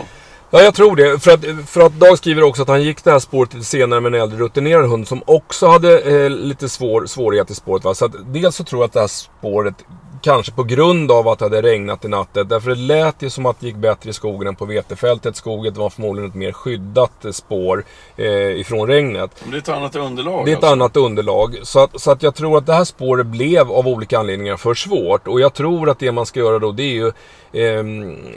Ja, 0.49 0.61
jag 0.61 0.75
tror 0.75 0.95
det. 0.95 1.19
För 1.19 1.31
att, 1.31 1.69
för 1.69 1.81
att 1.81 1.93
Dag 1.93 2.17
skriver 2.17 2.43
också 2.43 2.61
att 2.61 2.67
han 2.67 2.83
gick 2.83 3.03
det 3.03 3.11
här 3.11 3.19
spåret 3.19 3.53
lite 3.53 3.65
senare 3.65 4.01
med 4.01 4.15
en 4.15 4.21
äldre 4.21 4.39
rutinerad 4.39 4.89
hund 4.89 5.07
som 5.07 5.23
också 5.25 5.67
hade 5.67 5.99
eh, 5.99 6.29
lite 6.29 6.69
svår, 6.69 7.05
svårighet 7.05 7.51
i 7.51 7.55
spåret. 7.55 7.83
Va? 7.83 7.93
Så 7.93 8.05
att, 8.05 8.33
dels 8.33 8.55
så 8.55 8.63
tror 8.63 8.81
jag 8.81 8.87
att 8.87 8.93
det 8.93 8.99
här 8.99 9.07
spåret, 9.07 9.75
kanske 10.21 10.51
på 10.51 10.63
grund 10.63 11.11
av 11.11 11.27
att 11.27 11.39
det 11.39 11.45
hade 11.45 11.61
regnat 11.61 12.05
i 12.05 12.07
natten, 12.07 12.47
därför 12.47 12.69
det 12.69 12.75
lät 12.75 13.21
ju 13.21 13.29
som 13.29 13.45
att 13.45 13.59
det 13.59 13.67
gick 13.67 13.75
bättre 13.75 14.09
i 14.09 14.13
skogen 14.13 14.47
än 14.47 14.55
på 14.55 14.65
vetefältet. 14.65 15.35
Skogen 15.35 15.73
var 15.73 15.89
förmodligen 15.89 16.29
ett 16.29 16.35
mer 16.35 16.51
skyddat 16.51 17.25
eh, 17.25 17.31
spår 17.31 17.85
eh, 18.17 18.59
ifrån 18.59 18.87
regnet. 18.87 19.31
Men 19.41 19.51
det 19.51 19.57
är 19.57 19.61
ett 19.61 19.69
annat 19.69 19.95
underlag. 19.95 20.45
Det 20.45 20.51
är 20.51 20.57
ett 20.57 20.63
alltså. 20.63 20.71
annat 20.73 20.97
underlag. 20.97 21.59
Så 21.63 21.79
att, 21.79 22.01
så 22.01 22.11
att 22.11 22.23
jag 22.23 22.35
tror 22.35 22.57
att 22.57 22.65
det 22.65 22.73
här 22.73 22.83
spåret 22.83 23.25
blev 23.25 23.71
av 23.71 23.87
olika 23.87 24.19
anledningar 24.19 24.57
för 24.57 24.73
svårt. 24.73 25.27
Och 25.27 25.41
jag 25.41 25.53
tror 25.53 25.89
att 25.89 25.99
det 25.99 26.11
man 26.11 26.25
ska 26.25 26.39
göra 26.39 26.59
då 26.59 26.71
det 26.71 26.83
är 26.83 26.93
ju 26.93 27.11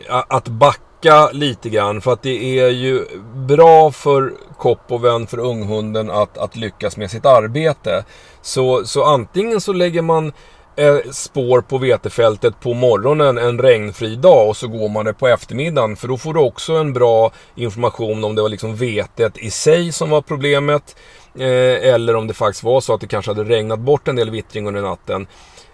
a- 0.08 0.24
att 0.28 0.48
backa 0.48 1.30
lite 1.32 1.68
grann. 1.68 2.00
För 2.00 2.12
att 2.12 2.22
det 2.22 2.58
är 2.60 2.68
ju 2.68 3.04
bra 3.34 3.90
för 3.90 4.32
Koppoven, 4.58 5.26
för 5.26 5.38
unghunden 5.38 6.10
att, 6.10 6.38
att 6.38 6.56
lyckas 6.56 6.96
med 6.96 7.10
sitt 7.10 7.26
arbete. 7.26 8.04
Så, 8.42 8.84
så 8.84 9.04
antingen 9.04 9.60
så 9.60 9.72
lägger 9.72 10.02
man 10.02 10.26
eh, 10.26 10.32
Eh, 10.76 10.96
spår 11.12 11.60
på 11.60 11.78
vetefältet 11.78 12.60
på 12.60 12.74
morgonen 12.74 13.38
en 13.38 13.58
regnfri 13.58 14.16
dag 14.16 14.48
och 14.48 14.56
så 14.56 14.68
går 14.68 14.88
man 14.88 15.04
det 15.04 15.14
på 15.14 15.28
eftermiddagen. 15.28 15.96
För 15.96 16.08
då 16.08 16.16
får 16.16 16.34
du 16.34 16.40
också 16.40 16.72
en 16.72 16.92
bra 16.92 17.32
information 17.54 18.24
om 18.24 18.34
det 18.34 18.42
var 18.42 18.48
liksom 18.48 18.76
vetet 18.76 19.38
i 19.38 19.50
sig 19.50 19.92
som 19.92 20.10
var 20.10 20.22
problemet. 20.22 20.96
Eh, 21.38 21.94
eller 21.94 22.16
om 22.16 22.26
det 22.26 22.34
faktiskt 22.34 22.64
var 22.64 22.80
så 22.80 22.94
att 22.94 23.00
det 23.00 23.06
kanske 23.06 23.30
hade 23.30 23.44
regnat 23.44 23.78
bort 23.78 24.08
en 24.08 24.16
del 24.16 24.30
vittring 24.30 24.68
under 24.68 24.82
natten. 24.82 25.26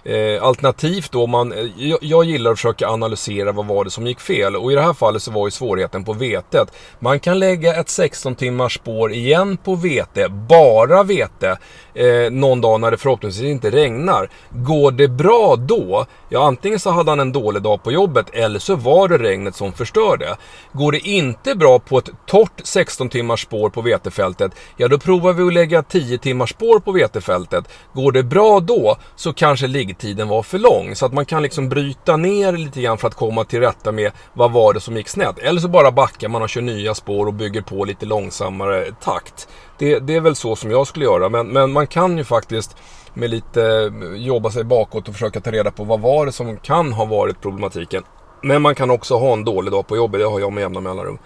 Eh, 0.04 0.42
alternativt 0.42 1.12
då, 1.12 1.26
man, 1.26 1.52
eh, 1.52 1.66
jag, 1.76 1.98
jag, 2.02 2.24
gillar 2.24 2.50
att 2.50 2.58
försöka 2.58 2.88
analysera 2.88 3.52
vad 3.52 3.66
var 3.66 3.84
det 3.84 3.90
som 3.90 4.06
gick 4.06 4.20
fel. 4.20 4.56
Och 4.56 4.72
i 4.72 4.74
det 4.74 4.82
här 4.82 4.92
fallet 4.92 5.22
så 5.22 5.30
var 5.30 5.46
ju 5.46 5.50
svårigheten 5.50 6.04
på 6.04 6.12
vetet. 6.12 6.72
Man 6.98 7.20
kan 7.20 7.38
lägga 7.38 7.74
ett 7.74 7.88
16 7.88 8.34
timmars 8.34 8.74
spår 8.74 9.12
igen 9.12 9.56
på 9.56 9.74
vete, 9.74 10.28
bara 10.28 11.02
vete, 11.02 11.58
eh, 11.94 12.30
någon 12.30 12.60
dag 12.60 12.80
när 12.80 12.90
det 12.90 12.96
förhoppningsvis 12.96 13.50
inte 13.50 13.70
regnar. 13.70 14.30
Går 14.50 14.90
det 14.90 15.08
bra 15.08 15.56
då, 15.56 16.06
ja 16.28 16.46
antingen 16.46 16.80
så 16.80 16.90
hade 16.90 17.10
han 17.10 17.20
en 17.20 17.32
dålig 17.32 17.62
dag 17.62 17.82
på 17.82 17.92
jobbet 17.92 18.26
eller 18.32 18.58
så 18.58 18.76
var 18.76 19.08
det 19.08 19.18
regnet 19.18 19.56
som 19.56 19.72
förstörde. 19.72 20.36
Går 20.72 20.92
det 20.92 21.08
inte 21.08 21.54
bra 21.54 21.78
på 21.78 21.98
ett 21.98 22.10
torrt 22.26 22.60
16 22.64 23.08
timmars 23.08 23.42
spår 23.42 23.70
på 23.70 23.82
vetefältet, 23.82 24.52
ja 24.76 24.88
då 24.88 24.98
provar 24.98 25.32
vi 25.32 25.42
att 25.42 25.52
lägga 25.52 25.82
10 25.82 26.18
timmars 26.18 26.50
spår 26.50 26.78
på 26.78 26.92
vetefältet. 26.92 27.64
Går 27.92 28.12
det 28.12 28.22
bra 28.22 28.60
då 28.60 28.96
så 29.16 29.32
kanske 29.32 29.66
liggtiden 29.90 30.28
var 30.28 30.42
för 30.42 30.58
lång. 30.58 30.94
Så 30.94 31.06
att 31.06 31.12
man 31.12 31.24
kan 31.24 31.42
liksom 31.42 31.68
bryta 31.68 32.16
ner 32.16 32.52
lite 32.52 32.80
grann 32.82 32.98
för 32.98 33.08
att 33.08 33.14
komma 33.14 33.44
till 33.44 33.60
rätta 33.60 33.92
med 33.92 34.12
vad 34.34 34.52
var 34.52 34.74
det 34.74 34.80
som 34.80 34.96
gick 34.96 35.08
snett. 35.08 35.38
Eller 35.38 35.60
så 35.60 35.68
bara 35.68 35.90
backar 35.90 36.28
man 36.28 36.42
och 36.42 36.48
kör 36.48 36.60
nya 36.60 36.94
spår 36.94 37.26
och 37.26 37.34
bygger 37.34 37.62
på 37.62 37.84
lite 37.84 38.06
långsammare 38.06 38.92
takt. 39.00 39.48
Det, 39.78 39.98
det 39.98 40.16
är 40.16 40.20
väl 40.20 40.34
så 40.34 40.56
som 40.56 40.70
jag 40.70 40.86
skulle 40.86 41.04
göra. 41.04 41.28
Men, 41.28 41.48
men 41.48 41.72
man 41.72 41.86
kan 41.86 42.18
ju 42.18 42.24
faktiskt 42.24 42.76
med 43.14 43.30
lite 43.30 43.92
jobba 44.16 44.50
sig 44.50 44.64
bakåt 44.64 45.08
och 45.08 45.14
försöka 45.14 45.40
ta 45.40 45.50
reda 45.50 45.70
på 45.70 45.84
vad 45.84 46.00
var 46.00 46.26
det 46.26 46.32
som 46.32 46.56
kan 46.56 46.92
ha 46.92 47.04
varit 47.04 47.40
problematiken. 47.40 48.02
Men 48.42 48.62
man 48.62 48.74
kan 48.74 48.90
också 48.90 49.18
ha 49.18 49.32
en 49.32 49.44
dålig 49.44 49.72
dag 49.72 49.86
på 49.86 49.96
jobbet, 49.96 50.20
det 50.20 50.26
har 50.26 50.40
jag 50.40 50.52
med 50.52 50.62
jämna 50.62 50.80
mellanrum. 50.80 51.18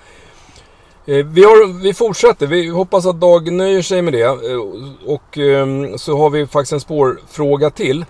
Eh, 1.07 1.27
vi, 1.27 1.44
har, 1.44 1.83
vi 1.83 1.94
fortsätter, 1.94 2.46
vi 2.46 2.68
hoppas 2.68 3.07
att 3.07 3.20
Dag 3.20 3.53
nöjer 3.53 3.83
sig 3.83 4.03
med 4.03 4.12
det. 4.12 4.22
Eh, 4.22 4.61
och 5.07 5.38
ehm, 5.38 5.98
så 5.98 6.18
har 6.18 6.31
vi 6.31 6.46
faktiskt 6.46 6.72
en 6.72 6.81
spårfråga 6.81 7.70
till. 7.70 8.05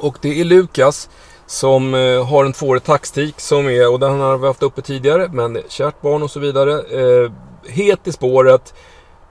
Och 0.00 0.18
det 0.20 0.40
är 0.40 0.44
Lukas 0.44 1.08
som 1.46 1.94
eh, 1.94 2.26
har 2.26 2.44
en 2.44 2.52
tvåårig 2.52 2.84
taxtik 2.84 3.40
som 3.40 3.68
är, 3.68 3.92
och 3.92 4.00
den 4.00 4.20
har 4.20 4.38
vi 4.38 4.46
haft 4.46 4.62
uppe 4.62 4.82
tidigare, 4.82 5.28
men 5.32 5.62
kärt 5.68 6.00
barn 6.00 6.22
och 6.22 6.30
så 6.30 6.40
vidare. 6.40 6.72
Eh, 6.72 7.32
het 7.66 8.06
i 8.06 8.12
spåret. 8.12 8.74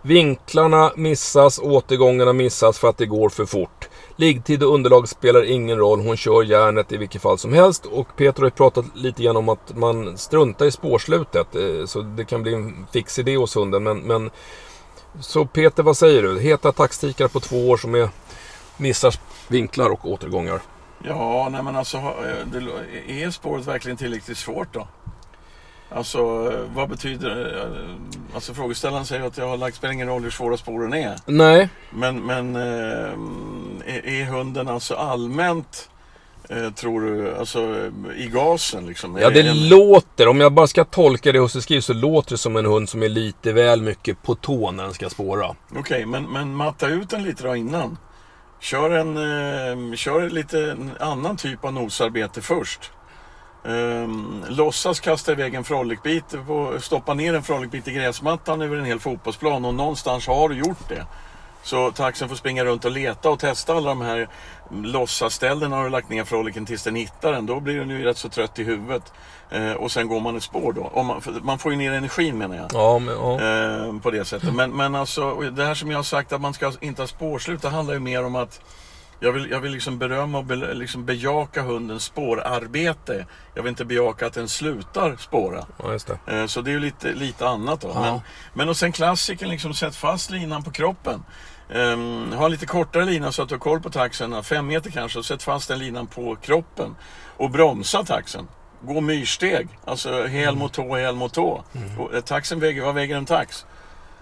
Vinklarna 0.01 0.91
missas, 0.95 1.59
återgångarna 1.59 2.33
missas 2.33 2.79
för 2.79 2.89
att 2.89 2.97
det 2.97 3.05
går 3.05 3.29
för 3.29 3.45
fort. 3.45 3.89
Liggtid 4.15 4.63
och 4.63 4.73
underlag 4.73 5.09
spelar 5.09 5.43
ingen 5.43 5.77
roll, 5.77 5.99
hon 5.99 6.17
kör 6.17 6.43
järnet 6.43 6.91
i 6.91 6.97
vilket 6.97 7.21
fall 7.21 7.37
som 7.37 7.53
helst. 7.53 7.85
Och 7.85 8.07
Peter 8.15 8.41
har 8.41 8.47
ju 8.47 8.51
pratat 8.51 8.85
lite 8.95 9.23
grann 9.23 9.37
om 9.37 9.49
att 9.49 9.75
man 9.75 10.17
struntar 10.17 10.65
i 10.65 10.71
spårslutet. 10.71 11.55
Eh, 11.55 11.85
så 11.85 12.01
det 12.01 12.25
kan 12.25 12.43
bli 12.43 12.53
en 12.53 12.87
fix 12.93 13.19
idé 13.19 13.35
hos 13.35 13.55
hunden. 13.55 13.83
Men, 13.83 13.99
men 13.99 14.29
så 15.19 15.45
Peter, 15.45 15.83
vad 15.83 15.97
säger 15.97 16.23
du? 16.23 16.39
Heta 16.39 16.71
taxtikar 16.71 17.27
på 17.27 17.39
två 17.39 17.69
år 17.69 17.77
som 17.77 17.95
är, 17.95 18.09
missar 18.77 19.13
vinklar 19.51 19.89
och 19.89 20.05
återgångar. 20.05 20.61
Ja, 21.03 21.49
nej 21.51 21.63
men 21.63 21.75
alltså, 21.75 21.97
eh, 21.97 23.23
är 23.23 23.31
spåret 23.31 23.67
verkligen 23.67 23.97
tillräckligt 23.97 24.37
svårt 24.37 24.73
då? 24.73 24.87
Alltså 25.91 26.51
vad 26.75 26.89
betyder 26.89 27.69
Alltså 28.35 28.53
frågeställaren 28.53 29.05
säger 29.05 29.25
att 29.25 29.37
jag 29.37 29.47
har 29.47 29.57
lagt, 29.57 29.75
spelar 29.75 29.93
ingen 29.93 30.07
roll 30.07 30.23
hur 30.23 30.29
svåra 30.29 30.57
spåren 30.57 30.93
är. 30.93 31.15
Nej. 31.25 31.69
Men, 31.91 32.25
men 32.25 32.55
är, 32.55 34.05
är 34.05 34.25
hunden 34.25 34.67
alltså 34.67 34.95
allmänt 34.95 35.89
Tror 36.75 37.01
du, 37.01 37.35
alltså 37.35 37.91
i 38.15 38.27
gasen 38.27 38.85
liksom? 38.85 39.17
Ja 39.21 39.29
det 39.29 39.47
en... 39.47 39.69
låter, 39.69 40.27
om 40.27 40.39
jag 40.39 40.53
bara 40.53 40.67
ska 40.67 40.85
tolka 40.85 41.31
det 41.31 41.39
hos 41.39 41.63
skrivs 41.63 41.85
så 41.85 41.93
låter 41.93 42.31
det 42.31 42.37
som 42.37 42.55
en 42.55 42.65
hund 42.65 42.89
som 42.89 43.03
är 43.03 43.09
lite 43.09 43.53
väl 43.53 43.81
mycket 43.81 44.23
på 44.23 44.35
tå 44.35 44.71
när 44.71 44.83
den 44.83 44.93
ska 44.93 45.09
spåra. 45.09 45.47
Okej, 45.49 45.79
okay, 45.79 46.05
men, 46.05 46.23
men 46.23 46.55
matta 46.55 46.87
ut 46.87 47.09
den 47.09 47.23
lite 47.23 47.43
då 47.43 47.55
innan. 47.55 47.97
Kör 48.59 48.89
en, 48.89 49.17
eh, 49.17 49.95
kör 49.95 50.29
lite 50.29 50.77
annan 50.99 51.37
typ 51.37 51.65
av 51.65 51.73
nosarbete 51.73 52.41
först. 52.41 52.91
Um, 53.63 54.45
låtsas 54.49 54.99
kasta 54.99 55.31
iväg 55.31 55.53
en 55.53 55.63
frolickbit, 55.63 56.35
stoppa 56.79 57.13
ner 57.13 57.33
en 57.33 57.43
Frolicbit 57.43 57.87
i 57.87 57.91
gräsmattan 57.91 58.61
över 58.61 58.77
en 58.77 58.85
hel 58.85 58.99
fotbollsplan 58.99 59.65
och 59.65 59.73
någonstans 59.73 60.27
har 60.27 60.49
du 60.49 60.55
gjort 60.55 60.89
det. 60.89 61.05
Så 61.63 61.91
taxen 61.91 62.29
får 62.29 62.35
springa 62.35 62.65
runt 62.65 62.85
och 62.85 62.91
leta 62.91 63.29
och 63.29 63.39
testa 63.39 63.73
alla 63.73 63.89
de 63.89 64.01
här 64.01 64.27
låtsasställena 64.71 65.75
har 65.75 65.83
du 65.83 65.89
lagt 65.89 66.09
ner 66.09 66.23
froliken 66.23 66.65
tills 66.65 66.83
den 66.83 66.95
hittar 66.95 67.31
den. 67.31 67.45
Då 67.45 67.59
blir 67.59 67.79
den 67.79 67.89
ju 67.89 68.03
rätt 68.03 68.17
så 68.17 68.29
trött 68.29 68.59
i 68.59 68.63
huvudet. 68.63 69.13
Eh, 69.51 69.71
och 69.71 69.91
sen 69.91 70.07
går 70.07 70.19
man 70.19 70.37
ett 70.37 70.43
spår 70.43 70.73
då. 70.73 71.03
Man, 71.03 71.21
man, 71.41 71.59
får 71.59 71.71
ju 71.71 71.77
ner 71.77 71.91
energin 71.91 72.37
menar 72.37 72.55
jag. 72.55 72.67
Ja, 72.73 72.99
men, 72.99 73.15
ja. 73.15 73.41
Eh, 73.41 73.99
på 74.01 74.11
det 74.11 74.25
sättet. 74.25 74.53
Men, 74.53 74.71
men 74.71 74.95
alltså, 74.95 75.35
det 75.35 75.65
här 75.65 75.73
som 75.73 75.91
jag 75.91 75.97
har 75.97 76.03
sagt 76.03 76.33
att 76.33 76.41
man 76.41 76.53
ska 76.53 76.73
inte 76.81 77.01
ha 77.01 77.07
spårslut, 77.07 77.61
det 77.61 77.69
handlar 77.69 77.93
ju 77.93 77.99
mer 77.99 78.25
om 78.25 78.35
att 78.35 78.61
jag 79.19 79.31
vill, 79.31 79.49
jag 79.51 79.59
vill 79.59 79.71
liksom 79.71 79.97
berömma 79.97 80.37
och 80.37 80.45
be, 80.45 80.55
liksom 80.55 81.05
bejaka 81.05 81.61
hundens 81.61 82.03
spårarbete. 82.03 83.25
Jag 83.53 83.63
vill 83.63 83.69
inte 83.69 83.85
bejaka 83.85 84.27
att 84.27 84.33
den 84.33 84.49
slutar 84.49 85.15
spåra. 85.15 85.65
Ja, 85.83 85.91
just 85.91 86.07
det. 86.07 86.37
Eh, 86.39 86.45
så 86.45 86.61
det 86.61 86.71
är 86.71 86.73
ju 86.73 86.79
lite, 86.79 87.13
lite 87.13 87.47
annat 87.47 87.81
då. 87.81 87.91
Ja. 87.93 88.01
Men, 88.01 88.21
men 88.53 88.69
och 88.69 88.77
sen 88.77 88.91
klassiken, 88.91 89.49
liksom 89.49 89.73
sätt 89.73 89.95
fast 89.95 90.31
linan 90.31 90.63
på 90.63 90.71
kroppen. 90.71 91.23
Um, 91.73 92.33
ha 92.33 92.45
en 92.45 92.51
lite 92.51 92.65
kortare 92.65 93.05
lina 93.05 93.31
så 93.31 93.41
att 93.41 93.49
du 93.49 93.55
har 93.55 93.59
koll 93.59 93.81
på 93.81 93.89
taxen, 93.89 94.43
fem 94.43 94.67
meter 94.67 94.91
kanske, 94.91 95.19
och 95.19 95.25
sätt 95.25 95.43
fast 95.43 95.67
den 95.67 95.79
linan 95.79 96.07
på 96.07 96.35
kroppen. 96.35 96.95
Och 97.37 97.51
bromsa 97.51 98.03
taxen. 98.03 98.47
Gå 98.81 99.01
myrsteg, 99.01 99.67
alltså 99.85 100.25
häl 100.27 100.55
mot 100.55 100.73
tå, 100.73 100.95
häl 100.95 101.15
mot 101.15 101.33
tå. 101.33 101.63
Mm. 101.73 102.15
Eh, 102.15 102.21
taxen 102.21 102.59
väger, 102.59 102.81
vad 102.81 102.95
väger 102.95 103.17
en 103.17 103.25
tax? 103.25 103.65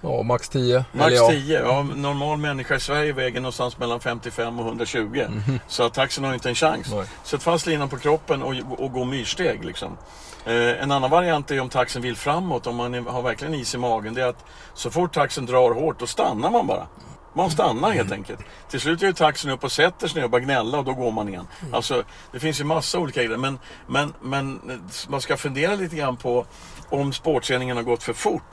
Ja, 0.01 0.23
max 0.23 0.49
10. 0.49 0.85
Max 0.91 1.13
ja. 1.13 1.29
10. 1.31 1.61
Ja, 1.61 1.83
normal 1.83 2.37
människa 2.37 2.75
i 2.75 2.79
Sverige 2.79 3.13
väger 3.13 3.41
någonstans 3.41 3.77
mellan 3.77 3.99
55 3.99 4.59
och 4.59 4.65
120. 4.65 4.99
Mm. 5.27 5.59
Så 5.67 5.83
att 5.83 5.93
taxen 5.93 6.23
har 6.23 6.33
inte 6.33 6.49
en 6.49 6.55
chans. 6.55 6.91
Nej. 6.91 7.05
Sätt 7.23 7.43
fast 7.43 7.65
linan 7.65 7.89
på 7.89 7.97
kroppen 7.97 8.43
och, 8.43 8.53
och 8.77 8.91
gå 8.91 9.05
myrsteg. 9.05 9.65
Liksom. 9.65 9.97
Eh, 10.45 10.83
en 10.83 10.91
annan 10.91 11.11
variant 11.11 11.51
är 11.51 11.59
om 11.59 11.69
taxen 11.69 12.01
vill 12.01 12.15
framåt, 12.15 12.67
om 12.67 12.75
man 12.75 13.07
har 13.07 13.21
verkligen 13.21 13.53
is 13.53 13.75
i 13.75 13.77
magen. 13.77 14.13
Det 14.13 14.21
är 14.21 14.27
att 14.27 14.45
så 14.73 14.91
fort 14.91 15.13
taxen 15.13 15.45
drar 15.45 15.71
hårt, 15.71 15.99
då 15.99 16.07
stannar 16.07 16.51
man 16.51 16.67
bara. 16.67 16.87
Man 17.33 17.51
stannar 17.51 17.91
helt 17.91 18.11
enkelt. 18.11 18.39
Till 18.69 18.79
slut 18.79 19.03
är 19.03 19.11
taxen 19.11 19.51
upp 19.51 19.63
och 19.63 19.71
sätter 19.71 20.07
sig 20.07 20.19
ner 20.19 20.23
och 20.23 20.31
börjar 20.31 20.45
gnälla 20.45 20.77
och 20.77 20.85
då 20.85 20.93
går 20.93 21.11
man 21.11 21.29
igen. 21.29 21.47
Mm. 21.61 21.73
Alltså, 21.73 22.03
det 22.31 22.39
finns 22.39 22.59
ju 22.59 22.63
massa 22.63 22.99
olika 22.99 23.23
grejer. 23.23 23.37
Men, 23.37 23.59
men, 23.87 24.13
men 24.21 24.61
man 25.09 25.21
ska 25.21 25.37
fundera 25.37 25.75
lite 25.75 25.95
grann 25.95 26.17
på 26.17 26.45
om 26.89 27.13
sportträningen 27.13 27.77
har 27.77 27.83
gått 27.83 28.03
för 28.03 28.13
fort 28.13 28.43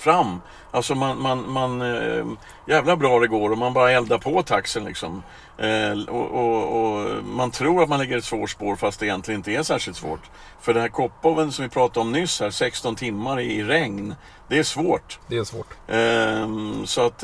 fram. 0.00 0.40
Alltså 0.70 0.94
man, 0.94 1.22
man, 1.22 1.50
man 1.50 1.82
äh, 1.82 2.24
jävla 2.66 2.96
bra 2.96 3.20
det 3.20 3.26
går 3.26 3.50
och 3.50 3.58
man 3.58 3.72
bara 3.72 3.92
eldar 3.92 4.18
på 4.18 4.42
taxen 4.42 4.84
liksom. 4.84 5.22
Äh, 5.58 6.08
och, 6.08 6.30
och, 6.30 6.80
och, 6.80 7.24
man 7.24 7.50
tror 7.50 7.82
att 7.82 7.88
man 7.88 7.98
lägger 7.98 8.18
ett 8.18 8.24
svårt 8.24 8.50
spår 8.50 8.76
fast 8.76 9.00
det 9.00 9.06
egentligen 9.06 9.38
inte 9.38 9.52
är 9.52 9.62
särskilt 9.62 9.96
svårt. 9.96 10.20
För 10.60 10.74
det 10.74 10.80
här 10.80 10.88
koppoven 10.88 11.52
som 11.52 11.62
vi 11.62 11.68
pratade 11.68 12.00
om 12.00 12.12
nyss 12.12 12.40
här, 12.40 12.50
16 12.50 12.96
timmar 12.96 13.40
i 13.40 13.62
regn. 13.62 14.14
Det 14.48 14.58
är 14.58 14.62
svårt. 14.62 15.18
Det 15.26 15.36
är 15.36 15.44
svårt. 15.44 15.68
Äh, 15.88 16.84
så 16.84 17.06
att... 17.06 17.18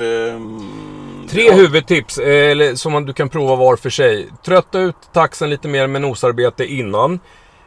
Tre 1.28 1.46
ja. 1.46 1.54
huvudtips 1.54 2.18
eller, 2.18 2.74
som 2.74 3.06
du 3.06 3.12
kan 3.12 3.28
prova 3.28 3.56
var 3.56 3.76
för 3.76 3.90
sig. 3.90 4.28
Trötta 4.44 4.78
ut 4.78 4.96
taxen 5.12 5.50
lite 5.50 5.68
mer 5.68 5.86
med 5.86 6.02
nosarbete 6.02 6.64
innan. 6.64 7.20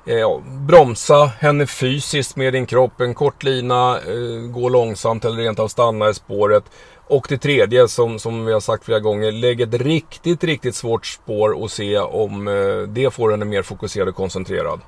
Eh, 0.06 0.40
bromsa 0.68 1.26
henne 1.26 1.68
fysiskt 1.68 2.36
med 2.36 2.54
din 2.54 2.66
kropp, 2.66 3.02
en 3.02 3.14
kort 3.14 3.44
lina, 3.44 3.98
eh, 3.98 4.52
gå 4.52 4.70
långsamt 4.70 5.26
eller 5.26 5.38
rent 5.38 5.60
av 5.60 5.68
stanna 5.68 6.10
i 6.10 6.14
spåret. 6.14 6.64
Och 7.08 7.26
det 7.30 7.38
tredje 7.38 7.88
som, 7.88 8.20
som 8.20 8.46
vi 8.46 8.54
har 8.54 8.60
sagt 8.60 8.86
flera 8.86 9.00
gånger, 9.00 9.32
lägg 9.32 9.62
ett 9.62 9.74
riktigt, 9.74 10.44
riktigt 10.44 10.76
svårt 10.76 11.06
spår 11.06 11.62
och 11.62 11.72
se 11.72 11.98
om 12.00 12.48
eh, 12.48 12.78
det 12.88 13.14
får 13.14 13.32
henne 13.32 13.46
mer 13.46 13.62
fokuserad 13.62 14.08
och 14.08 14.16
koncentrerad. 14.16 14.80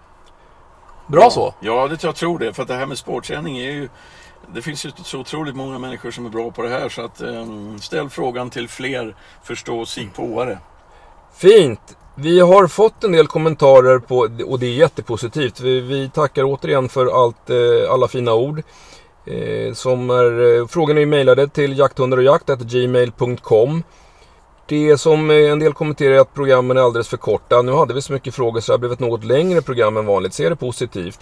Bra 1.08 1.22
ja, 1.22 1.30
så? 1.30 1.54
Ja, 1.60 1.88
det, 1.88 2.04
jag 2.04 2.16
tror 2.16 2.40
det. 2.40 2.54
För 2.54 2.62
att 2.62 2.68
det 2.68 2.76
här 2.76 2.86
med 2.86 2.98
spårträning 2.98 3.58
är 3.58 3.72
ju... 3.72 3.90
Det 4.54 4.62
finns 4.62 4.86
ju 4.86 4.92
så 5.04 5.20
otroligt 5.20 5.56
många 5.56 5.80
människor 5.80 6.12
som 6.12 6.26
är 6.26 6.30
bra 6.30 6.52
på 6.52 6.62
det 6.62 6.70
här 6.70 6.90
så 6.90 7.06
att 7.06 7.22
um, 7.22 7.80
ställ 7.80 8.10
frågan 8.10 8.50
till 8.50 8.70
fler 8.70 9.16
förstå 9.44 9.86
sigpåare. 9.86 10.58
Fint! 11.34 11.98
Vi 12.22 12.40
har 12.40 12.68
fått 12.68 13.04
en 13.04 13.12
del 13.12 13.28
kommentarer 13.28 14.00
på, 14.00 14.28
och 14.48 14.60
det 14.60 14.66
är 14.66 14.74
jättepositivt. 14.74 15.60
Vi, 15.60 15.80
vi 15.80 16.10
tackar 16.10 16.44
återigen 16.44 16.90
för 16.90 17.24
allt, 17.24 17.50
eh, 17.50 17.92
alla 17.92 18.08
fina 18.08 18.34
ord. 18.34 18.62
Eh, 19.26 19.74
som 19.74 20.10
är, 20.10 20.26
eh, 20.26 20.32
frågan 20.32 20.68
frågorna 20.68 21.02
är 21.02 21.06
mejlade 21.06 21.48
till 21.48 21.78
jakthundarochjakt.gmail.com 21.78 23.84
Det 24.66 24.98
som 24.98 25.32
eh, 25.32 25.52
en 25.52 25.60
del 25.60 25.74
kommenterar 25.74 26.14
är 26.14 26.20
att 26.20 26.34
programmen 26.34 26.78
är 26.78 26.82
alldeles 26.82 27.08
för 27.08 27.18
korta. 27.18 27.62
Nu 27.62 27.72
hade 27.72 27.94
vi 27.94 28.02
så 28.02 28.14
mycket 28.14 28.36
frågor 28.36 28.62
så 28.62 28.72
det 28.72 28.74
har 28.74 28.80
blivit 28.80 29.00
något 29.00 29.24
längre 29.24 29.62
program 29.62 29.98
än 29.98 30.06
vanligt. 30.06 30.34
Ser 30.34 30.50
det 30.50 30.56
positivt. 30.56 31.20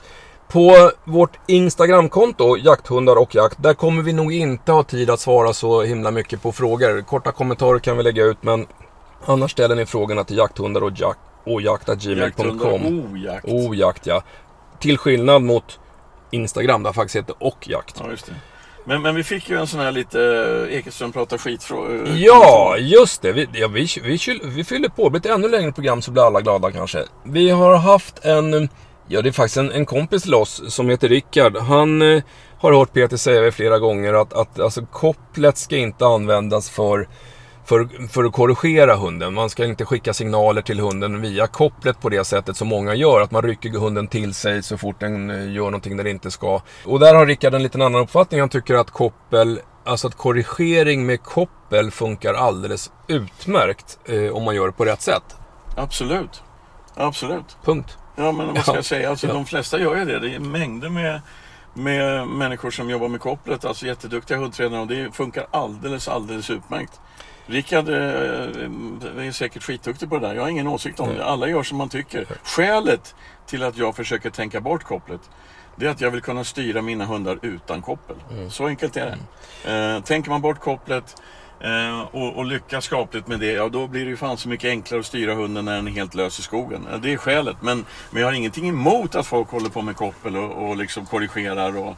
På 0.47 0.91
vårt 1.03 1.39
Instagramkonto, 1.47 2.57
jakthundar 2.57 3.15
och 3.15 3.35
jakt, 3.35 3.63
där 3.63 3.73
kommer 3.73 4.03
vi 4.03 4.13
nog 4.13 4.33
inte 4.33 4.71
ha 4.71 4.83
tid 4.83 5.09
att 5.09 5.19
svara 5.19 5.53
så 5.53 5.81
himla 5.81 6.12
mycket 6.12 6.41
på 6.41 6.51
frågor. 6.51 7.01
Korta 7.01 7.31
kommentarer 7.31 7.79
kan 7.79 7.97
vi 7.97 8.03
lägga 8.03 8.23
ut 8.23 8.38
men 8.41 8.67
Annars 9.25 9.51
ställer 9.51 9.75
ni 9.75 9.86
frågorna 9.86 10.23
till 10.23 10.38
jakthundar 10.38 10.84
och, 10.84 10.91
jak 10.95 11.17
och. 11.43 13.12
Ojakt. 13.13 13.45
Ojakt 13.45 14.05
ja. 14.05 14.23
Till 14.79 14.97
skillnad 14.97 15.41
mot 15.41 15.79
Instagram 16.32 16.84
där 16.84 16.93
faktiskt 16.93 17.15
heter 17.15 17.36
och 17.39 17.67
jakt. 17.67 17.95
Ja. 17.99 18.34
Men, 18.86 19.01
men 19.01 19.15
vi 19.15 19.23
fick 19.23 19.49
ju 19.49 19.60
en 19.60 19.67
sån 19.67 19.79
här 19.79 19.91
lite 19.91 20.21
eh, 20.69 20.77
Ekeström 20.77 21.12
pratar 21.12 21.38
skit 21.38 21.63
fråga. 21.63 22.08
Ja, 22.08 22.77
just 22.77 23.21
det. 23.21 23.32
Vi, 23.32 23.49
ja, 23.53 23.67
vi, 23.67 23.88
vi, 24.03 24.17
vi, 24.27 24.39
vi 24.43 24.63
fyller 24.63 24.89
på. 24.89 25.03
Det 25.03 25.10
blir 25.10 25.19
ett 25.19 25.38
ännu 25.38 25.49
längre 25.49 25.71
program 25.71 26.01
så 26.01 26.12
blir 26.12 26.28
alla 26.28 26.41
glada 26.41 26.72
kanske. 26.72 27.03
Vi 27.24 27.49
har 27.49 27.76
haft 27.76 28.26
en, 28.26 28.70
ja 29.07 29.22
det 29.22 29.30
är 29.30 29.34
faktiskt 29.34 29.57
en, 29.57 29.72
en 29.72 29.86
kompis 29.86 30.24
till 30.24 30.34
oss 30.34 30.74
som 30.74 30.89
heter 30.89 31.09
Rickard. 31.09 31.57
Han 31.57 32.01
eh, 32.01 32.24
har 32.59 32.74
hört 32.74 32.93
Peter 32.93 33.17
säga 33.17 33.51
flera 33.51 33.80
gånger 33.80 34.13
att, 34.13 34.34
att 34.34 34.59
alltså, 34.59 34.86
kopplet 34.86 35.57
ska 35.57 35.78
inte 35.78 36.05
användas 36.05 36.70
för 36.70 37.07
för, 37.70 38.07
för 38.07 38.24
att 38.24 38.34
korrigera 38.34 38.95
hunden. 38.95 39.34
Man 39.34 39.49
ska 39.49 39.65
inte 39.65 39.86
skicka 39.86 40.13
signaler 40.13 40.61
till 40.61 40.80
hunden 40.80 41.22
via 41.22 41.47
kopplet 41.47 42.01
på 42.01 42.09
det 42.09 42.26
sättet 42.26 42.57
som 42.57 42.67
många 42.67 42.95
gör. 42.95 43.22
Att 43.22 43.32
man 43.32 43.41
rycker 43.41 43.70
hunden 43.70 44.07
till 44.07 44.34
sig 44.34 44.63
så 44.63 44.78
fort 44.78 44.99
den 44.99 45.30
eh, 45.30 45.51
gör 45.51 45.63
någonting 45.63 45.97
den 45.97 46.07
inte 46.07 46.32
ska. 46.32 46.61
Och 46.86 46.99
där 46.99 47.15
har 47.15 47.26
Rickard 47.26 47.53
en 47.53 47.63
liten 47.63 47.82
annan 47.82 48.01
uppfattning. 48.01 48.39
Han 48.39 48.49
tycker 48.49 48.76
att 48.76 48.91
koppel, 48.91 49.59
alltså 49.84 50.07
att 50.07 50.15
korrigering 50.15 51.05
med 51.05 51.24
koppel 51.24 51.91
funkar 51.91 52.34
alldeles 52.34 52.91
utmärkt 53.07 53.99
eh, 54.05 54.36
om 54.36 54.43
man 54.43 54.55
gör 54.55 54.65
det 54.65 54.74
på 54.74 54.86
rätt 54.86 55.01
sätt. 55.01 55.38
Absolut. 55.76 56.43
Absolut. 56.95 57.57
Punkt. 57.63 57.97
Ja, 58.15 58.32
men 58.32 58.53
vad 58.53 58.61
ska 58.61 58.76
jag 58.76 58.86
säga? 58.86 59.09
Alltså, 59.09 59.28
ja. 59.28 59.34
De 59.34 59.45
flesta 59.45 59.80
gör 59.80 59.95
ju 59.95 60.05
det. 60.05 60.20
Det 60.20 60.36
är 60.36 60.39
mängder 60.39 60.89
med 60.89 61.22
med 61.74 62.28
människor 62.28 62.72
som 62.72 62.89
jobbar 62.89 63.07
med 63.07 63.22
kopplet, 63.22 63.65
alltså 63.65 63.86
jätteduktiga 63.86 64.38
hundtränare 64.38 64.82
och 64.82 64.88
det 64.88 65.15
funkar 65.15 65.47
alldeles, 65.51 66.07
alldeles 66.07 66.49
utmärkt. 66.49 66.99
Rickard 67.50 67.89
eh, 67.89 67.95
är 67.95 69.32
säkert 69.32 69.64
skitduktig 69.64 70.10
på 70.10 70.20
det 70.20 70.28
där. 70.28 70.36
Jag 70.36 70.41
har 70.41 70.50
ingen 70.50 70.68
åsikt 70.68 71.00
om 71.00 71.16
det. 71.16 71.26
Alla 71.26 71.47
gör 71.47 71.64
som 71.64 71.78
man 71.78 71.89
tycker. 71.89 72.26
Skälet 72.43 73.16
till 73.45 73.64
att 73.64 73.78
jag 73.78 73.95
försöker 73.95 74.30
tänka 74.30 74.62
bort 74.62 74.84
kopplet 74.84 75.22
det 75.80 75.86
är 75.86 75.89
att 75.89 76.02
jag 76.02 76.12
vill 76.12 76.22
kunna 76.22 76.43
styra 76.43 76.82
mina 76.82 77.06
hundar 77.06 77.39
utan 77.41 77.82
koppel. 77.82 78.16
Mm. 78.32 78.50
Så 78.50 78.68
enkelt 78.68 78.97
är 78.97 79.06
det. 79.06 79.18
Mm. 79.70 79.95
Eh, 79.95 80.04
tänker 80.04 80.30
man 80.30 80.41
bort 80.41 80.60
kopplet 80.60 81.22
eh, 81.60 82.01
och, 82.12 82.38
och, 82.38 82.45
lyckas 82.45 82.86
skapligt 82.86 83.28
med 83.28 83.39
det, 83.39 83.51
ja 83.51 83.70
då 83.70 83.88
blir 83.88 84.03
det 84.03 84.10
ju 84.10 84.18
fan 84.18 84.38
så 84.38 84.49
mycket 84.49 84.70
enklare 84.70 84.99
att 84.99 85.05
styra 85.05 85.34
hunden 85.34 85.66
när 85.66 85.76
den 85.76 85.88
är 85.88 85.91
helt 85.91 86.16
lös 86.16 86.39
i 86.39 86.41
skogen. 86.41 86.88
Det 87.01 87.14
är 87.14 87.18
skälet. 87.18 87.57
Men, 87.62 87.86
men 88.12 88.22
jag 88.22 88.28
har 88.28 88.34
ingenting 88.34 88.70
emot 88.70 89.16
att 89.16 89.28
folk 89.28 89.49
håller 89.49 89.70
på 89.70 89.82
med 89.82 89.95
koppel 89.95 90.38
och, 90.38 90.70
och 90.70 90.78
liksom 90.78 91.05
korrigerar 91.05 91.78
och 91.78 91.95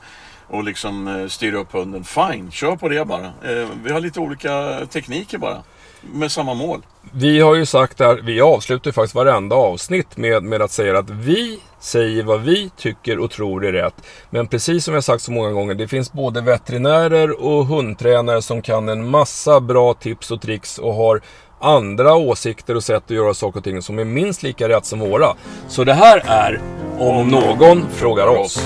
och 0.52 0.64
liksom 0.64 1.08
eh, 1.08 1.28
styr 1.28 1.54
upp 1.54 1.72
hunden. 1.72 2.04
Fine, 2.04 2.52
kör 2.52 2.76
på 2.76 2.90
det 2.90 3.06
bara. 3.06 3.26
Eh, 3.26 3.68
vi 3.84 3.92
har 3.92 4.00
lite 4.00 4.20
olika 4.20 4.86
tekniker 4.86 5.38
bara. 5.38 5.64
Med 6.02 6.32
samma 6.32 6.54
mål. 6.54 6.82
Vi 7.14 7.40
har 7.40 7.56
ju 7.56 7.66
sagt 7.66 7.98
där, 7.98 8.22
vi 8.24 8.42
avslutar 8.42 8.92
faktiskt 8.92 9.16
varenda 9.16 9.56
avsnitt 9.56 10.18
med, 10.18 10.44
med 10.44 10.62
att 10.62 10.72
säga 10.72 11.00
att 11.00 11.10
vi 11.10 11.60
säger 11.80 12.24
vad 12.24 12.42
vi 12.42 12.72
tycker 12.78 13.20
och 13.20 13.32
tror 13.32 13.66
är 13.66 13.72
rätt. 13.72 13.94
Men 14.30 14.48
precis 14.48 14.86
som 14.86 14.94
jag 14.94 15.04
sagt 15.04 15.24
så 15.24 15.32
många 15.32 15.52
gånger, 15.52 15.74
det 15.74 15.88
finns 15.88 16.14
både 16.14 16.42
veterinärer 16.42 17.46
och 17.46 17.66
hundtränare 17.66 18.42
som 18.42 18.62
kan 18.62 18.90
en 18.90 19.10
massa 19.10 19.60
bra 19.60 19.94
tips 19.94 20.32
och 20.32 20.42
tricks 20.42 20.78
och 20.78 20.94
har 20.94 21.22
andra 21.60 22.16
åsikter 22.16 22.76
och 22.76 22.84
sätt 22.84 23.04
att 23.04 23.10
göra 23.10 23.34
saker 23.34 23.60
och 23.60 23.64
ting 23.64 23.82
som 23.82 24.00
är 24.00 24.06
minst 24.06 24.44
lika 24.44 24.70
rätt 24.70 24.86
som 24.86 25.00
våra. 25.00 25.36
Så 25.68 25.84
det 25.84 25.94
här 25.94 26.24
är 26.26 26.62
Om 27.00 27.28
någon 27.28 27.86
frågar 27.90 28.28
oss. 28.28 28.60